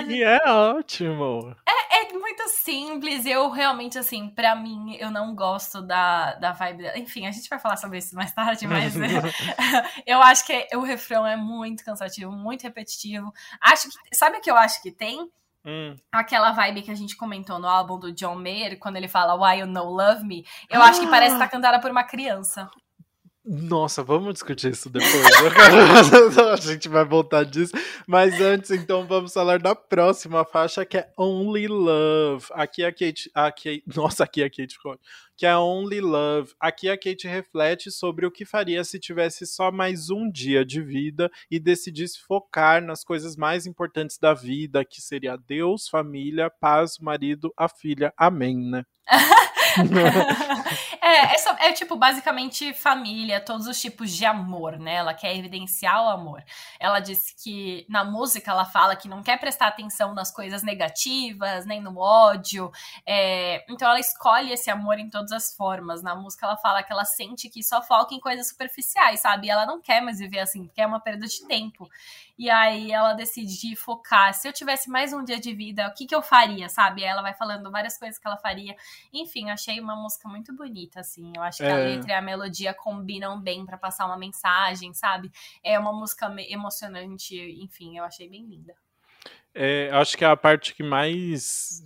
E 0.08 0.22
é 0.22 0.50
ótimo. 0.50 1.56
É, 1.66 2.02
é, 2.02 2.12
muito 2.12 2.48
simples. 2.48 3.24
Eu 3.24 3.50
realmente, 3.50 3.98
assim, 3.98 4.28
para 4.28 4.54
mim, 4.56 4.96
eu 4.98 5.10
não 5.10 5.34
gosto 5.34 5.80
da, 5.80 6.34
da 6.34 6.52
vibe. 6.52 6.90
Enfim, 6.96 7.26
a 7.26 7.30
gente 7.30 7.48
vai 7.48 7.58
falar 7.58 7.76
sobre 7.76 7.98
isso 7.98 8.14
mais 8.14 8.32
tarde, 8.32 8.66
mas 8.66 8.94
eu 10.06 10.20
acho 10.22 10.44
que 10.44 10.68
o 10.74 10.80
refrão 10.80 11.26
é 11.26 11.36
muito 11.36 11.84
cansativo, 11.84 12.32
muito 12.32 12.62
repetitivo. 12.62 13.32
Acho 13.60 13.88
que. 13.88 14.16
Sabe 14.16 14.38
o 14.38 14.40
que 14.40 14.50
eu 14.50 14.56
acho 14.56 14.82
que 14.82 14.90
tem? 14.90 15.30
Hum. 15.66 15.96
Aquela 16.12 16.52
vibe 16.52 16.82
que 16.82 16.90
a 16.92 16.94
gente 16.94 17.16
comentou 17.16 17.58
no 17.58 17.66
álbum 17.66 17.98
do 17.98 18.12
John 18.12 18.36
Mayer, 18.36 18.78
quando 18.78 18.96
ele 18.96 19.08
fala 19.08 19.34
Why 19.34 19.60
You 19.60 19.66
No 19.66 19.84
Love 19.84 20.24
Me, 20.24 20.44
eu 20.70 20.80
ah. 20.80 20.86
acho 20.86 21.00
que 21.00 21.08
parece 21.08 21.34
estar 21.34 21.46
tá 21.46 21.50
cantada 21.50 21.80
por 21.80 21.90
uma 21.90 22.04
criança. 22.04 22.70
Nossa, 23.48 24.02
vamos 24.02 24.34
discutir 24.34 24.72
isso 24.72 24.90
depois. 24.90 25.12
a 26.52 26.56
gente 26.56 26.88
vai 26.88 27.04
voltar 27.04 27.44
disso. 27.44 27.72
Mas 28.04 28.40
antes, 28.40 28.72
então, 28.72 29.06
vamos 29.06 29.32
falar 29.32 29.60
da 29.60 29.72
próxima 29.72 30.44
faixa, 30.44 30.84
que 30.84 30.98
é 30.98 31.12
Only 31.16 31.68
Love. 31.68 32.44
Aqui 32.50 32.84
a 32.84 32.90
Kate. 32.92 33.30
A 33.32 33.52
Kate 33.52 33.84
nossa, 33.94 34.24
aqui 34.24 34.42
a 34.42 34.50
Kate 34.50 34.74
ficou. 34.74 34.98
Que 35.36 35.46
é 35.46 35.56
Only 35.56 36.00
Love. 36.00 36.54
Aqui 36.58 36.88
a 36.88 36.98
Kate 36.98 37.28
reflete 37.28 37.88
sobre 37.92 38.26
o 38.26 38.32
que 38.32 38.44
faria 38.44 38.82
se 38.82 38.98
tivesse 38.98 39.46
só 39.46 39.70
mais 39.70 40.10
um 40.10 40.28
dia 40.28 40.64
de 40.64 40.82
vida 40.82 41.30
e 41.48 41.60
decidisse 41.60 42.18
focar 42.18 42.82
nas 42.82 43.04
coisas 43.04 43.36
mais 43.36 43.64
importantes 43.64 44.18
da 44.18 44.34
vida, 44.34 44.84
que 44.84 45.00
seria 45.00 45.36
Deus, 45.36 45.88
família, 45.88 46.50
paz, 46.50 46.98
marido, 46.98 47.54
a 47.56 47.68
filha. 47.68 48.12
Amém, 48.16 48.56
né? 48.58 48.84
é, 51.00 51.68
é, 51.68 51.72
tipo, 51.72 51.96
basicamente 51.96 52.72
família, 52.72 53.40
todos 53.40 53.66
os 53.66 53.80
tipos 53.80 54.10
de 54.10 54.24
amor, 54.24 54.78
né? 54.78 54.94
Ela 54.94 55.14
quer 55.14 55.36
evidenciar 55.36 56.04
o 56.04 56.08
amor. 56.08 56.42
Ela 56.78 57.00
disse 57.00 57.34
que 57.36 57.86
na 57.88 58.04
música 58.04 58.50
ela 58.50 58.64
fala 58.64 58.96
que 58.96 59.08
não 59.08 59.22
quer 59.22 59.38
prestar 59.38 59.68
atenção 59.68 60.14
nas 60.14 60.30
coisas 60.30 60.62
negativas, 60.62 61.66
nem 61.66 61.80
no 61.80 61.98
ódio. 61.98 62.70
É, 63.06 63.64
então 63.68 63.88
ela 63.88 64.00
escolhe 64.00 64.52
esse 64.52 64.70
amor 64.70 64.98
em 64.98 65.10
todas 65.10 65.32
as 65.32 65.54
formas. 65.54 66.02
Na 66.02 66.14
música 66.14 66.46
ela 66.46 66.56
fala 66.56 66.82
que 66.82 66.92
ela 66.92 67.04
sente 67.04 67.48
que 67.48 67.62
só 67.62 67.82
foca 67.82 68.14
em 68.14 68.20
coisas 68.20 68.48
superficiais, 68.48 69.20
sabe? 69.20 69.46
E 69.46 69.50
ela 69.50 69.66
não 69.66 69.80
quer 69.80 70.00
mais 70.00 70.18
viver 70.18 70.40
assim, 70.40 70.66
porque 70.66 70.80
é 70.80 70.86
uma 70.86 71.00
perda 71.00 71.26
de 71.26 71.46
tempo. 71.46 71.88
E 72.38 72.50
aí 72.50 72.92
ela 72.92 73.14
decide 73.14 73.74
focar. 73.76 74.34
Se 74.34 74.46
eu 74.46 74.52
tivesse 74.52 74.90
mais 74.90 75.12
um 75.12 75.24
dia 75.24 75.40
de 75.40 75.54
vida, 75.54 75.88
o 75.88 75.94
que, 75.94 76.06
que 76.06 76.14
eu 76.14 76.22
faria, 76.22 76.68
sabe? 76.68 77.02
Ela 77.02 77.22
vai 77.22 77.32
falando 77.32 77.70
várias 77.70 77.98
coisas 77.98 78.18
que 78.18 78.26
ela 78.26 78.36
faria. 78.36 78.76
Enfim, 79.12 79.50
achei 79.50 79.80
uma 79.80 79.96
música 79.96 80.28
muito 80.28 80.54
bonita, 80.54 81.00
assim. 81.00 81.32
Eu 81.34 81.42
acho 81.42 81.58
que 81.58 81.64
é. 81.64 81.72
a 81.72 81.76
letra 81.76 82.10
e 82.10 82.14
a 82.14 82.22
melodia 82.22 82.74
combinam 82.74 83.40
bem 83.40 83.64
para 83.64 83.78
passar 83.78 84.06
uma 84.06 84.18
mensagem, 84.18 84.92
sabe? 84.92 85.30
É 85.62 85.78
uma 85.78 85.92
música 85.92 86.26
emocionante, 86.48 87.36
enfim, 87.62 87.96
eu 87.96 88.04
achei 88.04 88.28
bem 88.28 88.44
linda. 88.46 88.74
É, 89.58 89.88
acho 89.90 90.18
que 90.18 90.24
é 90.24 90.28
a 90.28 90.36
parte 90.36 90.74
que 90.74 90.82
mais 90.82 91.82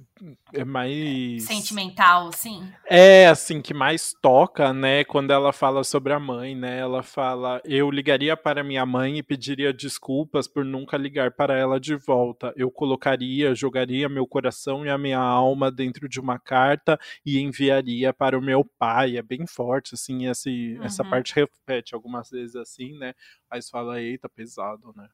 é 0.52 0.64
mais 0.64 1.44
sentimental, 1.44 2.32
sim. 2.32 2.68
É, 2.84 3.28
assim, 3.28 3.62
que 3.62 3.72
mais 3.72 4.12
toca, 4.20 4.72
né, 4.72 5.04
quando 5.04 5.30
ela 5.30 5.52
fala 5.52 5.84
sobre 5.84 6.12
a 6.12 6.18
mãe, 6.18 6.54
né? 6.54 6.80
Ela 6.80 7.02
fala: 7.02 7.62
"Eu 7.64 7.88
ligaria 7.88 8.36
para 8.36 8.64
minha 8.64 8.84
mãe 8.84 9.18
e 9.18 9.22
pediria 9.22 9.72
desculpas 9.72 10.48
por 10.48 10.64
nunca 10.64 10.96
ligar 10.96 11.30
para 11.30 11.56
ela 11.56 11.78
de 11.78 11.94
volta. 11.94 12.52
Eu 12.56 12.72
colocaria, 12.72 13.54
jogaria 13.54 14.08
meu 14.08 14.26
coração 14.26 14.84
e 14.84 14.90
a 14.90 14.98
minha 14.98 15.20
alma 15.20 15.70
dentro 15.70 16.08
de 16.08 16.18
uma 16.18 16.40
carta 16.40 16.98
e 17.24 17.38
enviaria 17.38 18.12
para 18.12 18.36
o 18.36 18.42
meu 18.42 18.64
pai". 18.64 19.16
É 19.16 19.22
bem 19.22 19.46
forte 19.46 19.94
assim, 19.94 20.26
esse, 20.28 20.76
uhum. 20.76 20.84
essa 20.84 21.04
parte 21.04 21.34
repete 21.36 21.94
algumas 21.94 22.28
vezes 22.30 22.56
assim, 22.56 22.98
né? 22.98 23.14
Mas 23.48 23.70
fala: 23.70 24.02
"Eita, 24.02 24.28
pesado, 24.28 24.92
né?" 24.96 25.08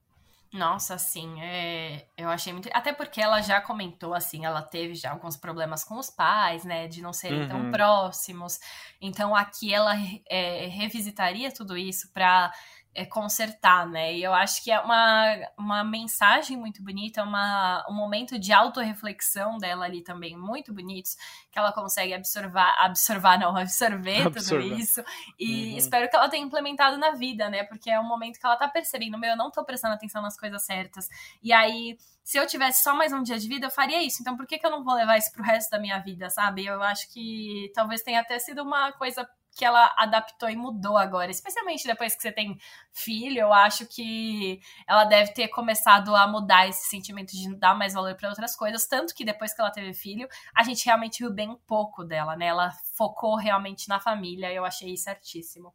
Nossa, 0.52 0.96
sim, 0.96 1.40
é, 1.42 2.06
eu 2.16 2.28
achei 2.28 2.52
muito. 2.52 2.68
Até 2.72 2.92
porque 2.92 3.20
ela 3.20 3.40
já 3.40 3.60
comentou, 3.60 4.14
assim, 4.14 4.44
ela 4.44 4.62
teve 4.62 4.94
já 4.94 5.10
alguns 5.10 5.36
problemas 5.36 5.84
com 5.84 5.98
os 5.98 6.08
pais, 6.08 6.64
né, 6.64 6.86
de 6.88 7.02
não 7.02 7.12
serem 7.12 7.42
uhum. 7.42 7.48
tão 7.48 7.70
próximos. 7.70 8.58
Então 9.00 9.34
aqui 9.34 9.74
ela 9.74 9.94
é, 10.28 10.66
revisitaria 10.66 11.52
tudo 11.52 11.76
isso 11.76 12.12
para 12.12 12.52
é, 12.96 13.04
consertar, 13.04 13.86
né? 13.86 14.14
E 14.14 14.22
eu 14.22 14.32
acho 14.32 14.64
que 14.64 14.70
é 14.70 14.80
uma, 14.80 15.38
uma 15.58 15.84
mensagem 15.84 16.56
muito 16.56 16.82
bonita, 16.82 17.22
uma, 17.22 17.86
um 17.88 17.94
momento 17.94 18.38
de 18.38 18.52
autorreflexão 18.52 19.58
dela 19.58 19.84
ali 19.84 20.02
também 20.02 20.36
muito 20.36 20.72
bonitos, 20.72 21.14
que 21.50 21.58
ela 21.58 21.72
consegue 21.72 22.14
absorver, 22.14 22.58
absorver 22.78 23.38
não, 23.38 23.54
absorver, 23.56 24.26
absorver. 24.26 24.64
tudo 24.64 24.80
isso. 24.80 25.04
E 25.38 25.72
uhum. 25.72 25.76
espero 25.76 26.08
que 26.08 26.16
ela 26.16 26.28
tenha 26.28 26.44
implementado 26.44 26.96
na 26.96 27.10
vida, 27.12 27.50
né? 27.50 27.64
Porque 27.64 27.90
é 27.90 28.00
um 28.00 28.08
momento 28.08 28.40
que 28.40 28.46
ela 28.46 28.56
tá 28.56 28.66
percebendo, 28.66 29.18
meu, 29.18 29.30
eu 29.30 29.36
não 29.36 29.50
tô 29.50 29.62
prestando 29.62 29.94
atenção 29.94 30.22
nas 30.22 30.38
coisas 30.38 30.64
certas. 30.64 31.06
E 31.42 31.52
aí, 31.52 31.98
se 32.24 32.38
eu 32.38 32.46
tivesse 32.46 32.82
só 32.82 32.94
mais 32.94 33.12
um 33.12 33.22
dia 33.22 33.38
de 33.38 33.46
vida, 33.46 33.66
eu 33.66 33.70
faria 33.70 34.02
isso. 34.02 34.22
Então, 34.22 34.36
por 34.36 34.46
que, 34.46 34.58
que 34.58 34.66
eu 34.66 34.70
não 34.70 34.82
vou 34.82 34.94
levar 34.94 35.18
isso 35.18 35.30
pro 35.32 35.44
resto 35.44 35.70
da 35.70 35.78
minha 35.78 35.98
vida, 35.98 36.30
sabe? 36.30 36.64
Eu 36.64 36.82
acho 36.82 37.12
que 37.12 37.70
talvez 37.74 38.02
tenha 38.02 38.20
até 38.20 38.38
sido 38.38 38.62
uma 38.62 38.90
coisa 38.92 39.28
que 39.56 39.64
ela 39.64 39.94
adaptou 39.96 40.50
e 40.50 40.54
mudou 40.54 40.98
agora, 40.98 41.30
especialmente 41.30 41.86
depois 41.86 42.14
que 42.14 42.20
você 42.20 42.30
tem 42.30 42.58
filho, 42.92 43.38
eu 43.40 43.52
acho 43.52 43.86
que 43.86 44.60
ela 44.86 45.04
deve 45.04 45.32
ter 45.32 45.48
começado 45.48 46.14
a 46.14 46.26
mudar 46.26 46.68
esse 46.68 46.88
sentimento 46.90 47.32
de 47.32 47.56
dar 47.56 47.74
mais 47.74 47.94
valor 47.94 48.14
para 48.16 48.28
outras 48.28 48.54
coisas, 48.54 48.86
tanto 48.86 49.14
que 49.14 49.24
depois 49.24 49.54
que 49.54 49.60
ela 49.60 49.70
teve 49.70 49.94
filho, 49.94 50.28
a 50.54 50.62
gente 50.62 50.84
realmente 50.84 51.20
viu 51.20 51.32
bem 51.32 51.56
pouco 51.66 52.04
dela, 52.04 52.36
né? 52.36 52.46
Ela 52.46 52.70
focou 52.94 53.34
realmente 53.36 53.88
na 53.88 53.98
família, 53.98 54.52
eu 54.52 54.64
achei 54.64 54.94
certíssimo. 54.96 55.72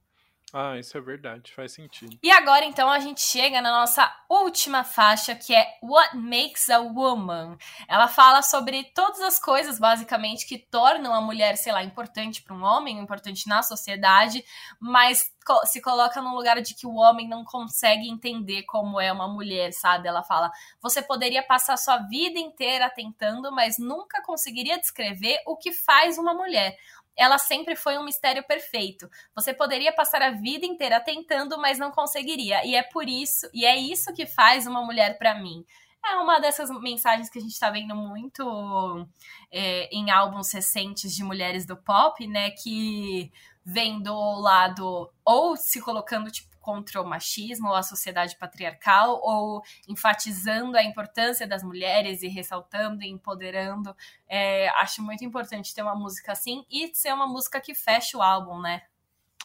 Ah, 0.54 0.78
isso 0.78 0.98
é 0.98 1.02
verdade, 1.02 1.54
faz 1.54 1.72
sentido. 1.72 2.18
E 2.22 2.30
agora 2.30 2.66
então 2.66 2.90
a 2.90 3.00
gente 3.00 3.22
chega 3.22 3.62
na 3.62 3.72
nossa 3.72 4.14
última 4.30 4.84
faixa, 4.84 5.34
que 5.34 5.56
é 5.56 5.66
What 5.82 6.18
Makes 6.18 6.70
a 6.70 6.80
Woman. 6.80 7.58
Ela 7.88 8.08
fala 8.08 8.42
sobre 8.42 8.84
todas 8.94 9.22
as 9.22 9.40
coisas, 9.40 9.80
basicamente, 9.80 10.46
que 10.46 10.58
tornam 10.58 11.14
a 11.14 11.22
mulher, 11.22 11.56
sei 11.56 11.72
lá, 11.72 11.84
importante 11.84 12.42
para 12.42 12.54
um 12.54 12.64
homem, 12.64 13.00
importante 13.00 13.48
na 13.48 13.64
sociedade, 13.64 14.44
mas 14.80 15.32
se 15.66 15.82
coloca 15.82 16.22
no 16.22 16.36
lugar 16.36 16.62
de 16.62 16.76
que 16.76 16.86
o 16.86 16.96
homem 16.96 17.28
não 17.28 17.44
consegue 17.44 18.10
entender 18.10 18.64
como 18.64 19.00
é 19.00 19.12
uma 19.12 19.28
mulher, 19.28 19.72
sabe? 19.72 20.08
Ela 20.08 20.24
fala: 20.24 20.52
você 20.82 21.02
poderia 21.02 21.44
passar 21.44 21.78
sua 21.78 21.98
vida 21.98 22.40
inteira 22.40 22.90
tentando, 22.90 23.52
mas 23.52 23.78
nunca 23.80 24.22
conseguiria 24.22 24.78
descrever 24.80 25.40
o 25.46 25.56
que 25.56 25.72
faz 25.72 26.18
uma 26.18 26.34
mulher 26.34 26.78
ela 27.18 27.38
sempre 27.38 27.76
foi 27.76 27.98
um 27.98 28.06
mistério 28.06 28.44
perfeito. 28.44 29.10
Você 29.36 29.54
poderia 29.54 29.94
passar 29.94 30.22
a 30.22 30.32
vida 30.32 30.66
inteira 30.66 31.00
tentando, 31.00 31.58
mas 31.58 31.78
não 31.78 31.92
conseguiria. 31.92 32.66
E 32.66 32.76
é 32.76 32.84
por 32.84 33.08
isso, 33.08 33.50
e 33.54 33.66
é 33.66 33.76
isso 33.78 34.14
que 34.14 34.26
faz 34.26 34.66
uma 34.66 34.84
mulher 34.84 35.18
para 35.18 35.40
mim. 35.40 35.66
É 36.04 36.16
uma 36.16 36.40
dessas 36.40 36.70
mensagens 36.82 37.30
que 37.30 37.38
a 37.38 37.42
gente 37.42 37.52
está 37.52 37.70
vendo 37.70 37.96
muito 37.96 39.08
é, 39.52 39.88
em 39.96 40.10
álbuns 40.10 40.52
recentes 40.52 41.16
de 41.16 41.24
mulheres 41.24 41.66
do 41.66 41.78
pop, 41.78 42.26
né? 42.26 42.50
Que 42.52 43.32
vem 43.64 44.02
do 44.02 44.40
lado 44.40 45.12
ou 45.24 45.56
se 45.56 45.80
colocando 45.80 46.32
tipo 46.32 46.51
contra 46.62 47.02
o 47.02 47.06
machismo 47.06 47.70
ou 47.70 47.76
a 47.76 47.84
sociedade 47.84 48.38
patriarcal, 48.38 49.20
ou 49.22 49.62
enfatizando 49.88 50.78
a 50.78 50.84
importância 50.84 51.48
das 51.48 51.64
mulheres 51.64 52.22
e 52.22 52.28
ressaltando 52.28 53.04
e 53.04 53.10
empoderando. 53.10 53.96
É, 54.28 54.70
acho 54.80 55.02
muito 55.02 55.26
importante 55.26 55.74
ter 55.74 55.82
uma 55.82 55.96
música 55.96 56.32
assim 56.32 56.64
e 56.70 56.94
ser 56.94 57.14
uma 57.14 57.28
música 57.28 57.60
que 57.60 57.74
feche 57.74 58.16
o 58.16 58.22
álbum, 58.22 58.62
né? 58.62 58.84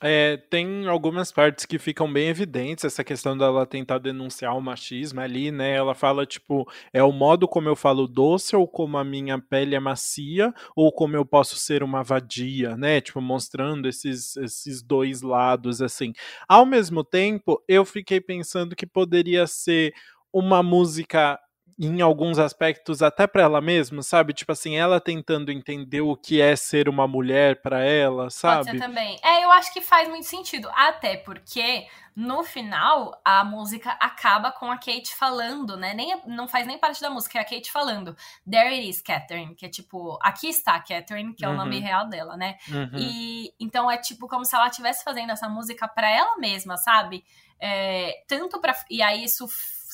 É, 0.02 0.36
tem 0.50 0.86
algumas 0.86 1.32
partes 1.32 1.64
que 1.64 1.78
ficam 1.78 2.12
bem 2.12 2.28
evidentes, 2.28 2.84
essa 2.84 3.02
questão 3.02 3.36
dela 3.36 3.64
tentar 3.64 3.96
denunciar 3.98 4.54
o 4.54 4.60
machismo 4.60 5.20
ali, 5.22 5.50
né? 5.50 5.74
Ela 5.74 5.94
fala, 5.94 6.26
tipo, 6.26 6.70
é 6.92 7.02
o 7.02 7.10
modo 7.10 7.48
como 7.48 7.66
eu 7.70 7.74
falo 7.74 8.06
doce, 8.06 8.54
ou 8.54 8.68
como 8.68 8.98
a 8.98 9.04
minha 9.04 9.38
pele 9.40 9.74
é 9.74 9.80
macia, 9.80 10.52
ou 10.76 10.92
como 10.92 11.16
eu 11.16 11.24
posso 11.24 11.56
ser 11.56 11.82
uma 11.82 12.02
vadia, 12.02 12.76
né? 12.76 13.00
Tipo, 13.00 13.22
mostrando 13.22 13.88
esses, 13.88 14.36
esses 14.36 14.82
dois 14.82 15.22
lados, 15.22 15.80
assim. 15.80 16.12
Ao 16.46 16.66
mesmo 16.66 17.02
tempo, 17.02 17.62
eu 17.66 17.82
fiquei 17.84 18.20
pensando 18.20 18.76
que 18.76 18.86
poderia 18.86 19.46
ser 19.46 19.94
uma 20.30 20.62
música 20.62 21.38
em 21.78 22.00
alguns 22.00 22.38
aspectos 22.38 23.02
até 23.02 23.26
para 23.26 23.42
ela 23.42 23.60
mesma, 23.60 24.02
sabe? 24.02 24.32
Tipo 24.32 24.52
assim, 24.52 24.76
ela 24.76 25.00
tentando 25.00 25.52
entender 25.52 26.00
o 26.00 26.16
que 26.16 26.40
é 26.40 26.56
ser 26.56 26.88
uma 26.88 27.06
mulher 27.06 27.60
para 27.60 27.84
ela, 27.84 28.30
sabe? 28.30 28.64
Pode 28.64 28.78
ser 28.78 28.84
também. 28.84 29.18
É, 29.22 29.44
eu 29.44 29.50
acho 29.50 29.72
que 29.72 29.82
faz 29.82 30.08
muito 30.08 30.24
sentido, 30.24 30.70
até 30.74 31.18
porque 31.18 31.86
no 32.16 32.42
final 32.42 33.20
a 33.22 33.44
música 33.44 33.90
acaba 34.00 34.50
com 34.50 34.72
a 34.72 34.78
Kate 34.78 35.14
falando, 35.14 35.76
né? 35.76 35.92
Nem 35.92 36.18
não 36.26 36.48
faz 36.48 36.66
nem 36.66 36.78
parte 36.78 37.02
da 37.02 37.10
música, 37.10 37.38
é 37.38 37.42
a 37.42 37.44
Kate 37.44 37.70
falando. 37.70 38.16
There 38.50 38.74
it 38.74 38.88
is, 38.88 39.02
Catherine, 39.02 39.54
que 39.54 39.66
é 39.66 39.68
tipo, 39.68 40.18
aqui 40.22 40.48
está 40.48 40.80
Catherine, 40.80 41.34
que 41.34 41.44
é 41.44 41.48
uhum. 41.48 41.54
o 41.54 41.56
nome 41.58 41.78
real 41.78 42.08
dela, 42.08 42.34
né? 42.38 42.56
Uhum. 42.70 42.98
E 42.98 43.52
então 43.60 43.90
é 43.90 43.98
tipo 43.98 44.26
como 44.28 44.46
se 44.46 44.56
ela 44.56 44.68
estivesse 44.68 45.04
fazendo 45.04 45.30
essa 45.30 45.46
música 45.46 45.86
para 45.86 46.08
ela 46.08 46.38
mesma, 46.38 46.78
sabe? 46.78 47.22
É, 47.60 48.24
tanto 48.26 48.60
para 48.62 48.74
e 48.90 49.02
aí 49.02 49.24
isso 49.24 49.46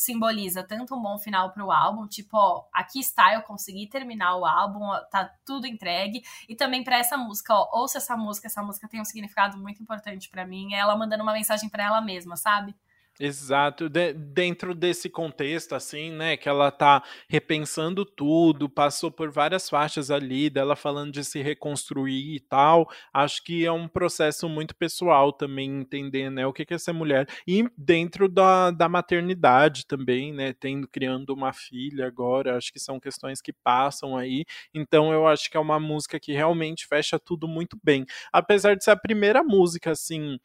simboliza 0.03 0.63
tanto 0.63 0.95
um 0.95 1.03
bom 1.03 1.19
final 1.19 1.53
para 1.53 1.65
o 1.65 1.71
álbum, 1.71 2.07
tipo, 2.07 2.37
ó, 2.37 2.65
aqui 2.73 3.01
está, 3.01 3.35
eu 3.35 3.43
consegui 3.43 3.89
terminar 3.89 4.37
o 4.37 4.45
álbum, 4.45 4.81
tá 5.11 5.33
tudo 5.45 5.67
entregue, 5.67 6.23
e 6.49 6.55
também 6.57 6.83
para 6.83 6.99
essa 6.99 7.17
música, 7.17 7.55
ó, 7.55 7.69
ouça 7.81 7.99
essa 7.99 8.17
música, 8.17 8.47
essa 8.49 8.63
música 8.63 8.89
tem 8.89 9.01
um 9.01 9.05
significado 9.05 9.57
muito 9.59 9.83
importante 9.83 10.29
para 10.29 10.47
mim, 10.47 10.75
é 10.75 10.79
ela 10.79 10.97
mandando 10.97 11.23
uma 11.23 11.33
mensagem 11.33 11.69
para 11.69 11.85
ela 11.85 12.01
mesma, 12.01 12.37
sabe? 12.37 12.75
Exato, 13.21 13.91
de, 13.91 14.15
dentro 14.15 14.75
desse 14.75 15.09
contexto, 15.11 15.75
assim, 15.75 16.11
né, 16.11 16.35
que 16.37 16.49
ela 16.49 16.71
tá 16.71 17.03
repensando 17.29 18.07
tudo, 18.07 18.71
passou 18.71 19.11
por 19.13 19.31
várias 19.31 19.69
faixas 19.69 20.11
ali, 20.11 20.49
dela 20.49 20.75
falando 20.75 21.13
de 21.13 21.23
se 21.23 21.43
reconstruir 21.43 22.35
e 22.35 22.41
tal, 22.41 22.89
acho 23.13 23.45
que 23.45 23.67
é 23.67 23.71
um 23.71 23.87
processo 23.87 24.49
muito 24.49 24.75
pessoal 24.75 25.31
também 25.31 25.71
entender, 25.81 26.31
né, 26.31 26.47
o 26.47 26.55
que 26.55 26.65
é 26.73 26.79
ser 26.79 26.93
mulher, 26.95 27.29
e 27.47 27.69
dentro 27.77 28.29
da, 28.29 28.71
da 28.71 28.89
maternidade 28.89 29.87
também, 29.87 30.33
né, 30.33 30.55
tendo, 30.59 30.89
criando 30.89 31.31
uma 31.35 31.53
filha 31.53 32.07
agora, 32.07 32.57
acho 32.57 32.73
que 32.73 32.81
são 32.81 32.99
questões 32.99 33.43
que 33.43 33.53
passam 33.53 34.17
aí, 34.17 34.45
então 34.75 35.13
eu 35.13 35.27
acho 35.27 35.51
que 35.51 35.57
é 35.59 35.61
uma 35.61 35.79
música 35.79 36.19
que 36.19 36.33
realmente 36.33 36.87
fecha 36.87 37.19
tudo 37.21 37.47
muito 37.47 37.79
bem, 37.85 38.07
apesar 38.33 38.75
de 38.75 38.83
ser 38.83 38.93
a 38.93 38.97
primeira 38.97 39.45
música, 39.45 39.91
assim, 39.91 40.39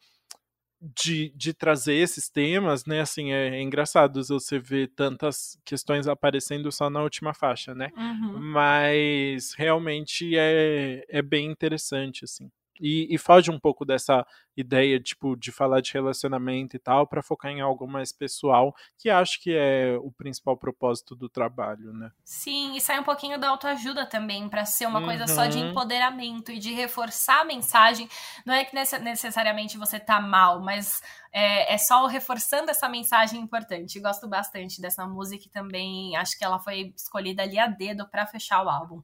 de, 0.80 1.32
de 1.34 1.52
trazer 1.52 1.94
esses 1.94 2.28
temas, 2.28 2.84
né? 2.84 3.00
Assim, 3.00 3.32
é, 3.32 3.56
é, 3.56 3.62
engraçado 3.62 4.22
você 4.22 4.58
ver 4.58 4.92
tantas 4.94 5.58
questões 5.64 6.06
aparecendo 6.06 6.70
só 6.70 6.88
na 6.88 7.02
última 7.02 7.34
faixa, 7.34 7.74
né? 7.74 7.90
Uhum. 7.96 8.38
Mas 8.38 9.54
realmente 9.54 10.36
é, 10.36 11.04
é 11.08 11.22
bem 11.22 11.50
interessante, 11.50 12.24
assim. 12.24 12.50
E, 12.80 13.14
e, 13.14 13.18
foge 13.18 13.50
um 13.50 13.58
pouco 13.58 13.84
dessa 13.84 14.26
ideia 14.56 15.00
tipo 15.00 15.36
de 15.36 15.52
falar 15.52 15.80
de 15.80 15.92
relacionamento 15.92 16.76
e 16.76 16.78
tal 16.78 17.06
para 17.06 17.22
focar 17.22 17.50
em 17.50 17.60
algo 17.60 17.86
mais 17.86 18.12
pessoal 18.12 18.74
que 18.96 19.08
acho 19.08 19.40
que 19.40 19.54
é 19.54 19.96
o 20.00 20.10
principal 20.10 20.56
propósito 20.56 21.14
do 21.14 21.28
trabalho 21.28 21.92
né 21.92 22.10
sim 22.24 22.76
e 22.76 22.80
sai 22.80 22.98
um 22.98 23.04
pouquinho 23.04 23.38
da 23.38 23.48
autoajuda 23.48 24.04
também 24.04 24.48
para 24.48 24.64
ser 24.64 24.86
uma 24.86 24.98
uhum. 24.98 25.06
coisa 25.06 25.26
só 25.26 25.46
de 25.46 25.58
uhum. 25.58 25.70
empoderamento 25.70 26.50
e 26.50 26.58
de 26.58 26.72
reforçar 26.72 27.42
a 27.42 27.44
mensagem 27.44 28.08
não 28.44 28.54
é 28.54 28.64
que 28.64 28.74
necessariamente 28.74 29.78
você 29.78 30.00
tá 30.00 30.20
mal 30.20 30.60
mas 30.60 31.00
é, 31.32 31.74
é 31.74 31.78
só 31.78 32.06
reforçando 32.06 32.70
essa 32.70 32.88
mensagem 32.88 33.40
importante 33.40 34.00
gosto 34.00 34.28
bastante 34.28 34.80
dessa 34.80 35.06
música 35.06 35.44
e 35.46 35.50
também 35.50 36.16
acho 36.16 36.36
que 36.36 36.44
ela 36.44 36.58
foi 36.58 36.92
escolhida 36.96 37.42
ali 37.42 37.58
a 37.58 37.66
dedo 37.66 38.08
para 38.08 38.26
fechar 38.26 38.64
o 38.64 38.68
álbum 38.68 39.02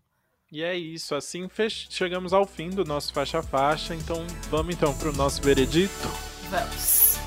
e 0.55 0.63
é 0.63 0.77
isso, 0.77 1.17
assim 1.17 1.49
chegamos 1.91 2.33
ao 2.33 2.47
fim 2.47 2.71
do 2.71 2.85
nosso 2.85 3.13
faixa 3.13 3.43
faixa, 3.43 3.93
então 3.93 4.25
vamos 4.49 4.73
então 4.73 4.97
para 4.97 5.09
o 5.09 5.13
nosso 5.13 5.43
veredito? 5.43 6.09
Vamos. 6.49 7.19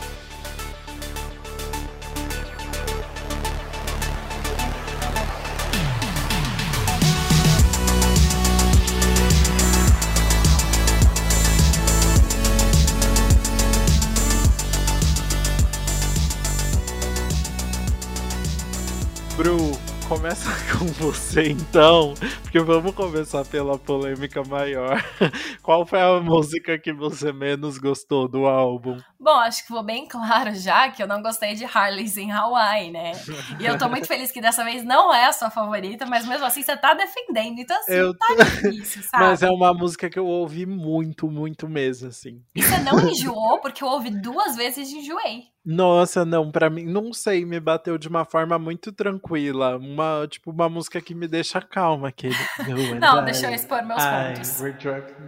Começa 20.18 20.50
com 20.76 20.86
você 20.86 21.52
então, 21.52 22.16
porque 22.42 22.60
vamos 22.60 22.96
começar 22.96 23.46
pela 23.46 23.78
polêmica 23.78 24.44
maior. 24.44 25.00
Qual 25.62 25.86
foi 25.86 26.02
a 26.02 26.20
música 26.20 26.78
que 26.80 26.92
você 26.92 27.32
menos 27.32 27.78
gostou 27.78 28.28
do 28.28 28.48
álbum? 28.48 29.00
Bom, 29.20 29.38
acho 29.38 29.62
que 29.62 29.68
ficou 29.68 29.84
bem 29.84 30.08
claro 30.08 30.56
já 30.56 30.90
que 30.90 31.04
eu 31.04 31.08
não 31.08 31.22
gostei 31.22 31.54
de 31.54 31.66
Harley's 31.66 32.18
em 32.18 32.32
Hawaii, 32.32 32.90
né? 32.90 33.12
E 33.60 33.66
eu 33.66 33.78
tô 33.78 33.88
muito 33.90 34.08
feliz 34.08 34.32
que 34.32 34.42
dessa 34.42 34.64
vez 34.64 34.84
não 34.84 35.14
é 35.14 35.28
a 35.28 35.34
sua 35.34 35.52
favorita, 35.52 36.08
mas 36.08 36.28
mesmo 36.28 36.46
assim 36.46 36.64
você 36.64 36.76
tá 36.76 36.96
defendendo, 36.96 37.60
então 37.60 37.78
assim, 37.78 37.94
eu... 37.94 38.18
tá 38.18 38.44
difícil, 38.44 39.04
sabe? 39.04 39.24
Mas 39.24 39.44
é 39.44 39.50
uma 39.52 39.72
música 39.72 40.10
que 40.10 40.18
eu 40.18 40.26
ouvi 40.26 40.66
muito, 40.66 41.30
muito 41.30 41.70
mesmo, 41.70 42.08
assim. 42.08 42.42
E 42.56 42.64
você 42.64 42.80
não 42.80 43.08
enjoou, 43.08 43.60
porque 43.60 43.84
eu 43.84 43.88
ouvi 43.88 44.10
duas 44.10 44.56
vezes 44.56 44.90
e 44.90 44.98
enjoei. 44.98 45.44
Nossa, 45.70 46.24
não, 46.24 46.50
para 46.50 46.70
mim, 46.70 46.86
não 46.86 47.12
sei, 47.12 47.44
me 47.44 47.60
bateu 47.60 47.98
de 47.98 48.08
uma 48.08 48.24
forma 48.24 48.58
muito 48.58 48.90
tranquila, 48.94 49.76
uma 49.76 50.26
tipo 50.30 50.50
uma 50.52 50.70
música 50.70 51.02
que 51.02 51.14
me 51.14 51.28
deixa 51.28 51.60
calma, 51.60 52.08
aquele. 52.08 52.34
não, 53.02 53.26
deixa 53.26 53.48
eu 53.48 53.54
expor 53.54 53.84
meus 53.84 54.02
pontos. 54.02 54.62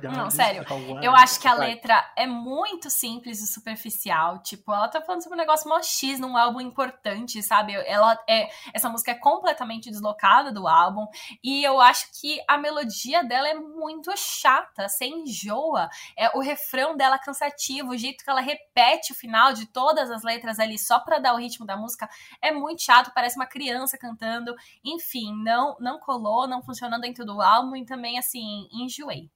Não, 0.01 0.29
sério, 0.29 0.63
eu 1.01 1.13
acho 1.13 1.41
que 1.41 1.47
a 1.47 1.53
letra 1.53 2.09
é 2.15 2.25
muito 2.25 2.89
simples 2.89 3.41
e 3.41 3.47
superficial, 3.47 4.41
tipo, 4.41 4.73
ela 4.73 4.87
tá 4.87 5.01
falando 5.01 5.21
sobre 5.21 5.35
um 5.35 5.41
negócio 5.41 5.67
mó 5.67 5.81
X 5.81 6.21
num 6.21 6.37
álbum 6.37 6.61
importante, 6.61 7.43
sabe? 7.43 7.73
Ela 7.73 8.17
é 8.25 8.47
essa 8.73 8.87
música 8.87 9.11
é 9.11 9.15
completamente 9.15 9.89
deslocada 9.89 10.53
do 10.53 10.69
álbum 10.69 11.05
e 11.43 11.65
eu 11.65 11.81
acho 11.81 12.05
que 12.17 12.39
a 12.47 12.57
melodia 12.57 13.25
dela 13.25 13.49
é 13.49 13.55
muito 13.55 14.09
chata, 14.15 14.87
você 14.87 15.05
enjoa. 15.05 15.89
É 16.17 16.29
o 16.37 16.39
refrão 16.39 16.95
dela 16.95 17.17
é 17.17 17.19
cansativo, 17.19 17.89
o 17.89 17.97
jeito 17.97 18.23
que 18.23 18.29
ela 18.29 18.39
repete 18.39 19.11
o 19.11 19.15
final 19.15 19.51
de 19.51 19.65
todas 19.65 20.09
as 20.09 20.28
letras 20.29 20.59
ali 20.59 20.77
só 20.77 20.99
para 20.99 21.19
dar 21.19 21.33
o 21.33 21.37
ritmo 21.37 21.65
da 21.65 21.75
música 21.75 22.07
é 22.41 22.51
muito 22.51 22.83
chato, 22.83 23.11
parece 23.13 23.35
uma 23.35 23.47
criança 23.47 23.97
cantando. 23.97 24.55
Enfim, 24.83 25.33
não 25.43 25.75
não 25.79 25.99
colou, 25.99 26.47
não 26.47 26.61
funcionou 26.61 27.01
dentro 27.01 27.25
do 27.25 27.41
álbum 27.41 27.75
e 27.75 27.85
também 27.85 28.17
assim, 28.19 28.67
enjoei. 28.71 29.29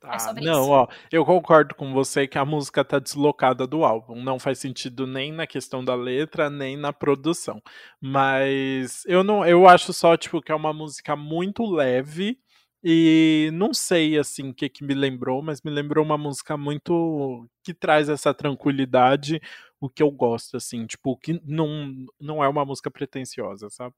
Tá, 0.00 0.16
é 0.34 0.40
não, 0.40 0.62
isso. 0.62 0.70
ó, 0.70 0.88
eu 1.12 1.26
concordo 1.26 1.74
com 1.74 1.92
você 1.92 2.26
que 2.26 2.38
a 2.38 2.44
música 2.44 2.82
tá 2.82 2.98
deslocada 2.98 3.66
do 3.66 3.84
álbum. 3.84 4.22
Não 4.22 4.38
faz 4.38 4.58
sentido 4.58 5.06
nem 5.06 5.30
na 5.30 5.46
questão 5.46 5.84
da 5.84 5.94
letra, 5.94 6.48
nem 6.48 6.74
na 6.74 6.90
produção. 6.90 7.62
Mas 8.00 9.04
eu 9.04 9.22
não, 9.22 9.44
eu 9.44 9.68
acho 9.68 9.92
só 9.92 10.16
tipo 10.16 10.40
que 10.40 10.50
é 10.50 10.54
uma 10.54 10.72
música 10.72 11.14
muito 11.14 11.66
leve 11.66 12.38
e 12.82 13.50
não 13.52 13.74
sei 13.74 14.18
assim 14.18 14.50
o 14.50 14.54
que 14.54 14.70
que 14.70 14.82
me 14.82 14.94
lembrou, 14.94 15.42
mas 15.42 15.60
me 15.60 15.70
lembrou 15.70 16.02
uma 16.02 16.16
música 16.16 16.56
muito 16.56 17.46
que 17.62 17.74
traz 17.74 18.08
essa 18.08 18.32
tranquilidade, 18.32 19.40
o 19.80 19.88
que 19.88 20.02
eu 20.02 20.10
gosto, 20.10 20.56
assim, 20.56 20.86
tipo, 20.86 21.16
que 21.16 21.40
não, 21.44 22.06
não 22.20 22.44
é 22.44 22.48
uma 22.48 22.64
música 22.64 22.90
pretensiosa, 22.90 23.70
sabe? 23.70 23.94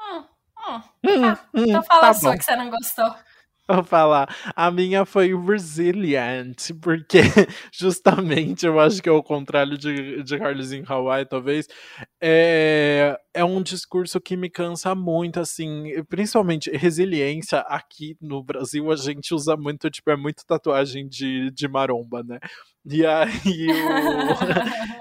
Hum, 0.00 0.24
hum. 0.58 0.82
hum, 1.04 1.24
ah, 1.24 1.48
hum 1.54 1.64
então 1.68 1.82
fala 1.82 2.00
tá 2.00 2.08
a 2.10 2.14
sua 2.14 2.32
bom. 2.32 2.38
que 2.38 2.44
você 2.44 2.56
não 2.56 2.70
gostou. 2.70 3.14
Vou 3.68 3.82
falar. 3.82 4.28
A 4.54 4.70
minha 4.70 5.04
foi 5.04 5.34
Resilient, 5.34 6.70
porque 6.80 7.18
justamente 7.72 8.64
eu 8.64 8.78
acho 8.78 9.02
que 9.02 9.08
é 9.08 9.12
o 9.12 9.22
contrário 9.22 9.76
de, 9.76 10.22
de 10.22 10.38
Carlos 10.38 10.72
em 10.72 10.84
Hawaii, 10.86 11.26
talvez. 11.26 11.66
É, 12.22 13.18
é 13.34 13.44
um 13.44 13.60
discurso 13.60 14.20
que 14.20 14.36
me 14.36 14.48
cansa 14.48 14.94
muito, 14.94 15.40
assim, 15.40 15.84
principalmente 16.08 16.70
resiliência. 16.70 17.58
Aqui 17.60 18.16
no 18.20 18.42
Brasil 18.42 18.90
a 18.92 18.96
gente 18.96 19.34
usa 19.34 19.56
muito, 19.56 19.90
tipo, 19.90 20.10
é 20.10 20.16
muito 20.16 20.46
tatuagem 20.46 21.08
de, 21.08 21.50
de 21.50 21.66
maromba, 21.66 22.22
né? 22.22 22.38
E 22.88 23.04
aí 23.04 23.66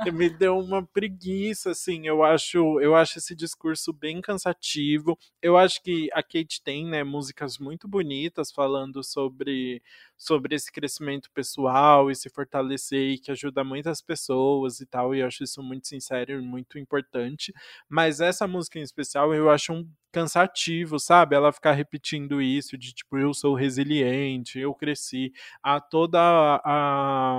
o... 0.08 0.12
me 0.12 0.28
deu 0.28 0.58
uma 0.58 0.84
preguiça, 0.86 1.70
assim. 1.72 2.08
Eu 2.08 2.24
acho, 2.24 2.80
eu 2.82 2.96
acho 2.96 3.20
esse 3.20 3.36
discurso 3.36 3.94
bem 3.94 4.22
cansativo. 4.22 5.18
Eu 5.40 5.56
acho 5.56 5.82
que 5.84 6.10
a 6.12 6.24
Kate 6.24 6.64
tem, 6.64 6.86
né, 6.88 7.04
músicas 7.04 7.60
muito 7.60 7.88
bonitas 7.88 8.52
falando 8.56 9.04
sobre 9.04 9.82
sobre 10.18 10.56
esse 10.56 10.72
crescimento 10.72 11.30
pessoal 11.34 12.10
e 12.10 12.16
se 12.16 12.30
fortalecer 12.30 13.12
e 13.16 13.20
que 13.20 13.32
ajuda 13.32 13.64
muitas 13.64 14.02
pessoas 14.02 14.80
e 14.80 14.86
tal. 14.86 15.14
E 15.14 15.20
eu 15.20 15.28
acho 15.28 15.44
isso 15.44 15.62
muito 15.62 15.88
sincero 15.88 16.32
e 16.34 16.42
muito 16.42 16.80
importante. 16.80 17.54
Mas 17.90 18.22
essa 18.22 18.48
música 18.48 18.80
em 18.80 18.84
especial 18.84 19.34
eu 19.34 19.50
acho 19.50 19.74
um 19.74 19.88
cansativo, 20.12 20.98
sabe? 21.00 21.36
Ela 21.36 21.52
ficar 21.52 21.74
repetindo 21.74 22.42
isso 22.42 22.78
de 22.78 22.94
tipo, 22.94 23.18
eu 23.18 23.34
sou 23.34 23.54
resiliente, 23.56 24.58
eu 24.60 24.74
cresci. 24.74 25.32
A 25.62 25.80
toda 25.82 26.20
a 26.20 26.62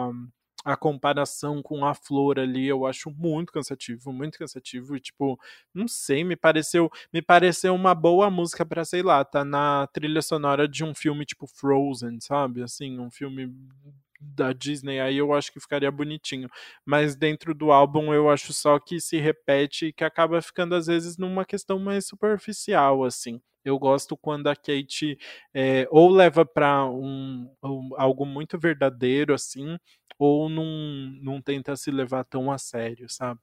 a 0.09 0.11
comparação 0.75 1.63
com 1.63 1.85
a 1.85 1.95
flor 1.95 2.39
ali 2.39 2.67
eu 2.67 2.87
acho 2.87 3.11
muito 3.11 3.53
cansativo, 3.53 4.11
muito 4.11 4.39
cansativo 4.39 4.97
e 4.97 5.01
tipo, 5.01 5.39
não 5.75 5.87
sei, 5.87 6.25
me 6.25 6.35
pareceu, 6.35 6.91
me 7.13 7.21
pareceu 7.21 7.75
uma 7.75 7.95
boa 7.95 8.31
música 8.31 8.65
para 8.65 8.85
sei 8.87 9.03
lá, 9.03 9.23
tá 9.23 9.45
na 9.45 9.87
trilha 9.89 10.23
sonora 10.23 10.67
de 10.67 10.83
um 10.83 10.95
filme 10.95 11.27
tipo 11.27 11.47
Frozen, 11.47 12.19
sabe? 12.21 12.63
Assim, 12.63 12.99
um 12.99 13.11
filme 13.11 13.53
da 14.21 14.53
Disney, 14.53 14.99
aí 15.01 15.19
eu 15.19 15.33
acho 15.35 15.53
que 15.53 15.61
ficaria 15.61 15.91
bonitinho. 15.91 16.49
Mas 16.85 17.15
dentro 17.15 17.55
do 17.55 17.71
álbum 17.71 18.13
eu 18.15 18.31
acho 18.31 18.53
só 18.53 18.79
que 18.79 19.01
se 19.01 19.19
repete 19.19 19.87
e 19.87 19.93
que 19.93 20.05
acaba 20.05 20.41
ficando 20.41 20.75
às 20.75 20.87
vezes 20.87 21.17
numa 21.19 21.45
questão 21.45 21.79
mais 21.79 22.07
superficial, 22.07 23.05
assim. 23.05 23.41
Eu 23.67 23.79
gosto 23.81 24.17
quando 24.17 24.47
a 24.47 24.55
Kate 24.55 25.19
é, 25.53 25.89
ou 25.91 26.09
leva 26.09 26.47
para 26.47 26.87
um, 26.87 27.51
um, 27.63 27.91
algo 27.97 28.25
muito 28.25 28.57
verdadeiro, 28.57 29.35
assim, 29.35 29.77
ou 30.17 30.49
não, 30.49 30.65
não 31.21 31.43
tenta 31.43 31.75
se 31.77 31.91
levar 31.91 32.25
tão 32.25 32.51
a 32.51 32.59
sério, 32.59 33.09
sabe? 33.11 33.41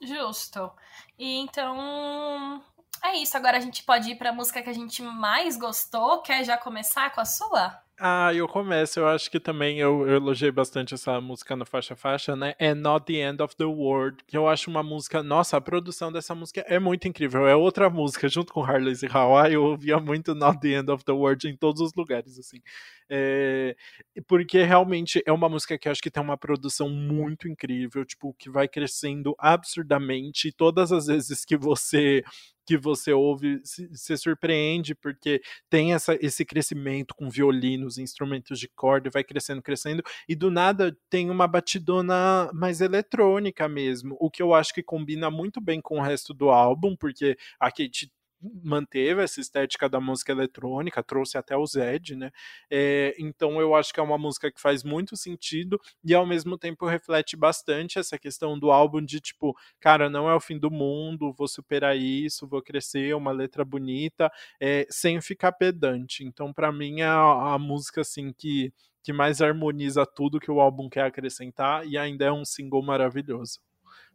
Justo. 0.00 0.70
E 1.18 1.38
então 1.38 2.62
é 3.02 3.16
isso. 3.16 3.36
Agora 3.36 3.56
a 3.56 3.60
gente 3.60 3.82
pode 3.82 4.12
ir 4.12 4.16
para 4.16 4.30
a 4.30 4.32
música 4.32 4.62
que 4.62 4.70
a 4.70 4.74
gente 4.74 5.02
mais 5.02 5.56
gostou. 5.56 6.22
Quer 6.22 6.44
já 6.44 6.56
começar 6.56 7.12
com 7.12 7.20
a 7.20 7.24
sua? 7.24 7.85
Ah, 7.98 8.30
eu 8.34 8.46
começo. 8.46 9.00
Eu 9.00 9.08
acho 9.08 9.30
que 9.30 9.40
também 9.40 9.78
eu, 9.78 10.06
eu 10.06 10.16
elogiei 10.16 10.50
bastante 10.50 10.92
essa 10.92 11.18
música 11.18 11.56
no 11.56 11.64
Faixa 11.64 11.96
Faixa, 11.96 12.36
né? 12.36 12.54
É 12.58 12.74
Not 12.74 13.06
the 13.06 13.26
End 13.26 13.42
of 13.42 13.56
the 13.56 13.64
World, 13.64 14.18
que 14.26 14.36
eu 14.36 14.46
acho 14.46 14.68
uma 14.70 14.82
música. 14.82 15.22
Nossa, 15.22 15.56
a 15.56 15.60
produção 15.62 16.12
dessa 16.12 16.34
música 16.34 16.60
é 16.68 16.78
muito 16.78 17.08
incrível. 17.08 17.46
É 17.46 17.56
outra 17.56 17.88
música, 17.88 18.28
junto 18.28 18.52
com 18.52 18.62
Harley's 18.62 19.02
e 19.02 19.06
Hawaii. 19.10 19.54
Eu 19.54 19.64
ouvia 19.64 19.98
muito 19.98 20.34
Not 20.34 20.60
the 20.60 20.78
End 20.78 20.90
of 20.90 21.04
the 21.06 21.12
World 21.12 21.48
em 21.48 21.56
todos 21.56 21.80
os 21.80 21.94
lugares, 21.94 22.38
assim. 22.38 22.60
É, 23.08 23.74
porque 24.26 24.62
realmente 24.62 25.22
é 25.24 25.32
uma 25.32 25.48
música 25.48 25.78
que 25.78 25.88
eu 25.88 25.92
acho 25.92 26.02
que 26.02 26.10
tem 26.10 26.22
uma 26.22 26.36
produção 26.36 26.90
muito 26.90 27.48
incrível, 27.48 28.04
tipo, 28.04 28.34
que 28.34 28.50
vai 28.50 28.68
crescendo 28.68 29.34
absurdamente. 29.38 30.52
Todas 30.52 30.92
as 30.92 31.06
vezes 31.06 31.46
que 31.46 31.56
você 31.56 32.22
que 32.66 32.76
você 32.76 33.12
ouve 33.12 33.60
se, 33.64 33.88
se, 33.94 34.16
surpreende, 34.16 34.94
porque 34.94 35.40
tem 35.70 35.94
essa, 35.94 36.16
esse 36.20 36.44
crescimento 36.44 37.14
com 37.14 37.30
violinos, 37.30 37.98
instrumentos 37.98 38.58
de 38.58 38.68
corda, 38.68 39.08
vai 39.10 39.22
crescendo, 39.22 39.62
crescendo, 39.62 40.02
e 40.28 40.34
do 40.34 40.50
nada 40.50 40.96
tem 41.08 41.30
uma 41.30 41.46
batidona 41.46 42.50
mais 42.52 42.80
eletrônica 42.80 43.68
mesmo, 43.68 44.16
o 44.20 44.30
que 44.30 44.42
eu 44.42 44.52
acho 44.52 44.74
que 44.74 44.82
combina 44.82 45.30
muito 45.30 45.60
bem 45.60 45.80
com 45.80 45.98
o 45.98 46.02
resto 46.02 46.34
do 46.34 46.50
álbum, 46.50 46.96
porque 46.96 47.36
a 47.60 47.70
Kate 47.70 48.10
manteve 48.62 49.22
essa 49.22 49.40
estética 49.40 49.88
da 49.88 50.00
música 50.00 50.32
eletrônica, 50.32 51.02
trouxe 51.02 51.38
até 51.38 51.56
o 51.56 51.66
Zed, 51.66 52.16
né? 52.16 52.30
É, 52.70 53.14
então 53.18 53.60
eu 53.60 53.74
acho 53.74 53.92
que 53.92 54.00
é 54.00 54.02
uma 54.02 54.18
música 54.18 54.50
que 54.50 54.60
faz 54.60 54.82
muito 54.84 55.16
sentido 55.16 55.80
e 56.04 56.14
ao 56.14 56.26
mesmo 56.26 56.58
tempo 56.58 56.86
reflete 56.86 57.36
bastante 57.36 57.98
essa 57.98 58.18
questão 58.18 58.58
do 58.58 58.70
álbum 58.70 59.00
de 59.02 59.20
tipo, 59.20 59.56
cara, 59.80 60.08
não 60.10 60.28
é 60.30 60.34
o 60.34 60.40
fim 60.40 60.58
do 60.58 60.70
mundo, 60.70 61.32
vou 61.32 61.48
superar 61.48 61.96
isso, 61.96 62.46
vou 62.46 62.62
crescer, 62.62 63.14
uma 63.14 63.32
letra 63.32 63.64
bonita, 63.64 64.30
é, 64.60 64.86
sem 64.90 65.20
ficar 65.20 65.52
pedante. 65.52 66.24
Então 66.24 66.52
para 66.52 66.72
mim 66.72 67.00
é 67.00 67.06
a, 67.06 67.54
a 67.54 67.58
música 67.58 68.00
assim 68.02 68.32
que 68.32 68.72
que 69.02 69.12
mais 69.12 69.40
harmoniza 69.40 70.04
tudo 70.04 70.40
que 70.40 70.50
o 70.50 70.60
álbum 70.60 70.88
quer 70.88 71.04
acrescentar 71.04 71.86
e 71.86 71.96
ainda 71.96 72.24
é 72.24 72.32
um 72.32 72.44
single 72.44 72.82
maravilhoso. 72.82 73.60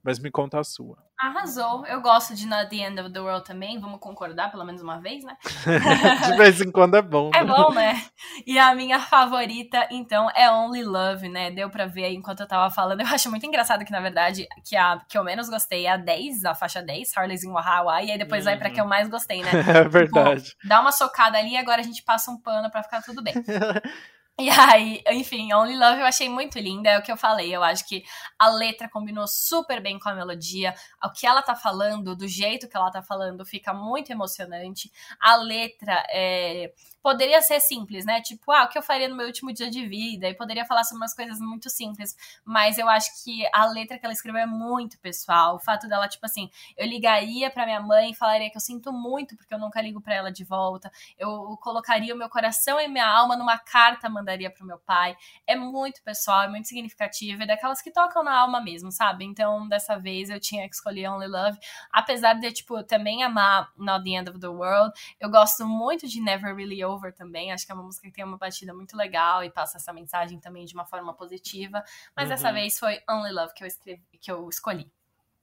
Mas 0.04 0.20
me 0.20 0.32
conta 0.32 0.60
a 0.60 0.64
sua. 0.64 0.98
Arrasou. 1.20 1.86
Eu 1.86 2.02
gosto 2.02 2.34
de 2.34 2.48
Not 2.48 2.70
the 2.70 2.78
End 2.78 3.00
of 3.00 3.14
the 3.14 3.20
World 3.20 3.46
também. 3.46 3.80
Vamos 3.80 4.00
concordar 4.00 4.50
pelo 4.50 4.66
menos 4.66 4.82
uma 4.82 5.00
vez, 5.00 5.24
né? 5.24 5.38
de 6.26 6.38
vez 6.38 6.60
em 6.60 6.72
quando 6.72 6.98
é 6.98 7.02
bom. 7.02 7.30
É 7.36 7.44
bom, 7.44 7.72
né? 7.72 8.02
E 8.48 8.58
a 8.58 8.74
minha 8.74 9.00
favorita, 9.00 9.88
então, 9.92 10.28
é 10.36 10.52
Only 10.52 10.84
Love, 10.84 11.30
né? 11.30 11.52
Deu 11.52 11.70
pra 11.70 11.86
ver 11.86 12.06
aí 12.06 12.16
enquanto 12.16 12.40
eu 12.40 12.48
tava 12.48 12.74
falando. 12.74 13.02
Eu 13.02 13.08
acho 13.08 13.30
muito 13.30 13.46
engraçado 13.46 13.86
que, 13.86 13.92
na 13.92 14.00
verdade, 14.00 14.48
que 14.68 14.76
a 14.76 15.00
que 15.08 15.16
eu 15.16 15.24
menos 15.24 15.48
gostei 15.48 15.86
é 15.86 15.92
a 15.92 15.98
10, 15.98 16.46
a 16.46 16.56
faixa 16.56 16.82
10, 16.82 17.16
Harley's 17.16 17.44
in 17.44 17.54
Hawaii. 17.56 18.08
E 18.08 18.12
aí 18.12 18.18
depois 18.18 18.44
uhum. 18.44 18.52
vai 18.52 18.58
pra 18.58 18.72
que 18.72 18.82
eu 18.82 18.86
mais 18.86 19.08
gostei, 19.08 19.44
né? 19.44 19.52
É 19.72 19.88
verdade. 19.88 20.44
Tipo, 20.44 20.68
dá 20.68 20.82
uma 20.82 20.92
socada 20.92 21.38
ali 21.38 21.52
e 21.52 21.58
agora 21.58 21.82
a 21.82 21.84
gente 21.84 22.04
passa 22.04 22.32
um 22.32 22.42
pano 22.42 22.70
pra 22.72 22.84
ficar 22.84 23.02
tudo 23.02 23.22
bem. 23.22 23.34
E 24.42 24.50
aí, 24.50 25.04
enfim, 25.12 25.54
Only 25.54 25.78
Love 25.78 26.00
eu 26.00 26.06
achei 26.08 26.28
muito 26.28 26.58
linda, 26.58 26.90
é 26.90 26.98
o 26.98 27.04
que 27.04 27.12
eu 27.12 27.16
falei. 27.16 27.56
Eu 27.56 27.62
acho 27.62 27.88
que 27.88 28.04
a 28.40 28.50
letra 28.50 28.90
combinou 28.90 29.28
super 29.28 29.80
bem 29.80 30.00
com 30.00 30.10
a 30.10 30.16
melodia. 30.16 30.74
O 31.04 31.12
que 31.12 31.28
ela 31.28 31.44
tá 31.44 31.56
falando, 31.56 32.16
do 32.16 32.28
jeito 32.28 32.68
que 32.68 32.76
ela 32.76 32.90
tá 32.90 33.04
falando, 33.04 33.46
fica 33.46 33.72
muito 33.72 34.12
emocionante. 34.12 34.92
A 35.20 35.36
letra 35.36 36.04
é 36.10 36.74
poderia 37.02 37.42
ser 37.42 37.60
simples, 37.60 38.06
né? 38.06 38.22
Tipo, 38.22 38.52
ah, 38.52 38.64
o 38.64 38.70
que 38.70 38.78
eu 38.78 38.84
faria 38.84 39.10
no 39.10 39.16
meu 39.16 39.26
último 39.26 39.52
dia 39.52 39.70
de 39.70 39.86
vida? 39.88 40.28
E 40.28 40.34
poderia 40.36 40.66
falar 40.66 40.84
sobre 40.84 41.04
umas 41.04 41.14
coisas 41.14 41.40
muito 41.40 41.70
simples. 41.70 42.16
Mas 42.46 42.78
eu 42.78 42.88
acho 42.88 43.24
que 43.24 43.44
a 43.54 43.66
letra 43.66 43.98
que 43.98 44.06
ela 44.06 44.14
escreveu 44.14 44.42
é 44.42 44.46
muito 44.46 45.00
pessoal. 45.00 45.56
O 45.56 45.60
fato 45.60 45.88
dela, 45.88 46.08
tipo 46.08 46.26
assim, 46.26 46.50
eu 46.78 46.88
ligaria 46.88 47.50
para 47.50 47.66
minha 47.66 47.80
mãe 47.80 48.12
e 48.12 48.16
falaria 48.16 48.50
que 48.50 48.58
eu 48.58 48.62
sinto 48.62 48.94
muito 48.94 49.36
porque 49.36 49.54
eu 49.54 49.60
nunca 49.60 49.82
ligo 49.82 50.00
para 50.00 50.16
ela 50.16 50.32
de 50.32 50.44
volta. 50.44 50.92
Eu 51.18 51.58
colocaria 51.62 52.14
o 52.14 52.18
meu 52.18 52.30
coração 52.30 52.80
e 52.80 52.88
minha 52.88 53.08
alma 53.08 53.36
numa 53.36 53.58
carta, 53.58 54.10
mandaria 54.10 54.31
daria 54.32 54.50
pro 54.50 54.66
meu 54.66 54.80
pai. 54.80 55.16
É 55.46 55.56
muito 55.56 56.02
pessoal, 56.04 56.44
é 56.44 56.48
muito 56.48 56.68
significativo, 56.68 57.44
é 57.44 57.46
daquelas 57.46 57.82
que 57.82 57.92
tocam 57.92 58.24
na 58.24 58.38
alma 58.38 58.62
mesmo, 58.62 58.92
sabe? 58.92 59.26
Então, 59.26 59.68
dessa 59.68 59.98
vez 59.98 60.30
eu 60.30 60.40
tinha 60.40 60.68
que 60.68 60.76
escolher 60.76 61.10
Only 61.10 61.28
Love, 61.28 61.58
apesar 61.92 62.34
de, 62.34 62.52
tipo, 62.52 62.78
eu 62.78 62.84
também 62.84 63.24
amar 63.24 63.72
Not 63.78 64.04
the 64.04 64.12
End 64.12 64.30
of 64.30 64.40
the 64.40 64.48
World. 64.48 64.94
Eu 65.20 65.30
gosto 65.30 65.66
muito 65.66 66.08
de 66.08 66.22
Never 66.22 66.56
Really 66.56 66.84
Over 66.84 67.14
também, 67.14 67.52
acho 67.52 67.66
que 67.66 67.72
é 67.72 67.76
uma 67.76 67.84
música 67.84 68.08
que 68.08 68.14
tem 68.14 68.26
uma 68.26 68.38
batida 68.38 68.74
muito 68.74 68.96
legal 68.96 69.44
e 69.44 69.50
passa 69.50 69.78
essa 69.78 69.94
mensagem 69.94 70.40
também 70.40 70.66
de 70.66 70.74
uma 70.74 70.86
forma 70.86 71.14
positiva, 71.14 71.84
mas 72.16 72.26
uhum. 72.26 72.30
dessa 72.30 72.52
vez 72.52 72.80
foi 72.80 73.00
Only 73.10 73.32
Love 73.32 73.54
que 73.54 73.64
eu 73.64 73.68
escrevi, 73.68 74.04
que 74.20 74.32
eu 74.32 74.48
escolhi. 74.50 74.92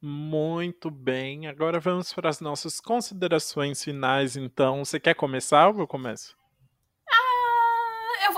Muito 0.00 0.92
bem. 0.92 1.48
Agora 1.48 1.80
vamos 1.80 2.12
para 2.12 2.28
as 2.28 2.40
nossas 2.40 2.80
considerações 2.80 3.82
finais, 3.82 4.36
então. 4.36 4.84
Você 4.84 5.00
quer 5.00 5.14
começar 5.14 5.68
ou 5.68 5.80
eu 5.80 5.88
começo? 5.88 6.37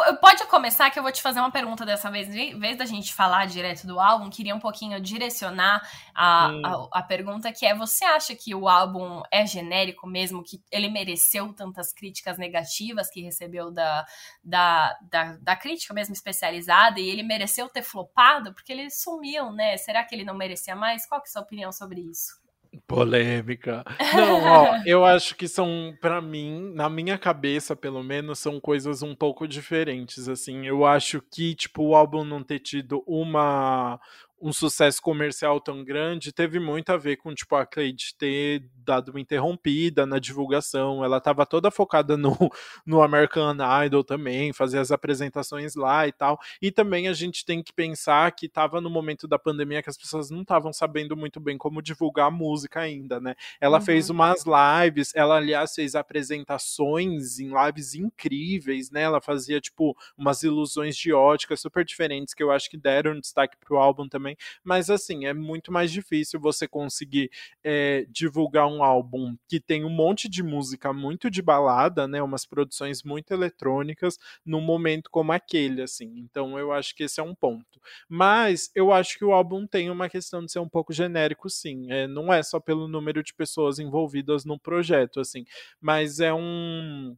Eu, 0.05 0.17
pode 0.17 0.45
começar 0.47 0.91
que 0.91 0.99
eu 0.99 1.03
vou 1.03 1.13
te 1.13 1.23
fazer 1.23 1.41
uma 1.41 1.51
pergunta 1.51 1.85
dessa 1.85 2.11
vez. 2.11 2.29
Em 2.35 2.59
vez 2.59 2.77
da 2.77 2.85
gente 2.85 3.15
falar 3.15 3.47
direto 3.47 3.87
do 3.87 4.01
álbum, 4.01 4.31
queria 4.31 4.55
um 4.55 4.61
pouquinho 4.61 5.01
direcionar 5.01 5.83
a, 6.15 6.49
hum. 6.49 6.63
a, 6.93 6.99
a, 7.01 7.03
pergunta 7.03 7.53
que 7.53 7.67
é: 7.67 7.75
você 7.75 8.05
acha 8.05 8.35
que 8.35 8.55
o 8.55 8.69
álbum 8.69 9.23
é 9.31 9.47
genérico 9.47 10.07
mesmo? 10.07 10.43
Que 10.43 10.63
ele 10.71 10.89
mereceu 10.89 11.53
tantas 11.53 11.93
críticas 11.93 12.39
negativas 12.39 13.11
que 13.11 13.21
recebeu 13.21 13.71
da, 13.71 14.07
da, 14.43 14.99
da, 15.03 15.37
da 15.41 15.57
crítica 15.57 15.93
mesmo 15.95 16.15
especializada 16.15 16.99
e 16.99 17.09
ele 17.09 17.23
mereceu 17.23 17.69
ter 17.69 17.83
flopado? 17.83 18.53
Porque 18.55 18.73
ele 18.73 18.91
sumiu, 18.91 19.53
né? 19.53 19.77
Será 19.77 20.05
que 20.05 20.15
ele 20.15 20.25
não 20.25 20.35
merecia 20.35 20.75
mais? 20.75 21.07
Qual 21.07 21.21
que 21.21 21.29
é 21.29 21.31
a 21.31 21.33
sua 21.33 21.43
opinião 21.43 21.71
sobre 21.71 22.01
isso? 22.01 22.40
Polêmica. 22.87 23.85
Não, 24.15 24.43
ó, 24.45 24.77
eu 24.87 25.05
acho 25.05 25.35
que 25.35 25.49
são, 25.49 25.95
para 26.01 26.21
mim, 26.21 26.73
na 26.75 26.89
minha 26.89 27.19
cabeça, 27.19 27.75
pelo 27.75 28.03
menos, 28.03 28.39
são 28.39 28.61
coisas 28.61 29.03
um 29.03 29.15
pouco 29.15 29.47
diferentes, 29.47 30.29
assim. 30.29 30.67
Eu 30.67 30.85
acho 30.85 31.21
que, 31.21 31.55
tipo, 31.55 31.83
o 31.83 31.95
álbum 31.97 32.25
não 32.25 32.43
ter 32.43 32.61
tido 32.61 33.03
uma 33.07 33.99
um 34.41 34.53
sucesso 34.53 35.03
comercial 35.03 35.61
tão 35.61 35.85
grande 35.85 36.33
teve 36.33 36.59
muito 36.59 36.91
a 36.91 36.97
ver 36.97 37.17
com 37.17 37.35
tipo 37.35 37.55
a 37.55 37.67
Cleide 37.67 38.15
ter 38.17 38.65
dado 38.75 39.11
uma 39.11 39.21
interrompida 39.21 40.07
na 40.07 40.19
divulgação. 40.19 41.05
Ela 41.05 41.19
estava 41.19 41.45
toda 41.45 41.71
focada 41.71 42.17
no, 42.17 42.37
no 42.87 43.03
American 43.03 43.55
Idol 43.85 44.03
também, 44.03 44.53
fazer 44.53 44.79
as 44.79 44.91
apresentações 44.91 45.75
lá 45.75 46.09
e 46.09 46.13
tal. 46.13 46.41
E 46.61 46.71
também 46.71 47.07
a 47.07 47.13
gente 47.13 47.45
tem 47.45 47.63
que 47.63 47.73
pensar 47.73 48.33
que 48.33 48.47
estava 48.47 48.81
no 48.81 48.89
momento 48.89 49.29
da 49.29 49.39
pandemia 49.39 49.83
que 49.83 49.91
as 49.91 49.99
pessoas 49.99 50.31
não 50.31 50.43
estavam 50.43 50.73
sabendo 50.73 51.17
muito 51.17 51.39
bem 51.39 51.59
como 51.59 51.83
divulgar 51.83 52.29
a 52.29 52.31
música 52.31 52.81
ainda, 52.81 53.21
né? 53.21 53.35
Ela 53.61 53.79
uhum. 53.79 53.85
fez 53.85 54.09
umas 54.09 54.45
lives, 54.45 55.13
ela 55.15 55.37
aliás 55.37 55.75
fez 55.75 55.95
apresentações 55.95 57.39
em 57.39 57.51
lives 57.51 57.95
incríveis, 57.95 58.91
né? 58.91 59.03
Ela 59.03 59.21
fazia 59.21 59.61
tipo 59.61 59.97
umas 60.17 60.43
ilusões 60.43 60.97
de 60.97 61.13
ótica 61.13 61.57
super 61.57 61.85
diferentes 61.85 62.33
que 62.33 62.43
eu 62.43 62.51
acho 62.51 62.71
que 62.71 62.79
deram 62.79 63.21
destaque 63.21 63.57
pro 63.59 63.77
álbum 63.77 64.09
também 64.09 64.30
também. 64.31 64.37
Mas 64.63 64.91
assim, 64.91 65.27
é 65.27 65.35
muito 65.35 65.73
mais 65.73 65.91
difícil 65.91 66.41
você 66.41 66.67
conseguir 66.69 67.31
é, 67.65 68.07
divulgar 68.09 68.67
um 68.67 68.83
álbum 68.83 69.37
que 69.49 69.61
tem 69.61 69.85
um 69.85 69.91
monte 69.91 70.29
de 70.29 70.43
música 70.43 70.93
muito 70.93 71.31
de 71.31 71.43
balada, 71.43 72.07
né? 72.07 72.23
Umas 72.23 72.47
produções 72.47 73.03
muito 73.03 73.33
eletrônicas 73.33 74.19
num 74.45 74.61
momento 74.61 75.11
como 75.11 75.33
aquele, 75.33 75.83
assim. 75.83 76.13
Então 76.19 76.59
eu 76.59 76.73
acho 76.73 76.95
que 76.95 77.05
esse 77.05 77.21
é 77.21 77.23
um 77.23 77.35
ponto. 77.35 77.81
Mas 78.09 78.71
eu 78.75 78.93
acho 78.93 79.19
que 79.19 79.25
o 79.25 79.33
álbum 79.33 79.67
tem 79.67 79.91
uma 79.91 80.09
questão 80.09 80.45
de 80.45 80.53
ser 80.53 80.59
um 80.59 80.69
pouco 80.69 80.93
genérico, 80.93 81.49
sim. 81.49 81.91
É, 81.91 82.07
não 82.07 82.33
é 82.33 82.43
só 82.43 82.61
pelo 82.61 82.89
número 82.89 83.23
de 83.23 83.35
pessoas 83.35 83.79
envolvidas 83.79 84.45
no 84.45 84.59
projeto, 84.59 85.21
assim. 85.21 85.45
Mas 85.81 86.21
é 86.21 86.33
um 86.33 87.17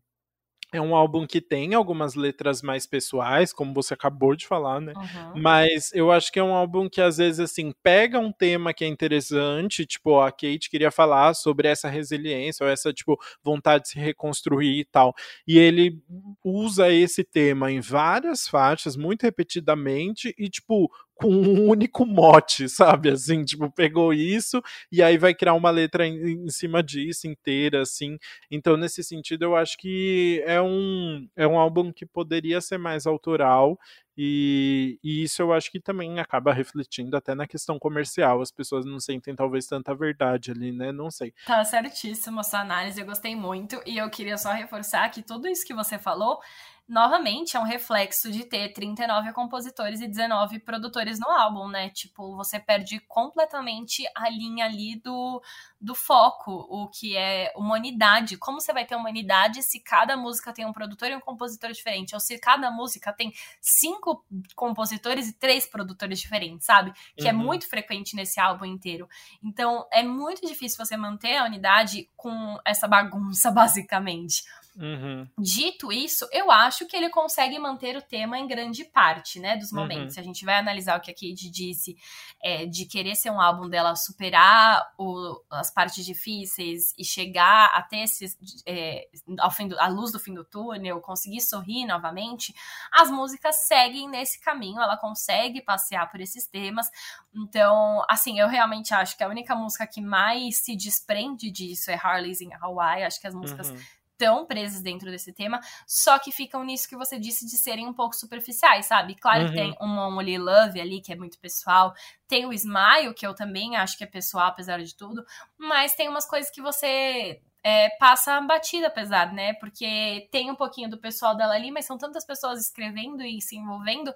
é 0.72 0.80
um 0.80 0.96
álbum 0.96 1.26
que 1.26 1.40
tem 1.40 1.74
algumas 1.74 2.14
letras 2.14 2.62
mais 2.62 2.86
pessoais, 2.86 3.52
como 3.52 3.74
você 3.74 3.92
acabou 3.92 4.34
de 4.34 4.46
falar, 4.46 4.80
né? 4.80 4.94
Uhum. 4.96 5.40
Mas 5.42 5.92
eu 5.92 6.10
acho 6.10 6.32
que 6.32 6.38
é 6.38 6.42
um 6.42 6.54
álbum 6.54 6.88
que 6.88 7.00
às 7.00 7.18
vezes 7.18 7.38
assim 7.38 7.72
pega 7.82 8.18
um 8.18 8.32
tema 8.32 8.72
que 8.72 8.84
é 8.84 8.88
interessante, 8.88 9.84
tipo, 9.84 10.18
a 10.18 10.30
Kate 10.30 10.70
queria 10.70 10.90
falar 10.90 11.34
sobre 11.34 11.68
essa 11.68 11.88
resiliência 11.88 12.64
ou 12.64 12.70
essa 12.70 12.92
tipo 12.92 13.18
vontade 13.44 13.84
de 13.84 13.90
se 13.90 13.98
reconstruir 13.98 14.80
e 14.80 14.84
tal. 14.84 15.14
E 15.46 15.58
ele 15.58 16.00
usa 16.42 16.90
esse 16.90 17.22
tema 17.22 17.70
em 17.70 17.80
várias 17.80 18.48
faixas, 18.48 18.96
muito 18.96 19.22
repetidamente 19.24 20.34
e 20.38 20.48
tipo 20.48 20.90
com 21.22 21.30
um 21.30 21.68
único 21.68 22.04
mote, 22.04 22.68
sabe? 22.68 23.10
Assim, 23.10 23.44
tipo, 23.44 23.70
pegou 23.70 24.12
isso 24.12 24.60
e 24.90 25.00
aí 25.02 25.16
vai 25.16 25.32
criar 25.32 25.54
uma 25.54 25.70
letra 25.70 26.04
em, 26.04 26.44
em, 26.44 26.48
cima 26.48 26.82
disso 26.82 27.28
inteira, 27.28 27.82
assim. 27.82 28.18
Então, 28.50 28.76
nesse 28.76 29.04
sentido, 29.04 29.44
eu 29.44 29.56
acho 29.56 29.78
que 29.78 30.42
é 30.44 30.60
um, 30.60 31.28
é 31.36 31.46
um 31.46 31.58
álbum 31.58 31.92
que 31.92 32.04
poderia 32.04 32.60
ser 32.60 32.78
mais 32.78 33.06
autoral 33.06 33.78
e, 34.16 34.98
e, 35.02 35.22
isso 35.22 35.40
eu 35.40 35.52
acho 35.52 35.70
que 35.70 35.80
também 35.80 36.20
acaba 36.20 36.52
refletindo 36.52 37.16
até 37.16 37.34
na 37.34 37.46
questão 37.46 37.78
comercial. 37.78 38.42
As 38.42 38.50
pessoas 38.50 38.84
não 38.84 39.00
sentem 39.00 39.34
talvez 39.34 39.66
tanta 39.66 39.94
verdade 39.94 40.50
ali, 40.50 40.70
né? 40.70 40.92
Não 40.92 41.10
sei. 41.10 41.32
Tá 41.46 41.64
certíssimo 41.64 42.44
sua 42.44 42.60
análise, 42.60 43.00
eu 43.00 43.06
gostei 43.06 43.34
muito. 43.34 43.80
E 43.86 43.96
eu 43.96 44.10
queria 44.10 44.36
só 44.36 44.52
reforçar 44.52 45.08
que 45.10 45.22
tudo 45.22 45.48
isso 45.48 45.66
que 45.66 45.74
você 45.74 45.98
falou 45.98 46.40
novamente, 46.88 47.56
é 47.56 47.60
um 47.60 47.64
reflexo 47.64 48.30
de 48.30 48.44
ter 48.44 48.72
39 48.72 49.32
compositores 49.32 50.00
e 50.00 50.08
19 50.08 50.58
produtores 50.58 51.18
no 51.18 51.28
álbum, 51.28 51.68
né? 51.68 51.88
Tipo, 51.90 52.36
você 52.36 52.58
perde 52.58 53.00
completamente 53.08 54.04
a 54.14 54.28
linha 54.28 54.66
ali 54.66 54.96
do, 54.96 55.40
do 55.80 55.94
foco, 55.94 56.50
o 56.50 56.88
que 56.88 57.16
é 57.16 57.52
uma 57.56 57.74
unidade. 57.74 58.36
Como 58.36 58.60
você 58.60 58.72
vai 58.72 58.84
ter 58.84 58.96
uma 58.96 59.08
unidade 59.08 59.62
se 59.62 59.80
cada 59.80 60.16
música 60.16 60.52
tem 60.52 60.66
um 60.66 60.72
produtor 60.72 61.08
e 61.10 61.16
um 61.16 61.20
compositor 61.20 61.72
diferente? 61.72 62.14
Ou 62.14 62.20
se 62.20 62.38
cada 62.38 62.70
música 62.70 63.12
tem 63.12 63.32
cinco 63.60 64.24
compositores 64.54 65.28
e 65.28 65.32
três 65.32 65.66
produtores 65.66 66.20
diferentes, 66.20 66.66
sabe? 66.66 66.92
Que 67.16 67.28
é 67.28 67.32
uhum. 67.32 67.40
é 67.40 67.44
muito 67.44 67.68
frequente 67.68 68.14
nesse 68.16 68.40
álbum 68.40 68.64
inteiro. 68.64 69.08
Então, 69.42 69.86
é 69.92 70.02
muito 70.02 70.46
difícil 70.46 70.84
você 70.84 70.96
manter 70.96 71.36
a 71.36 71.44
unidade 71.44 72.10
com 72.16 72.58
essa 72.64 72.88
bagunça, 72.88 73.50
basicamente. 73.52 74.42
Uhum. 74.76 75.28
Dito 75.38 75.92
isso, 75.92 76.26
eu 76.32 76.50
acho 76.50 76.86
que 76.86 76.96
ele 76.96 77.10
consegue 77.10 77.58
manter 77.58 77.96
o 77.96 78.02
tema 78.02 78.38
em 78.38 78.46
grande 78.46 78.84
parte, 78.84 79.38
né, 79.38 79.56
dos 79.56 79.70
momentos. 79.70 80.04
Uhum. 80.04 80.10
Se 80.10 80.20
a 80.20 80.22
gente 80.22 80.44
vai 80.44 80.56
analisar 80.56 80.98
o 80.98 81.00
que 81.00 81.10
a 81.10 81.14
Kate 81.14 81.50
disse 81.50 81.96
é, 82.42 82.64
de 82.66 82.86
querer 82.86 83.14
ser 83.14 83.30
um 83.30 83.40
álbum 83.40 83.68
dela 83.68 83.94
superar 83.94 84.82
o, 84.98 85.42
as 85.50 85.70
partes 85.70 86.04
difíceis 86.04 86.94
e 86.96 87.04
chegar 87.04 87.70
até 87.74 88.02
esses, 88.02 88.36
é, 88.66 89.08
ao 89.38 89.50
fim 89.50 89.68
do, 89.68 89.78
a 89.78 89.88
luz 89.88 90.12
do 90.12 90.18
fim 90.18 90.32
do 90.32 90.44
túnel, 90.44 91.00
conseguir 91.00 91.40
sorrir 91.40 91.84
novamente, 91.84 92.54
as 92.90 93.10
músicas 93.10 93.66
seguem 93.66 94.08
nesse 94.08 94.40
caminho. 94.40 94.80
Ela 94.80 94.96
consegue 94.96 95.60
passear 95.60 96.10
por 96.10 96.20
esses 96.20 96.46
temas. 96.46 96.86
Então, 97.34 98.02
assim, 98.08 98.38
eu 98.38 98.48
realmente 98.48 98.94
acho 98.94 99.16
que 99.16 99.24
a 99.24 99.28
única 99.28 99.54
música 99.54 99.86
que 99.86 100.00
mais 100.00 100.62
se 100.62 100.74
desprende 100.76 101.50
disso 101.50 101.90
é 101.90 101.94
Harley's 101.94 102.40
in 102.40 102.52
Hawaii. 102.60 103.04
Acho 103.04 103.20
que 103.20 103.26
as 103.26 103.34
músicas 103.34 103.70
uhum 103.70 103.78
tão 104.16 104.46
presas 104.46 104.80
dentro 104.80 105.10
desse 105.10 105.32
tema, 105.32 105.60
só 105.86 106.18
que 106.18 106.30
ficam 106.30 106.64
nisso 106.64 106.88
que 106.88 106.96
você 106.96 107.18
disse 107.18 107.44
de 107.44 107.56
serem 107.56 107.86
um 107.86 107.92
pouco 107.92 108.14
superficiais, 108.14 108.86
sabe? 108.86 109.14
Claro 109.14 109.44
uhum. 109.44 109.48
que 109.48 109.54
tem 109.54 109.76
um 109.80 109.98
Only 109.98 110.38
Love 110.38 110.80
ali, 110.80 111.00
que 111.00 111.12
é 111.12 111.16
muito 111.16 111.38
pessoal, 111.38 111.94
tem 112.28 112.46
o 112.46 112.52
Smile, 112.52 113.14
que 113.14 113.26
eu 113.26 113.34
também 113.34 113.76
acho 113.76 113.96
que 113.96 114.04
é 114.04 114.06
pessoal, 114.06 114.46
apesar 114.46 114.82
de 114.82 114.94
tudo, 114.96 115.24
mas 115.58 115.94
tem 115.94 116.08
umas 116.08 116.26
coisas 116.26 116.50
que 116.50 116.62
você 116.62 117.40
é, 117.62 117.90
passa 117.98 118.40
batida, 118.40 118.88
apesar, 118.88 119.32
né? 119.32 119.54
Porque 119.54 120.28
tem 120.30 120.50
um 120.50 120.56
pouquinho 120.56 120.90
do 120.90 120.98
pessoal 120.98 121.36
dela 121.36 121.54
ali, 121.54 121.70
mas 121.70 121.86
são 121.86 121.96
tantas 121.96 122.24
pessoas 122.26 122.60
escrevendo 122.60 123.22
e 123.22 123.40
se 123.40 123.56
envolvendo 123.56 124.12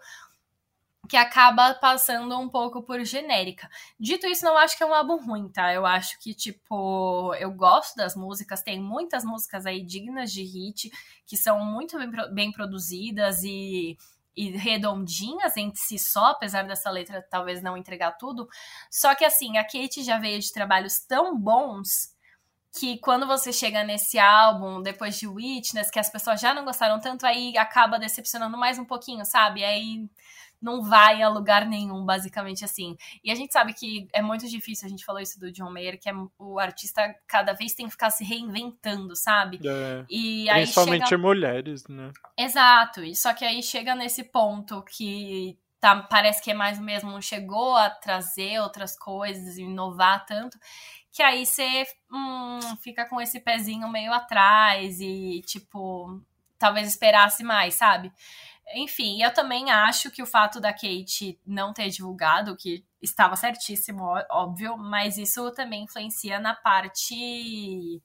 que 1.06 1.16
acaba 1.16 1.74
passando 1.74 2.38
um 2.38 2.48
pouco 2.48 2.82
por 2.82 3.04
genérica. 3.04 3.68
Dito 3.98 4.26
isso, 4.26 4.44
não 4.44 4.56
acho 4.56 4.76
que 4.76 4.82
é 4.82 4.86
um 4.86 4.94
álbum 4.94 5.16
ruim, 5.16 5.48
tá? 5.48 5.72
Eu 5.72 5.86
acho 5.86 6.18
que, 6.20 6.34
tipo, 6.34 7.34
eu 7.34 7.50
gosto 7.52 7.96
das 7.96 8.16
músicas, 8.16 8.62
tem 8.62 8.80
muitas 8.80 9.24
músicas 9.24 9.66
aí 9.66 9.82
dignas 9.82 10.32
de 10.32 10.42
hit, 10.42 10.90
que 11.26 11.36
são 11.36 11.64
muito 11.64 11.98
bem, 11.98 12.10
bem 12.34 12.52
produzidas 12.52 13.42
e, 13.42 13.96
e 14.36 14.50
redondinhas 14.50 15.56
em 15.56 15.72
si 15.74 15.98
só, 15.98 16.26
apesar 16.26 16.64
dessa 16.64 16.90
letra 16.90 17.26
talvez 17.30 17.62
não 17.62 17.76
entregar 17.76 18.12
tudo. 18.12 18.48
Só 18.90 19.14
que, 19.14 19.24
assim, 19.24 19.58
a 19.58 19.64
Kate 19.64 20.02
já 20.02 20.18
veio 20.18 20.40
de 20.40 20.52
trabalhos 20.52 21.00
tão 21.00 21.38
bons 21.38 22.14
que 22.78 22.98
quando 22.98 23.26
você 23.26 23.52
chega 23.52 23.82
nesse 23.82 24.18
álbum, 24.18 24.82
depois 24.82 25.16
de 25.18 25.26
Witness, 25.26 25.90
que 25.90 25.98
as 25.98 26.10
pessoas 26.10 26.38
já 26.38 26.52
não 26.52 26.64
gostaram 26.64 27.00
tanto, 27.00 27.24
aí 27.24 27.56
acaba 27.56 27.98
decepcionando 27.98 28.56
mais 28.58 28.78
um 28.78 28.84
pouquinho, 28.84 29.24
sabe? 29.24 29.64
Aí 29.64 30.06
não 30.60 30.82
vai 30.82 31.22
a 31.22 31.28
lugar 31.28 31.66
nenhum, 31.66 32.04
basicamente 32.04 32.64
assim. 32.64 32.96
E 33.22 33.30
a 33.30 33.34
gente 33.34 33.52
sabe 33.52 33.72
que 33.72 34.08
é 34.12 34.22
muito 34.22 34.48
difícil, 34.48 34.86
a 34.86 34.90
gente 34.90 35.04
falou 35.04 35.20
isso 35.20 35.38
do 35.38 35.52
John 35.52 35.70
Mayer, 35.70 35.98
que 35.98 36.08
é, 36.08 36.12
o 36.38 36.58
artista 36.58 37.14
cada 37.26 37.52
vez 37.52 37.74
tem 37.74 37.86
que 37.86 37.92
ficar 37.92 38.10
se 38.10 38.24
reinventando, 38.24 39.14
sabe? 39.14 39.60
É, 39.64 40.04
e 40.08 40.48
aí 40.50 40.62
principalmente 40.62 41.08
chega... 41.08 41.22
mulheres, 41.22 41.86
né? 41.88 42.10
Exato, 42.38 43.02
e 43.02 43.14
só 43.14 43.32
que 43.34 43.44
aí 43.44 43.62
chega 43.62 43.94
nesse 43.94 44.24
ponto 44.24 44.82
que 44.82 45.58
tá, 45.80 46.02
parece 46.02 46.42
que 46.42 46.50
é 46.50 46.54
mais 46.54 46.78
o 46.78 46.82
mesmo, 46.82 47.20
chegou 47.22 47.76
a 47.76 47.90
trazer 47.90 48.60
outras 48.60 48.98
coisas, 48.98 49.58
inovar 49.58 50.24
tanto, 50.26 50.58
que 51.12 51.22
aí 51.22 51.46
você 51.46 51.84
hum, 52.12 52.60
fica 52.82 53.08
com 53.08 53.20
esse 53.20 53.40
pezinho 53.40 53.88
meio 53.88 54.12
atrás 54.12 55.00
e, 55.00 55.42
tipo, 55.46 56.22
talvez 56.58 56.86
esperasse 56.86 57.42
mais, 57.42 57.74
sabe? 57.74 58.12
Enfim, 58.74 59.22
eu 59.22 59.32
também 59.32 59.70
acho 59.70 60.10
que 60.10 60.22
o 60.22 60.26
fato 60.26 60.60
da 60.60 60.72
Kate 60.72 61.40
não 61.46 61.72
ter 61.72 61.88
divulgado, 61.88 62.56
que 62.56 62.84
estava 63.00 63.36
certíssimo, 63.36 64.02
óbvio, 64.30 64.76
mas 64.76 65.16
isso 65.16 65.52
também 65.52 65.84
influencia 65.84 66.40
na 66.40 66.54
parte 66.54 68.02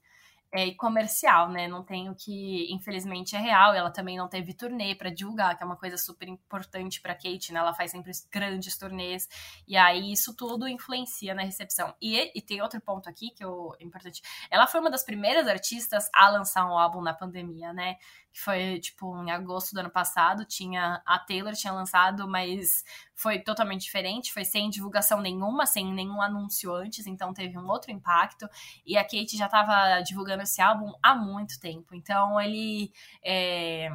é, 0.54 0.72
comercial, 0.76 1.50
né? 1.50 1.68
Não 1.68 1.84
tenho 1.84 2.14
que, 2.14 2.72
infelizmente, 2.72 3.36
é 3.36 3.40
real. 3.40 3.74
Ela 3.74 3.90
também 3.90 4.18
não 4.18 4.28
teve 4.28 4.54
turnê 4.54 4.94
para 4.94 5.10
divulgar, 5.10 5.58
que 5.58 5.64
é 5.64 5.66
uma 5.66 5.78
coisa 5.78 5.98
super 5.98 6.28
importante 6.28 7.02
para 7.02 7.16
Kate, 7.16 7.54
né? 7.54 7.60
Ela 7.60 7.74
faz 7.74 7.92
sempre 7.92 8.12
grandes 8.30 8.78
turnês 8.78 9.28
e 9.68 9.78
aí 9.78 10.12
isso 10.12 10.36
tudo 10.36 10.68
influencia 10.68 11.34
na 11.34 11.44
recepção. 11.44 11.96
E, 12.02 12.38
e 12.38 12.42
tem 12.42 12.62
outro 12.62 12.82
ponto 12.82 13.10
aqui 13.10 13.32
que 13.32 13.44
é 13.44 13.48
importante. 13.80 14.22
Ela 14.50 14.68
foi 14.68 14.82
uma 14.82 14.92
das 14.92 15.04
primeiras 15.06 15.48
artistas 15.48 16.10
a 16.14 16.30
lançar 16.30 16.66
um 16.66 16.78
álbum 16.78 17.02
na 17.02 17.14
pandemia, 17.14 17.72
né? 17.74 17.96
Que 18.34 18.40
foi 18.40 18.80
tipo 18.80 19.18
em 19.24 19.32
agosto 19.32 19.74
do 19.74 19.80
ano 19.80 19.90
passado, 19.90 20.46
tinha 20.46 21.02
a 21.06 21.20
Taylor 21.20 21.54
tinha 21.54 21.74
lançado, 21.74 22.28
mas 22.28 22.84
foi 23.14 23.40
totalmente 23.40 23.82
diferente, 23.82 24.34
foi 24.34 24.46
sem 24.46 24.70
divulgação 24.70 25.22
nenhuma, 25.22 25.66
sem 25.66 25.94
nenhum 25.94 26.22
anúncio 26.22 26.74
antes, 26.74 27.06
então 27.08 27.34
teve 27.34 27.58
um 27.58 27.68
outro 27.68 27.92
impacto. 27.92 28.48
E 28.86 28.98
a 28.98 29.04
Kate 29.04 29.38
já 29.38 29.46
estava 29.46 30.02
divulgando 30.02 30.44
esse 30.44 30.62
álbum 30.62 30.92
há 31.04 31.14
muito 31.16 31.60
tempo, 31.60 31.94
então 31.94 32.40
ele 32.40 32.92
é, 33.24 33.90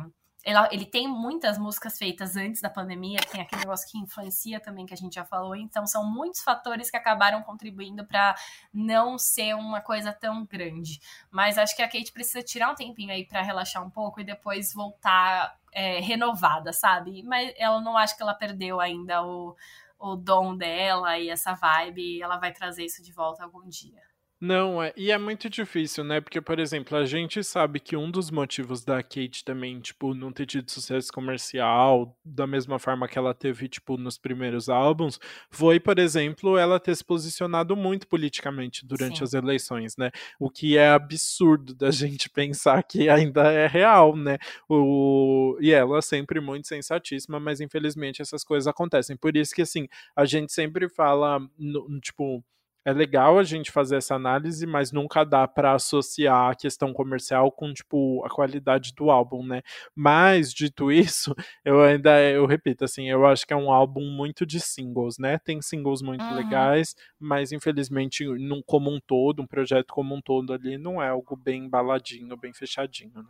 ele, 0.46 0.58
ele 0.70 0.86
tem 0.86 1.08
muitas 1.08 1.58
músicas 1.58 1.98
feitas 1.98 2.36
antes 2.36 2.60
da 2.60 2.70
pandemia, 2.70 3.18
tem 3.32 3.40
aquele 3.40 3.62
negócio 3.62 3.90
que 3.90 3.98
influencia 3.98 4.60
também, 4.60 4.86
que 4.86 4.94
a 4.94 4.96
gente 4.96 5.16
já 5.16 5.24
falou. 5.24 5.56
Então, 5.56 5.84
são 5.88 6.08
muitos 6.08 6.40
fatores 6.40 6.88
que 6.88 6.96
acabaram 6.96 7.42
contribuindo 7.42 8.06
para 8.06 8.36
não 8.72 9.18
ser 9.18 9.56
uma 9.56 9.80
coisa 9.80 10.12
tão 10.12 10.46
grande. 10.46 11.00
Mas 11.32 11.58
acho 11.58 11.74
que 11.74 11.82
a 11.82 11.88
Kate 11.88 12.12
precisa 12.12 12.44
tirar 12.44 12.70
um 12.70 12.76
tempinho 12.76 13.10
aí 13.10 13.26
para 13.26 13.42
relaxar 13.42 13.84
um 13.84 13.90
pouco 13.90 14.20
e 14.20 14.24
depois 14.24 14.72
voltar 14.72 15.58
é, 15.72 15.98
renovada, 15.98 16.72
sabe? 16.72 17.24
Mas 17.24 17.52
ela 17.58 17.80
não 17.80 17.96
acho 17.96 18.16
que 18.16 18.22
ela 18.22 18.32
perdeu 18.32 18.80
ainda 18.80 19.24
o, 19.24 19.56
o 19.98 20.14
dom 20.14 20.56
dela 20.56 21.18
e 21.18 21.28
essa 21.28 21.54
vibe. 21.54 22.22
Ela 22.22 22.36
vai 22.36 22.52
trazer 22.52 22.84
isso 22.84 23.02
de 23.02 23.10
volta 23.10 23.42
algum 23.42 23.68
dia. 23.68 24.00
Não, 24.38 24.82
é, 24.82 24.92
e 24.94 25.10
é 25.10 25.16
muito 25.16 25.48
difícil, 25.48 26.04
né? 26.04 26.20
Porque, 26.20 26.42
por 26.42 26.58
exemplo, 26.58 26.94
a 26.98 27.06
gente 27.06 27.42
sabe 27.42 27.80
que 27.80 27.96
um 27.96 28.10
dos 28.10 28.30
motivos 28.30 28.84
da 28.84 29.02
Kate 29.02 29.42
também, 29.42 29.80
tipo, 29.80 30.12
não 30.12 30.30
ter 30.30 30.44
tido 30.44 30.70
sucesso 30.70 31.10
comercial, 31.10 32.14
da 32.22 32.46
mesma 32.46 32.78
forma 32.78 33.08
que 33.08 33.18
ela 33.18 33.32
teve, 33.32 33.66
tipo, 33.66 33.96
nos 33.96 34.18
primeiros 34.18 34.68
álbuns, 34.68 35.18
foi, 35.50 35.80
por 35.80 35.98
exemplo, 35.98 36.58
ela 36.58 36.78
ter 36.78 36.94
se 36.94 37.02
posicionado 37.02 37.74
muito 37.74 38.06
politicamente 38.06 38.84
durante 38.84 39.18
Sim. 39.18 39.24
as 39.24 39.32
eleições, 39.32 39.96
né? 39.96 40.10
O 40.38 40.50
que 40.50 40.76
é 40.76 40.90
absurdo 40.90 41.74
da 41.74 41.90
gente 41.90 42.28
pensar 42.28 42.82
que 42.82 43.08
ainda 43.08 43.50
é 43.50 43.66
real, 43.66 44.14
né? 44.14 44.36
O... 44.68 45.56
E 45.62 45.72
ela 45.72 46.02
sempre 46.02 46.40
muito 46.40 46.68
sensatíssima, 46.68 47.40
mas 47.40 47.62
infelizmente 47.62 48.20
essas 48.20 48.44
coisas 48.44 48.66
acontecem. 48.66 49.16
Por 49.16 49.34
isso 49.34 49.54
que, 49.54 49.62
assim, 49.62 49.88
a 50.14 50.26
gente 50.26 50.52
sempre 50.52 50.90
fala, 50.90 51.40
no, 51.58 51.98
tipo 52.00 52.44
é 52.86 52.92
legal 52.92 53.36
a 53.36 53.42
gente 53.42 53.72
fazer 53.72 53.96
essa 53.96 54.14
análise, 54.14 54.64
mas 54.64 54.92
nunca 54.92 55.24
dá 55.24 55.48
para 55.48 55.72
associar 55.72 56.52
a 56.52 56.54
questão 56.54 56.92
comercial 56.92 57.50
com 57.50 57.72
tipo 57.72 58.24
a 58.24 58.30
qualidade 58.30 58.94
do 58.94 59.10
álbum, 59.10 59.44
né? 59.44 59.60
Mas 59.92 60.54
dito 60.54 60.92
isso, 60.92 61.34
eu 61.64 61.82
ainda 61.82 62.22
eu 62.22 62.46
repito 62.46 62.84
assim, 62.84 63.10
eu 63.10 63.26
acho 63.26 63.44
que 63.44 63.52
é 63.52 63.56
um 63.56 63.72
álbum 63.72 64.08
muito 64.08 64.46
de 64.46 64.60
singles, 64.60 65.18
né? 65.18 65.36
Tem 65.38 65.60
singles 65.60 66.00
muito 66.00 66.22
uhum. 66.22 66.36
legais, 66.36 66.94
mas 67.18 67.50
infelizmente 67.50 68.24
num 68.24 68.62
como 68.62 68.88
um 68.88 69.00
todo, 69.00 69.42
um 69.42 69.46
projeto 69.48 69.92
como 69.92 70.14
um 70.14 70.20
todo 70.20 70.52
ali 70.52 70.78
não 70.78 71.02
é 71.02 71.08
algo 71.08 71.34
bem 71.34 71.64
embaladinho, 71.64 72.36
bem 72.36 72.52
fechadinho. 72.52 73.10
Né? 73.16 73.24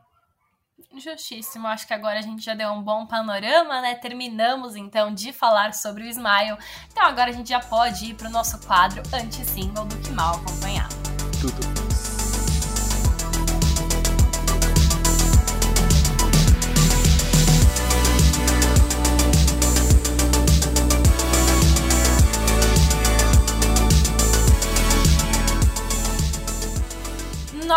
Justíssimo, 0.98 1.66
acho 1.66 1.86
que 1.86 1.94
agora 1.94 2.18
a 2.18 2.22
gente 2.22 2.44
já 2.44 2.54
deu 2.54 2.70
um 2.70 2.82
bom 2.82 3.06
panorama, 3.06 3.80
né? 3.80 3.94
Terminamos 3.94 4.76
então 4.76 5.12
de 5.12 5.32
falar 5.32 5.74
sobre 5.74 6.04
o 6.04 6.06
Smile. 6.06 6.58
Então 6.90 7.04
agora 7.04 7.30
a 7.30 7.32
gente 7.32 7.48
já 7.48 7.60
pode 7.60 8.06
ir 8.06 8.14
para 8.14 8.28
o 8.28 8.30
nosso 8.30 8.58
quadro 8.66 9.02
anti-single 9.12 9.84
do 9.86 9.96
Que 9.98 10.10
Mal 10.10 10.36
Acompanhado. 10.36 10.94
Tudo. 11.40 11.85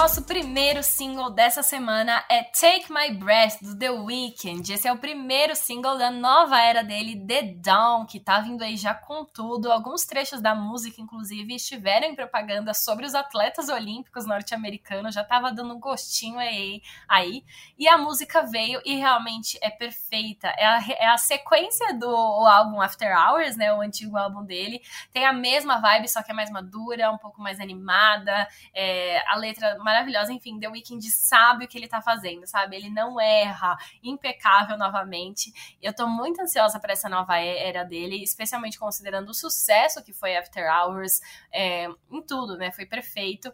Nosso 0.10 0.24
primeiro 0.24 0.82
single 0.82 1.30
dessa 1.30 1.62
semana 1.62 2.26
é 2.32 2.42
Take 2.42 2.92
My 2.92 3.12
Breath, 3.12 3.62
do 3.62 3.78
The 3.78 3.92
Weeknd. 3.92 4.74
Esse 4.74 4.88
é 4.88 4.92
o 4.92 4.98
primeiro 4.98 5.56
single 5.56 6.00
da 6.00 6.10
nova 6.10 6.60
era 6.60 6.84
dele, 6.84 7.16
The 7.28 7.44
Dawn, 7.44 8.08
que 8.08 8.20
tá 8.20 8.40
vindo 8.40 8.64
aí 8.64 8.76
já 8.76 8.92
com 8.92 9.24
tudo. 9.24 9.72
Alguns 9.72 10.06
trechos 10.06 10.42
da 10.42 10.56
música, 10.56 11.00
inclusive, 11.00 11.54
estiveram 11.54 12.08
em 12.08 12.16
propaganda 12.16 12.74
sobre 12.74 13.06
os 13.06 13.14
atletas 13.14 13.70
olímpicos 13.70 14.26
norte-americanos, 14.26 15.14
já 15.14 15.24
tava 15.24 15.52
dando 15.52 15.76
um 15.76 15.80
gostinho 15.80 16.40
aí, 16.40 16.82
aí. 17.08 17.44
E 17.78 17.88
a 17.88 17.96
música 17.96 18.42
veio 18.42 18.82
e 18.84 18.96
realmente 18.96 19.60
é 19.62 19.70
perfeita. 19.70 20.48
É 20.58 20.66
a, 20.66 20.80
é 20.98 21.08
a 21.08 21.18
sequência 21.20 21.94
do 21.94 22.10
álbum 22.10 22.82
After 22.82 23.16
Hours, 23.16 23.56
né, 23.56 23.72
o 23.72 23.80
antigo 23.80 24.18
álbum 24.18 24.44
dele. 24.44 24.82
Tem 25.14 25.28
a 25.28 25.34
mesma 25.34 25.80
vibe, 25.80 26.10
só 26.10 26.24
que 26.24 26.32
é 26.32 26.34
mais 26.34 26.50
madura, 26.50 27.12
um 27.12 27.18
pouco 27.20 27.40
mais 27.40 27.60
animada. 27.60 28.48
É, 28.74 29.22
a 29.28 29.36
letra 29.36 29.78
maravilhosa. 29.78 29.99
Enfim, 30.30 30.60
The 30.60 30.70
Weeknd 30.70 31.10
sabe 31.12 31.66
o 31.66 31.68
que 31.68 31.78
ele 31.78 31.88
tá 31.88 32.02
fazendo, 32.02 32.46
sabe? 32.48 32.76
Ele 32.76 32.90
não 32.90 33.20
erra, 33.20 33.78
impecável 34.04 34.78
novamente. 34.78 35.52
Eu 35.82 35.94
tô 35.94 36.08
muito 36.08 36.42
ansiosa 36.42 36.80
para 36.80 36.94
essa 36.94 37.10
nova 37.10 37.38
era 37.38 37.84
dele, 37.84 38.24
especialmente 38.24 38.80
considerando 38.80 39.30
o 39.30 39.34
sucesso 39.34 40.04
que 40.04 40.14
foi 40.14 40.36
After 40.36 40.66
Hours, 40.72 41.20
é, 41.52 41.88
em 42.10 42.22
tudo, 42.22 42.58
né? 42.58 42.72
Foi 42.72 42.86
perfeito. 42.86 43.54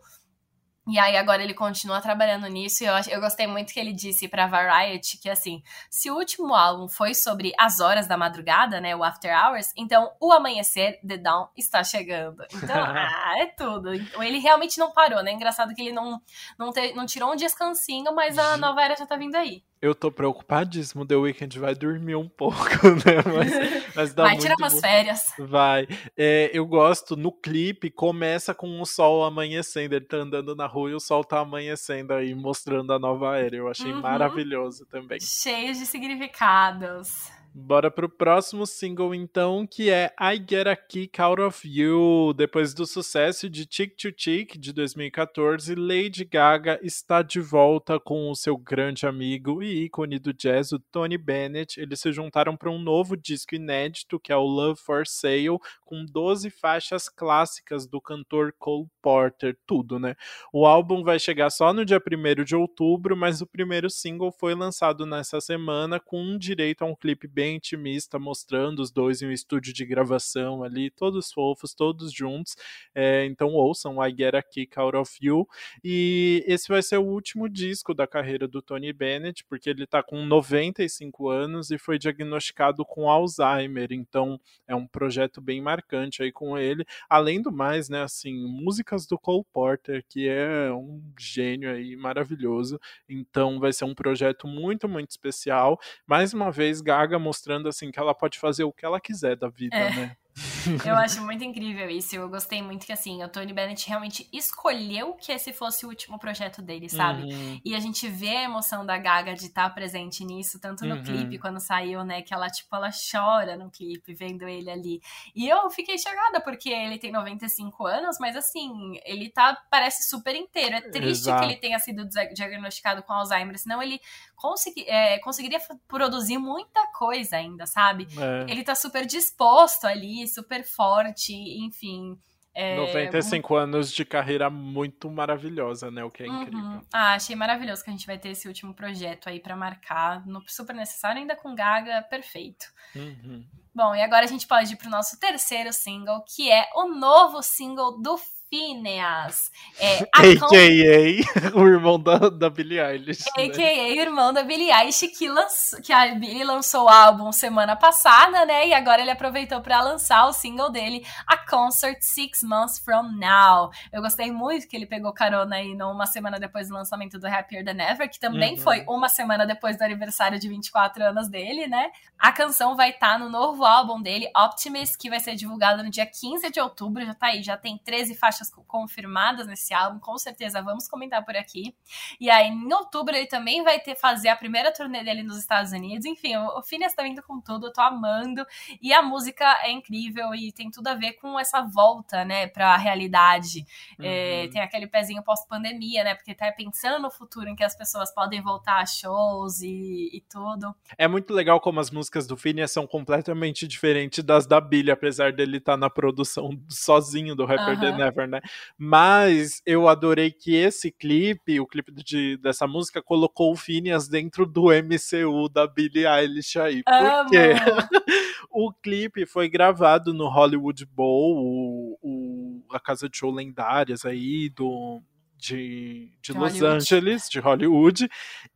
E 0.88 1.00
aí 1.00 1.18
agora 1.18 1.44
ele 1.44 1.54
continua 1.54 2.00
trabalhando 2.00 2.48
nisso 2.48 2.84
e 2.84 2.88
eu, 2.88 2.94
eu 3.10 3.20
gostei 3.20 3.48
muito 3.48 3.74
que 3.74 3.80
ele 3.80 3.92
disse 3.92 4.28
pra 4.28 4.46
Variety 4.46 5.18
que 5.18 5.30
assim, 5.30 5.64
se 5.90 6.12
o 6.12 6.16
último 6.16 6.54
álbum 6.54 6.88
foi 6.88 7.16
sobre 7.16 7.54
as 7.58 7.80
horas 7.80 8.08
da 8.08 8.16
madrugada, 8.16 8.80
né, 8.80 8.96
o 8.96 9.04
After 9.04 9.36
Hours, 9.36 9.72
então 9.76 10.12
o 10.20 10.32
amanhecer, 10.32 11.00
The 11.06 11.18
Dawn, 11.18 11.48
está 11.58 11.84
chegando. 11.84 12.44
Então, 12.54 12.76
ah, 12.78 13.34
é 13.40 13.48
tudo. 13.48 13.94
Ele 13.94 14.38
realmente 14.38 14.78
não 14.78 14.92
parou, 14.92 15.24
né? 15.24 15.32
Engraçado 15.32 15.74
que 15.74 15.82
ele 15.82 15.92
não, 15.92 16.22
não, 16.58 16.72
te, 16.72 16.94
não 16.94 17.06
tirou 17.06 17.32
um 17.32 17.36
descansinho, 17.36 18.14
mas 18.14 18.38
a 18.38 18.56
nova 18.58 18.84
era 18.84 18.96
já 18.96 19.08
tá 19.08 19.16
vindo 19.16 19.36
aí. 19.36 19.64
Eu 19.82 19.94
tô 19.94 20.12
preocupadíssimo. 20.12 21.06
The 21.06 21.16
Weeknd 21.16 21.60
vai 21.60 21.76
dormir 21.76 22.16
um 22.16 22.28
pouco, 22.28 22.58
né? 23.06 23.22
Mas, 23.26 23.96
mas 23.96 24.14
dá 24.14 24.24
vai 24.24 24.38
tirar 24.38 24.56
umas 24.58 24.74
bom. 24.74 24.80
férias. 24.80 25.34
Vai. 25.38 25.88
É, 26.18 26.50
eu 26.54 26.66
gosto, 26.66 27.16
no 27.16 27.32
clipe, 27.32 27.92
começa 27.92 28.54
com 28.54 28.82
o 28.82 28.86
sol 28.86 29.24
amanhecendo. 29.24 29.96
Ele 29.96 30.06
tá 30.06 30.18
andando 30.18 30.56
na 30.56 30.66
rua 30.66 30.92
e 30.92 30.94
o 30.94 31.00
sol 31.00 31.24
tá 31.24 31.40
amanhecendo 31.40 32.14
aí, 32.14 32.34
mostrando 32.34 32.94
a 32.94 33.00
nova 33.00 33.38
era. 33.38 33.56
Eu 33.56 33.68
achei 33.68 33.92
uhum. 33.92 34.02
maravilhoso 34.02 34.86
também. 34.86 35.20
Cheio 35.20 35.74
de 35.74 35.86
significados. 35.86 37.30
Bora 37.58 37.90
pro 37.90 38.10
próximo 38.10 38.68
single 38.68 39.16
então, 39.16 39.66
que 39.66 39.90
é 39.90 40.14
I 40.20 40.36
Get 40.46 40.68
a 40.68 40.76
Kick 40.76 41.22
Out 41.22 41.42
of 41.42 41.66
You. 41.66 42.34
Depois 42.34 42.74
do 42.74 42.86
sucesso 42.86 43.50
de 43.50 43.66
Tick 43.66 43.96
to 43.96 44.12
Tick 44.12 44.58
de 44.58 44.74
2014, 44.74 45.74
Lady 45.74 46.26
Gaga 46.26 46.78
está 46.84 47.22
de 47.22 47.40
volta 47.40 47.98
com 47.98 48.30
o 48.30 48.36
seu 48.36 48.58
grande 48.58 49.08
amigo 49.08 49.64
e 49.64 49.86
ícone 49.86 50.20
do 50.20 50.34
jazz, 50.34 50.74
o 50.74 50.80
Tony 50.80 51.18
Bennett. 51.18 51.80
Eles 51.80 52.02
se 52.02 52.12
juntaram 52.12 52.58
para 52.58 52.70
um 52.70 52.78
novo 52.78 53.16
disco 53.16 53.56
inédito, 53.56 54.20
que 54.20 54.34
é 54.34 54.36
o 54.36 54.44
Love 54.44 54.82
for 54.82 55.08
Sale, 55.08 55.58
com 55.86 56.04
12 56.06 56.50
faixas 56.50 57.08
clássicas 57.08 57.88
do 57.88 58.02
cantor 58.02 58.54
Cole 58.60 58.90
Porter, 59.02 59.58
tudo, 59.66 59.98
né? 59.98 60.16
O 60.52 60.66
álbum 60.66 61.06
vai 61.06 61.18
chegar 61.20 61.50
só 61.50 61.72
no 61.72 61.86
dia 61.86 62.02
1 62.02 62.44
de 62.44 62.54
outubro, 62.54 63.16
mas 63.16 63.40
o 63.40 63.48
primeiro 63.48 63.90
single 63.90 64.30
foi 64.30 64.54
lançado 64.54 65.06
nessa 65.06 65.40
semana 65.40 66.02
com 66.02 66.38
direito 66.38 66.82
a 66.82 66.86
um 66.86 66.96
clipe 66.96 67.30
bem 67.30 67.45
bem 67.46 67.58
intimista, 67.58 68.18
mostrando 68.18 68.82
os 68.82 68.92
dois 68.92 69.22
em 69.22 69.28
um 69.28 69.32
estúdio 69.32 69.72
de 69.72 69.86
gravação 69.86 70.64
ali, 70.64 70.90
todos 70.90 71.32
fofos, 71.32 71.76
todos 71.76 72.12
juntos. 72.12 72.56
É, 72.94 73.24
então 73.26 73.50
ouçam 73.54 74.04
I 74.04 74.10
Get 74.10 74.34
a 74.34 74.42
Kick 74.42 74.80
Out 74.80 74.98
of 74.98 75.12
You. 75.22 75.48
E 75.84 76.44
esse 76.48 76.68
vai 76.68 76.82
ser 76.82 76.98
o 76.98 77.06
último 77.06 77.48
disco 77.48 77.94
da 77.94 78.08
carreira 78.08 78.48
do 78.48 78.64
Tony 78.64 78.92
Bennett, 78.92 79.46
porque 79.48 79.70
ele 79.70 79.84
está 79.84 80.02
com 80.02 80.26
95 80.26 81.30
anos 81.30 81.70
e 81.70 81.78
foi 81.78 82.00
diagnosticado 82.00 82.84
com 82.84 83.08
Alzheimer. 83.08 83.90
Então 83.92 84.40
é 84.68 84.76
um 84.76 84.88
projeto 84.88 85.40
bem 85.40 85.62
marcante 85.62 86.24
aí 86.24 86.32
com 86.32 86.58
ele. 86.58 86.84
Além 87.08 87.40
do 87.40 87.52
mais, 87.52 87.90
né, 87.90 88.02
assim, 88.02 88.34
músicas 88.34 89.06
do 89.06 89.20
Cole 89.20 89.46
Porter, 89.54 90.04
que 90.10 90.28
é 90.28 90.72
um 90.72 91.00
gênio 91.20 91.70
aí 91.70 91.96
maravilhoso. 91.96 92.80
Então 93.08 93.60
vai 93.60 93.72
ser 93.72 93.86
um 93.86 93.94
projeto 93.94 94.48
muito, 94.48 94.90
muito 94.90 95.12
especial. 95.12 95.80
Mais 96.08 96.34
uma 96.34 96.52
vez, 96.52 96.82
Gaga 96.82 97.20
mostrando 97.36 97.68
assim 97.68 97.92
que 97.92 98.00
ela 98.00 98.16
pode 98.16 98.40
fazer 98.40 98.64
o 98.64 98.72
que 98.72 98.86
ela 98.86 99.00
quiser 99.00 99.36
da 99.36 99.50
vida, 99.50 99.76
é. 99.76 99.90
né? 99.96 100.18
eu 100.86 100.96
acho 100.96 101.22
muito 101.22 101.44
incrível 101.44 101.90
isso. 101.90 102.16
Eu 102.16 102.28
gostei 102.28 102.62
muito 102.62 102.86
que, 102.86 102.92
assim, 102.92 103.24
o 103.24 103.30
Tony 103.30 103.54
Bennett 103.54 103.88
realmente 103.88 104.28
escolheu 104.34 105.14
que 105.14 105.32
esse 105.32 105.54
fosse 105.54 105.86
o 105.86 105.90
último 105.90 106.20
projeto 106.20 106.62
dele, 106.62 106.90
sabe? 106.90 107.24
Uhum. 107.24 107.62
E 107.64 107.74
a 107.74 107.80
gente 107.80 108.08
vê 108.10 108.36
a 108.38 108.44
emoção 108.44 108.86
da 108.86 108.98
Gaga 108.98 109.34
de 109.34 109.46
estar 109.46 109.70
presente 109.74 110.26
nisso, 110.26 110.60
tanto 110.60 110.86
no 110.86 110.96
uhum. 110.96 111.04
clipe, 111.04 111.40
quando 111.40 111.60
saiu, 111.60 112.04
né? 112.04 112.22
Que 112.22 112.34
ela, 112.34 112.50
tipo, 112.50 112.76
ela 112.76 112.90
chora 112.92 113.56
no 113.56 113.72
clipe, 113.72 114.14
vendo 114.14 114.48
ele 114.48 114.70
ali. 114.70 115.02
E 115.34 115.48
eu 115.48 115.70
fiquei 115.70 115.98
chocada, 115.98 116.42
porque 116.42 116.70
ele 116.70 117.00
tem 117.00 117.12
95 117.12 117.86
anos, 117.86 118.18
mas, 118.20 118.36
assim, 118.36 119.00
ele 119.06 119.30
tá, 119.30 119.58
parece 119.70 120.10
super 120.10 120.36
inteiro. 120.36 120.76
É 120.76 120.82
triste 120.82 121.30
Exato. 121.30 121.40
que 121.40 121.46
ele 121.46 121.60
tenha 121.60 121.80
sido 121.80 122.06
diagnosticado 122.34 123.02
com 123.04 123.14
Alzheimer, 123.14 123.58
senão 123.58 123.82
ele 123.82 124.02
consegui, 124.36 124.84
é, 124.88 125.18
conseguiria 125.20 125.60
produzir 125.88 126.38
muita 126.38 126.86
coisa 126.88 127.38
ainda, 127.38 127.66
sabe? 127.66 128.08
É. 128.18 128.52
Ele 128.52 128.64
tá 128.64 128.76
super 128.76 129.06
disposto 129.06 129.86
ali, 129.86 130.25
super 130.28 130.64
forte, 130.64 131.34
enfim. 131.34 132.18
É, 132.54 132.78
95 132.78 133.54
muito... 133.54 133.64
anos 133.64 133.92
de 133.92 134.06
carreira 134.06 134.50
muito 134.50 135.12
maravilhosa, 135.12 135.92
né? 135.92 136.04
O 136.06 136.10
que 136.10 136.24
é 136.24 136.28
uhum. 136.28 136.42
incrível. 136.42 136.82
Ah, 136.94 137.14
achei 137.14 137.36
maravilhoso 137.36 137.84
que 137.84 137.90
a 137.90 137.94
gente 137.94 138.08
vai 138.08 138.18
ter 138.18 138.30
esse 138.30 138.48
último 138.48 138.74
projeto 138.74 139.28
aí 139.28 139.42
para 139.42 139.58
marcar. 139.58 140.26
No 140.26 140.42
super 140.48 140.74
necessário, 140.74 141.20
ainda 141.20 141.36
com 141.36 141.54
Gaga, 141.54 142.02
perfeito. 142.04 142.66
Uhum. 142.96 143.46
Bom, 143.74 143.94
e 143.94 144.02
agora 144.02 144.24
a 144.24 144.28
gente 144.28 144.48
pode 144.48 144.74
ir 144.74 144.78
pro 144.78 144.90
nosso 144.90 145.20
terceiro 145.20 145.74
single, 145.74 146.24
que 146.24 146.50
é 146.50 146.70
o 146.76 146.88
novo 146.88 147.44
single 147.44 148.02
do 148.02 148.18
Phineas. 148.56 149.52
É, 149.78 150.08
A.K.A. 150.16 151.52
o 151.60 151.68
irmão 151.68 152.00
da, 152.00 152.30
da 152.30 152.50
Billie 152.50 152.80
Eilish. 152.80 153.26
A.K.A. 153.38 153.50
Né? 153.50 153.90
o 153.90 154.02
irmão 154.02 154.32
da 154.32 154.44
Billie 154.44 154.72
Eilish, 154.72 155.10
que, 155.10 155.28
lançou, 155.28 155.82
que 155.82 155.92
a 155.92 156.16
Billie 156.16 156.44
lançou 156.44 156.86
o 156.86 156.90
álbum 156.90 157.32
semana 157.34 157.76
passada, 157.76 158.46
né? 158.46 158.70
E 158.70 158.74
agora 158.74 159.02
ele 159.02 159.12
aproveitou 159.12 159.60
para 159.60 159.82
lançar 159.82 160.26
o 160.26 160.32
single 160.34 160.72
dele, 160.72 161.06
A 161.28 161.38
Concert 161.38 161.98
Six 162.00 162.44
Months 162.44 162.80
From 162.80 163.12
Now. 163.18 163.72
Eu 163.92 164.02
gostei 164.02 164.32
muito 164.32 164.68
que 164.68 164.76
ele 164.76 164.86
pegou 164.86 165.12
carona 165.12 165.58
aí 165.58 165.76
numa 165.76 166.06
semana 166.06 166.40
depois 166.40 166.70
do 166.70 166.74
lançamento 166.74 167.20
do 167.20 167.28
Happier 167.28 167.66
Than 167.66 167.82
Ever, 167.82 168.10
que 168.10 168.20
também 168.20 168.54
uhum. 168.54 168.62
foi 168.62 168.86
uma 168.88 169.10
semana 169.10 169.46
depois 169.46 169.78
do 169.78 169.84
aniversário 169.84 170.40
de 170.40 170.48
24 170.48 171.04
anos 171.04 171.28
dele, 171.28 171.68
né? 171.68 171.92
A 172.18 172.32
canção 172.32 172.76
vai 172.76 172.92
estar 172.92 173.14
tá 173.14 173.20
no 173.20 173.30
novo 173.30 173.66
álbum 173.66 174.02
dele, 174.02 174.30
Optimist, 174.36 174.98
que 174.98 175.10
vai 175.10 175.20
ser 175.20 175.36
divulgado 175.36 175.84
no 175.84 175.90
dia 175.90 176.06
15 176.06 176.50
de 176.50 176.62
outubro. 176.62 177.06
Já 177.06 177.14
tá 177.14 177.28
aí, 177.28 177.44
já 177.44 177.58
tem 177.58 177.78
13 177.78 178.16
faixas 178.16 178.45
faixas 178.46 178.66
confirmadas 178.68 179.48
nesse 179.48 179.74
álbum, 179.74 180.00
com 180.00 180.18
certeza 180.18 180.62
vamos 180.62 180.88
comentar 180.88 181.24
por 181.24 181.36
aqui. 181.36 181.76
E 182.20 182.30
aí, 182.30 182.48
em 182.48 182.74
outubro, 182.74 183.16
ele 183.16 183.28
também 183.28 183.64
vai 183.64 183.80
ter 183.80 183.96
fazer 183.96 184.30
a 184.30 184.36
primeira 184.36 184.74
turnê 184.74 185.04
dele 185.04 185.24
nos 185.24 185.38
Estados 185.38 185.72
Unidos. 185.72 186.06
Enfim, 186.06 186.36
o, 186.36 186.60
o 186.60 186.64
Phineas 186.64 186.94
tá 186.94 187.04
vindo 187.04 187.22
com 187.24 187.40
tudo, 187.42 187.68
eu 187.68 187.74
tô 187.74 187.82
amando. 187.82 188.46
E 188.82 188.94
a 188.94 189.02
música 189.02 189.46
é 189.64 189.72
incrível 189.72 190.34
e 190.36 190.52
tem 190.52 190.70
tudo 190.70 190.88
a 190.88 190.96
ver 190.96 191.14
com 191.14 191.40
essa 191.40 191.62
volta, 191.62 192.26
né, 192.26 192.48
pra 192.48 192.76
realidade. 192.78 193.66
É, 194.00 194.04
uhum. 194.04 194.06
É, 194.06 194.48
tem 194.50 194.62
aquele 194.62 194.88
pezinho 194.88 195.24
pós-pandemia, 195.24 196.04
né, 196.04 196.16
porque 196.16 196.34
tá 196.34 196.52
pensando 196.52 197.02
no 197.02 197.12
futuro 197.12 197.48
em 197.48 197.56
que 197.56 197.64
as 197.64 197.76
pessoas 197.76 198.14
podem 198.14 198.42
voltar 198.42 198.82
a 198.82 198.86
shows 198.86 199.62
e, 199.62 200.10
e 200.14 200.22
tudo. 200.30 200.76
É 200.98 201.08
muito 201.08 201.34
legal 201.34 201.60
como 201.60 201.80
as 201.80 201.92
músicas 201.92 202.28
do 202.28 202.38
Phineas 202.38 202.72
são 202.72 202.86
completamente 202.86 203.68
diferentes 203.68 204.24
das 204.24 204.46
da 204.46 204.60
Billy, 204.60 204.92
apesar 204.92 205.32
dele 205.32 205.58
estar 205.58 205.74
tá 205.74 205.78
na 205.78 205.90
produção 205.90 206.50
sozinho 206.70 207.36
do 207.36 207.46
Rapper 207.46 207.76
uhum. 207.76 207.80
The 207.80 207.92
Never 207.92 208.25
né? 208.28 208.42
Mas 208.78 209.62
eu 209.66 209.88
adorei 209.88 210.32
que 210.32 210.56
esse 210.56 210.92
clipe, 210.92 211.60
o 211.60 211.68
clipe 211.68 211.92
de, 211.92 212.38
dessa 212.38 212.68
música, 212.68 213.02
colocou 213.02 213.52
o 213.52 213.56
Phineas 213.56 214.08
dentro 214.08 214.46
do 214.46 214.66
MCU 214.66 215.50
da 215.50 215.68
Billie 215.68 216.06
Eilish 216.06 216.60
aí. 216.60 216.84
Porque 216.84 217.38
o 218.50 218.72
clipe 218.72 219.26
foi 219.26 219.50
gravado 219.50 220.14
no 220.14 220.28
Hollywood 220.28 220.86
Bowl, 220.86 221.38
o, 221.38 221.98
o, 222.02 222.64
a 222.72 222.80
casa 222.80 223.10
de 223.10 223.18
show 223.18 223.32
lendárias 223.32 224.06
aí 224.06 224.50
do 224.50 225.02
de, 225.38 226.12
de, 226.22 226.34
de 226.34 226.34
Los 226.34 226.54
Hollywood. 226.54 226.66
Angeles, 226.66 227.30
de 227.30 227.40
Hollywood, 227.40 228.10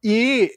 e 0.03 0.51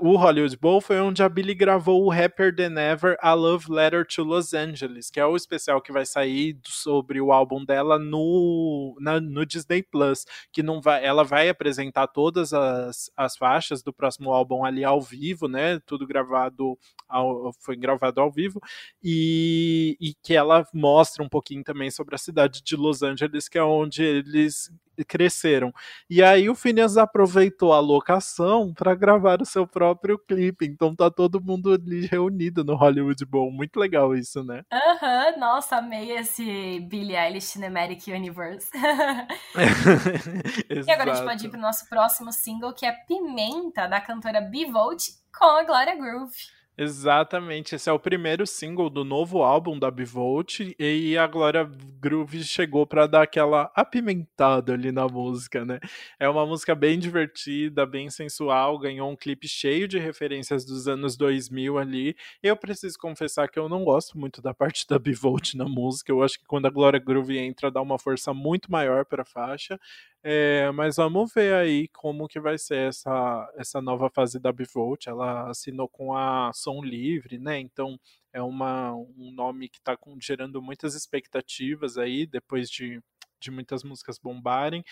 o 0.00 0.16
Hollywood 0.16 0.56
Bowl 0.56 0.80
foi 0.80 1.00
onde 1.00 1.22
a 1.22 1.28
Billie 1.28 1.54
gravou 1.54 2.04
o 2.04 2.10
Happier 2.10 2.54
Than 2.54 2.78
Ever, 2.78 3.16
A 3.20 3.34
Love 3.34 3.70
Letter 3.70 4.04
to 4.04 4.24
Los 4.24 4.52
Angeles, 4.52 5.10
que 5.10 5.20
é 5.20 5.26
o 5.26 5.36
especial 5.36 5.80
que 5.80 5.92
vai 5.92 6.04
sair 6.04 6.58
sobre 6.66 7.20
o 7.20 7.32
álbum 7.32 7.64
dela 7.64 7.98
no, 7.98 8.96
na, 9.00 9.20
no 9.20 9.46
Disney 9.46 9.82
Plus, 9.82 10.26
que 10.52 10.62
não 10.62 10.80
vai, 10.80 11.04
ela 11.04 11.22
vai 11.22 11.48
apresentar 11.48 12.08
todas 12.08 12.52
as, 12.52 13.10
as 13.16 13.36
faixas 13.36 13.80
do 13.82 13.92
próximo 13.92 14.32
álbum 14.32 14.64
ali 14.64 14.84
ao 14.84 15.00
vivo, 15.00 15.46
né? 15.46 15.78
Tudo 15.86 16.06
gravado, 16.06 16.76
ao, 17.08 17.52
foi 17.60 17.76
gravado 17.76 18.20
ao 18.20 18.32
vivo, 18.32 18.60
e, 19.02 19.96
e 20.00 20.14
que 20.22 20.34
ela 20.34 20.66
mostra 20.74 21.22
um 21.22 21.28
pouquinho 21.28 21.62
também 21.62 21.90
sobre 21.92 22.16
a 22.16 22.18
cidade 22.18 22.60
de 22.60 22.74
Los 22.74 23.02
Angeles, 23.02 23.48
que 23.48 23.56
é 23.56 23.62
onde 23.62 24.02
eles 24.02 24.70
cresceram. 25.02 25.72
E 26.08 26.22
aí 26.22 26.48
o 26.48 26.54
Phineas 26.54 26.96
aproveitou 26.96 27.72
a 27.72 27.80
locação 27.80 28.72
para 28.72 28.94
gravar 28.94 29.42
o 29.44 29.46
seu 29.46 29.66
próprio 29.66 30.18
clipe. 30.18 30.66
Então 30.66 30.94
tá 30.94 31.10
todo 31.10 31.40
mundo 31.40 31.72
ali 31.72 32.06
reunido 32.06 32.64
no 32.64 32.74
Hollywood 32.74 33.24
Bowl. 33.24 33.52
Muito 33.52 33.78
legal 33.78 34.14
isso, 34.14 34.42
né? 34.42 34.62
Aham, 34.72 35.32
uhum, 35.32 35.40
nossa, 35.40 35.76
amei 35.76 36.12
esse 36.12 36.80
Billie 36.80 37.16
Eilish 37.16 37.46
Cinematic 37.46 38.08
Universe. 38.08 38.70
e 40.68 40.90
agora 40.90 41.12
a 41.12 41.14
gente 41.14 41.24
pode 41.24 41.46
ir 41.46 41.50
pro 41.50 41.60
nosso 41.60 41.88
próximo 41.88 42.32
single, 42.32 42.74
que 42.74 42.86
é 42.86 42.92
Pimenta, 42.92 43.86
da 43.86 44.00
cantora 44.00 44.40
Bivolt 44.40 45.08
com 45.36 45.44
a 45.44 45.62
Gloria 45.62 45.94
Groove. 45.96 46.34
Exatamente, 46.76 47.76
esse 47.76 47.88
é 47.88 47.92
o 47.92 48.00
primeiro 48.00 48.44
single 48.44 48.90
do 48.90 49.04
novo 49.04 49.44
álbum 49.44 49.78
da 49.78 49.92
Bivolt 49.92 50.58
e 50.76 51.16
a 51.16 51.24
Glória 51.24 51.70
Groove 52.00 52.42
chegou 52.42 52.84
para 52.84 53.06
dar 53.06 53.22
aquela 53.22 53.70
apimentada 53.76 54.72
ali 54.72 54.90
na 54.90 55.06
música, 55.06 55.64
né? 55.64 55.78
É 56.18 56.28
uma 56.28 56.44
música 56.44 56.74
bem 56.74 56.98
divertida, 56.98 57.86
bem 57.86 58.10
sensual, 58.10 58.76
ganhou 58.76 59.08
um 59.08 59.14
clipe 59.14 59.46
cheio 59.46 59.86
de 59.86 60.00
referências 60.00 60.64
dos 60.64 60.88
anos 60.88 61.16
2000 61.16 61.78
ali. 61.78 62.16
Eu 62.42 62.56
preciso 62.56 62.98
confessar 62.98 63.48
que 63.48 63.58
eu 63.58 63.68
não 63.68 63.84
gosto 63.84 64.18
muito 64.18 64.42
da 64.42 64.52
parte 64.52 64.84
da 64.88 64.98
Bivolt 64.98 65.54
na 65.54 65.66
música, 65.66 66.10
eu 66.10 66.24
acho 66.24 66.40
que 66.40 66.44
quando 66.44 66.66
a 66.66 66.70
Glória 66.70 66.98
Groove 66.98 67.38
entra 67.38 67.70
dá 67.70 67.80
uma 67.80 68.00
força 68.00 68.34
muito 68.34 68.68
maior 68.72 69.04
para 69.04 69.22
a 69.22 69.24
faixa. 69.24 69.78
É, 70.26 70.70
mas 70.72 70.96
vamos 70.96 71.34
ver 71.34 71.52
aí 71.52 71.86
como 71.88 72.26
que 72.26 72.40
vai 72.40 72.56
ser 72.56 72.88
essa, 72.88 73.52
essa 73.56 73.82
nova 73.82 74.08
fase 74.08 74.40
da 74.40 74.50
Bivolt. 74.50 75.06
Ela 75.06 75.50
assinou 75.50 75.86
com 75.86 76.16
a 76.16 76.50
Som 76.54 76.82
Livre, 76.82 77.38
né? 77.38 77.58
Então 77.60 78.00
é 78.32 78.40
uma, 78.40 78.94
um 78.94 79.30
nome 79.30 79.68
que 79.68 79.76
está 79.78 79.98
gerando 80.18 80.62
muitas 80.62 80.94
expectativas 80.94 81.98
aí, 81.98 82.26
depois 82.26 82.70
de, 82.70 83.02
de 83.38 83.50
muitas 83.50 83.84
músicas 83.84 84.18
bombarem. 84.18 84.82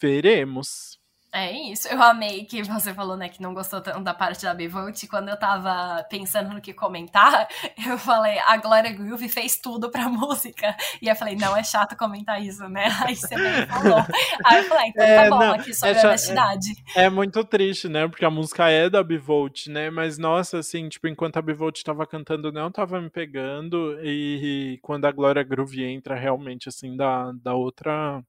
Veremos. 0.00 1.00
É 1.38 1.52
isso, 1.70 1.86
eu 1.86 2.02
amei 2.02 2.44
que 2.44 2.64
você 2.64 2.92
falou, 2.92 3.16
né, 3.16 3.28
que 3.28 3.40
não 3.40 3.54
gostou 3.54 3.80
tanto 3.80 4.00
da 4.00 4.12
parte 4.12 4.42
da 4.42 4.52
Bivolt. 4.52 5.06
Quando 5.06 5.28
eu 5.28 5.36
tava 5.36 6.02
pensando 6.10 6.52
no 6.52 6.60
que 6.60 6.72
comentar, 6.72 7.46
eu 7.86 7.96
falei, 7.96 8.38
a 8.40 8.56
Gloria 8.56 8.92
Groove 8.92 9.28
fez 9.28 9.56
tudo 9.56 9.88
pra 9.88 10.08
música. 10.10 10.76
E 11.00 11.08
eu 11.08 11.14
falei, 11.14 11.36
não, 11.36 11.56
é 11.56 11.62
chato 11.62 11.96
comentar 11.96 12.42
isso, 12.42 12.68
né? 12.68 12.86
Aí 13.06 13.14
você 13.14 13.36
me 13.36 13.66
falou. 13.66 14.04
Aí 14.44 14.58
eu 14.58 14.64
falei, 14.64 14.84
ah, 14.84 14.88
então 14.88 15.06
tá 15.06 15.10
é, 15.10 15.22
tá 15.22 15.30
bom, 15.30 15.38
não, 15.38 15.52
aqui 15.52 15.72
sobre 15.72 15.96
é, 15.96 16.06
honestidade. 16.06 16.68
É, 16.96 17.04
é, 17.04 17.10
muito 17.10 17.44
triste, 17.44 17.88
né, 17.88 18.08
porque 18.08 18.24
a 18.24 18.30
música 18.30 18.68
é 18.68 18.90
da 18.90 19.02
Bivolt, 19.02 19.68
né, 19.68 19.90
mas 19.90 20.18
nossa, 20.18 20.58
assim, 20.58 20.88
tipo, 20.88 21.06
enquanto 21.06 21.36
a 21.36 21.42
Bivolt 21.42 21.82
tava 21.84 22.04
cantando, 22.04 22.50
não 22.50 22.70
tava 22.70 23.00
me 23.00 23.10
pegando. 23.10 23.96
E, 24.02 24.74
e 24.74 24.78
quando 24.82 25.04
a 25.04 25.12
Gloria 25.12 25.44
Groove 25.44 25.84
entra, 25.84 26.16
realmente, 26.16 26.68
assim, 26.68 26.96
da, 26.96 27.30
da 27.32 27.54
outra 27.54 28.22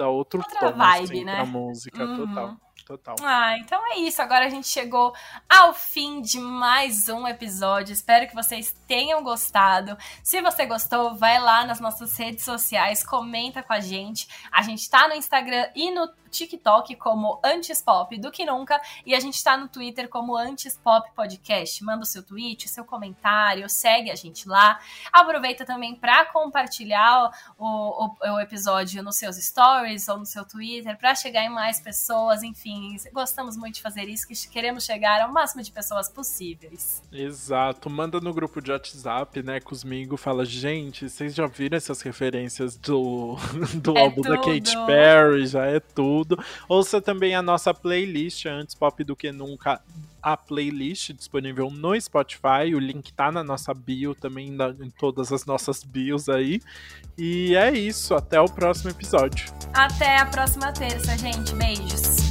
dá 0.00 0.08
outro 0.08 0.40
Outra 0.40 0.72
tom 0.72 0.82
assim, 0.82 1.00
vibe, 1.02 1.12
assim, 1.18 1.24
né? 1.24 1.36
pra 1.36 1.46
música, 1.46 2.04
uhum. 2.04 2.16
total. 2.16 2.56
Total. 2.84 3.16
Ah, 3.22 3.56
então 3.58 3.80
é 3.92 3.98
isso. 3.98 4.20
Agora 4.20 4.46
a 4.46 4.48
gente 4.48 4.68
chegou 4.68 5.14
ao 5.48 5.72
fim 5.72 6.20
de 6.20 6.38
mais 6.38 7.08
um 7.08 7.26
episódio. 7.26 7.92
Espero 7.92 8.26
que 8.28 8.34
vocês 8.34 8.74
tenham 8.86 9.22
gostado. 9.22 9.96
Se 10.22 10.40
você 10.40 10.66
gostou, 10.66 11.14
vai 11.14 11.40
lá 11.40 11.64
nas 11.64 11.80
nossas 11.80 12.16
redes 12.16 12.44
sociais, 12.44 13.04
comenta 13.04 13.62
com 13.62 13.72
a 13.72 13.80
gente. 13.80 14.28
A 14.50 14.62
gente 14.62 14.88
tá 14.88 15.08
no 15.08 15.14
Instagram 15.14 15.68
e 15.74 15.90
no 15.90 16.08
TikTok 16.30 16.94
como 16.96 17.40
Antes 17.44 17.82
Pop 17.82 18.16
do 18.16 18.30
que 18.30 18.46
nunca 18.46 18.80
e 19.04 19.14
a 19.14 19.20
gente 19.20 19.34
está 19.34 19.56
no 19.56 19.68
Twitter 19.68 20.08
como 20.08 20.36
Antes 20.36 20.76
Pop 20.76 21.10
Podcast. 21.14 21.82
Manda 21.84 22.02
o 22.02 22.06
seu 22.06 22.22
tweet, 22.22 22.66
o 22.66 22.68
seu 22.68 22.84
comentário, 22.84 23.68
segue 23.68 24.10
a 24.10 24.14
gente 24.14 24.48
lá. 24.48 24.80
Aproveita 25.12 25.64
também 25.64 25.94
para 25.94 26.24
compartilhar 26.26 27.30
o, 27.58 27.66
o, 27.66 28.16
o, 28.34 28.40
episódio 28.40 29.02
nos 29.02 29.16
seus 29.16 29.36
stories 29.36 30.08
ou 30.08 30.18
no 30.18 30.26
seu 30.26 30.46
Twitter 30.46 30.96
para 30.96 31.14
chegar 31.14 31.44
em 31.44 31.50
mais 31.50 31.80
pessoas. 31.80 32.42
Enfim, 32.42 32.69
gostamos 33.12 33.56
muito 33.56 33.76
de 33.76 33.82
fazer 33.82 34.08
isso, 34.08 34.26
que 34.26 34.34
queremos 34.48 34.84
chegar 34.84 35.20
ao 35.20 35.32
máximo 35.32 35.62
de 35.62 35.70
pessoas 35.70 36.08
possíveis. 36.08 37.02
Exato. 37.12 37.88
Manda 37.88 38.20
no 38.20 38.32
grupo 38.32 38.60
de 38.60 38.70
WhatsApp, 38.70 39.42
né, 39.42 39.60
comigo, 39.60 40.16
fala, 40.16 40.44
gente, 40.44 41.08
vocês 41.08 41.34
já 41.34 41.46
viram 41.46 41.76
essas 41.76 42.02
referências 42.02 42.76
do, 42.76 43.36
do 43.74 43.96
é 43.96 44.02
álbum 44.02 44.22
tudo. 44.22 44.28
da 44.28 44.38
Katy 44.38 44.86
Perry? 44.86 45.46
Já 45.46 45.66
é 45.66 45.80
tudo. 45.80 46.42
Ouça 46.68 47.00
também 47.00 47.34
a 47.34 47.42
nossa 47.42 47.72
playlist, 47.72 48.46
Antes 48.46 48.74
Pop 48.74 49.02
do 49.04 49.16
Que 49.16 49.32
Nunca, 49.32 49.80
a 50.22 50.36
playlist 50.36 51.12
disponível 51.12 51.70
no 51.70 51.98
Spotify. 52.00 52.74
O 52.74 52.78
link 52.78 53.12
tá 53.12 53.32
na 53.32 53.42
nossa 53.42 53.72
bio, 53.72 54.14
também 54.14 54.50
na, 54.50 54.68
em 54.68 54.90
todas 54.90 55.32
as 55.32 55.44
nossas 55.46 55.82
bios 55.82 56.28
aí. 56.28 56.60
E 57.16 57.54
é 57.56 57.72
isso. 57.72 58.14
Até 58.14 58.40
o 58.40 58.46
próximo 58.46 58.90
episódio. 58.90 59.46
Até 59.72 60.18
a 60.18 60.26
próxima 60.26 60.72
terça, 60.72 61.16
gente. 61.16 61.54
Beijos. 61.54 62.29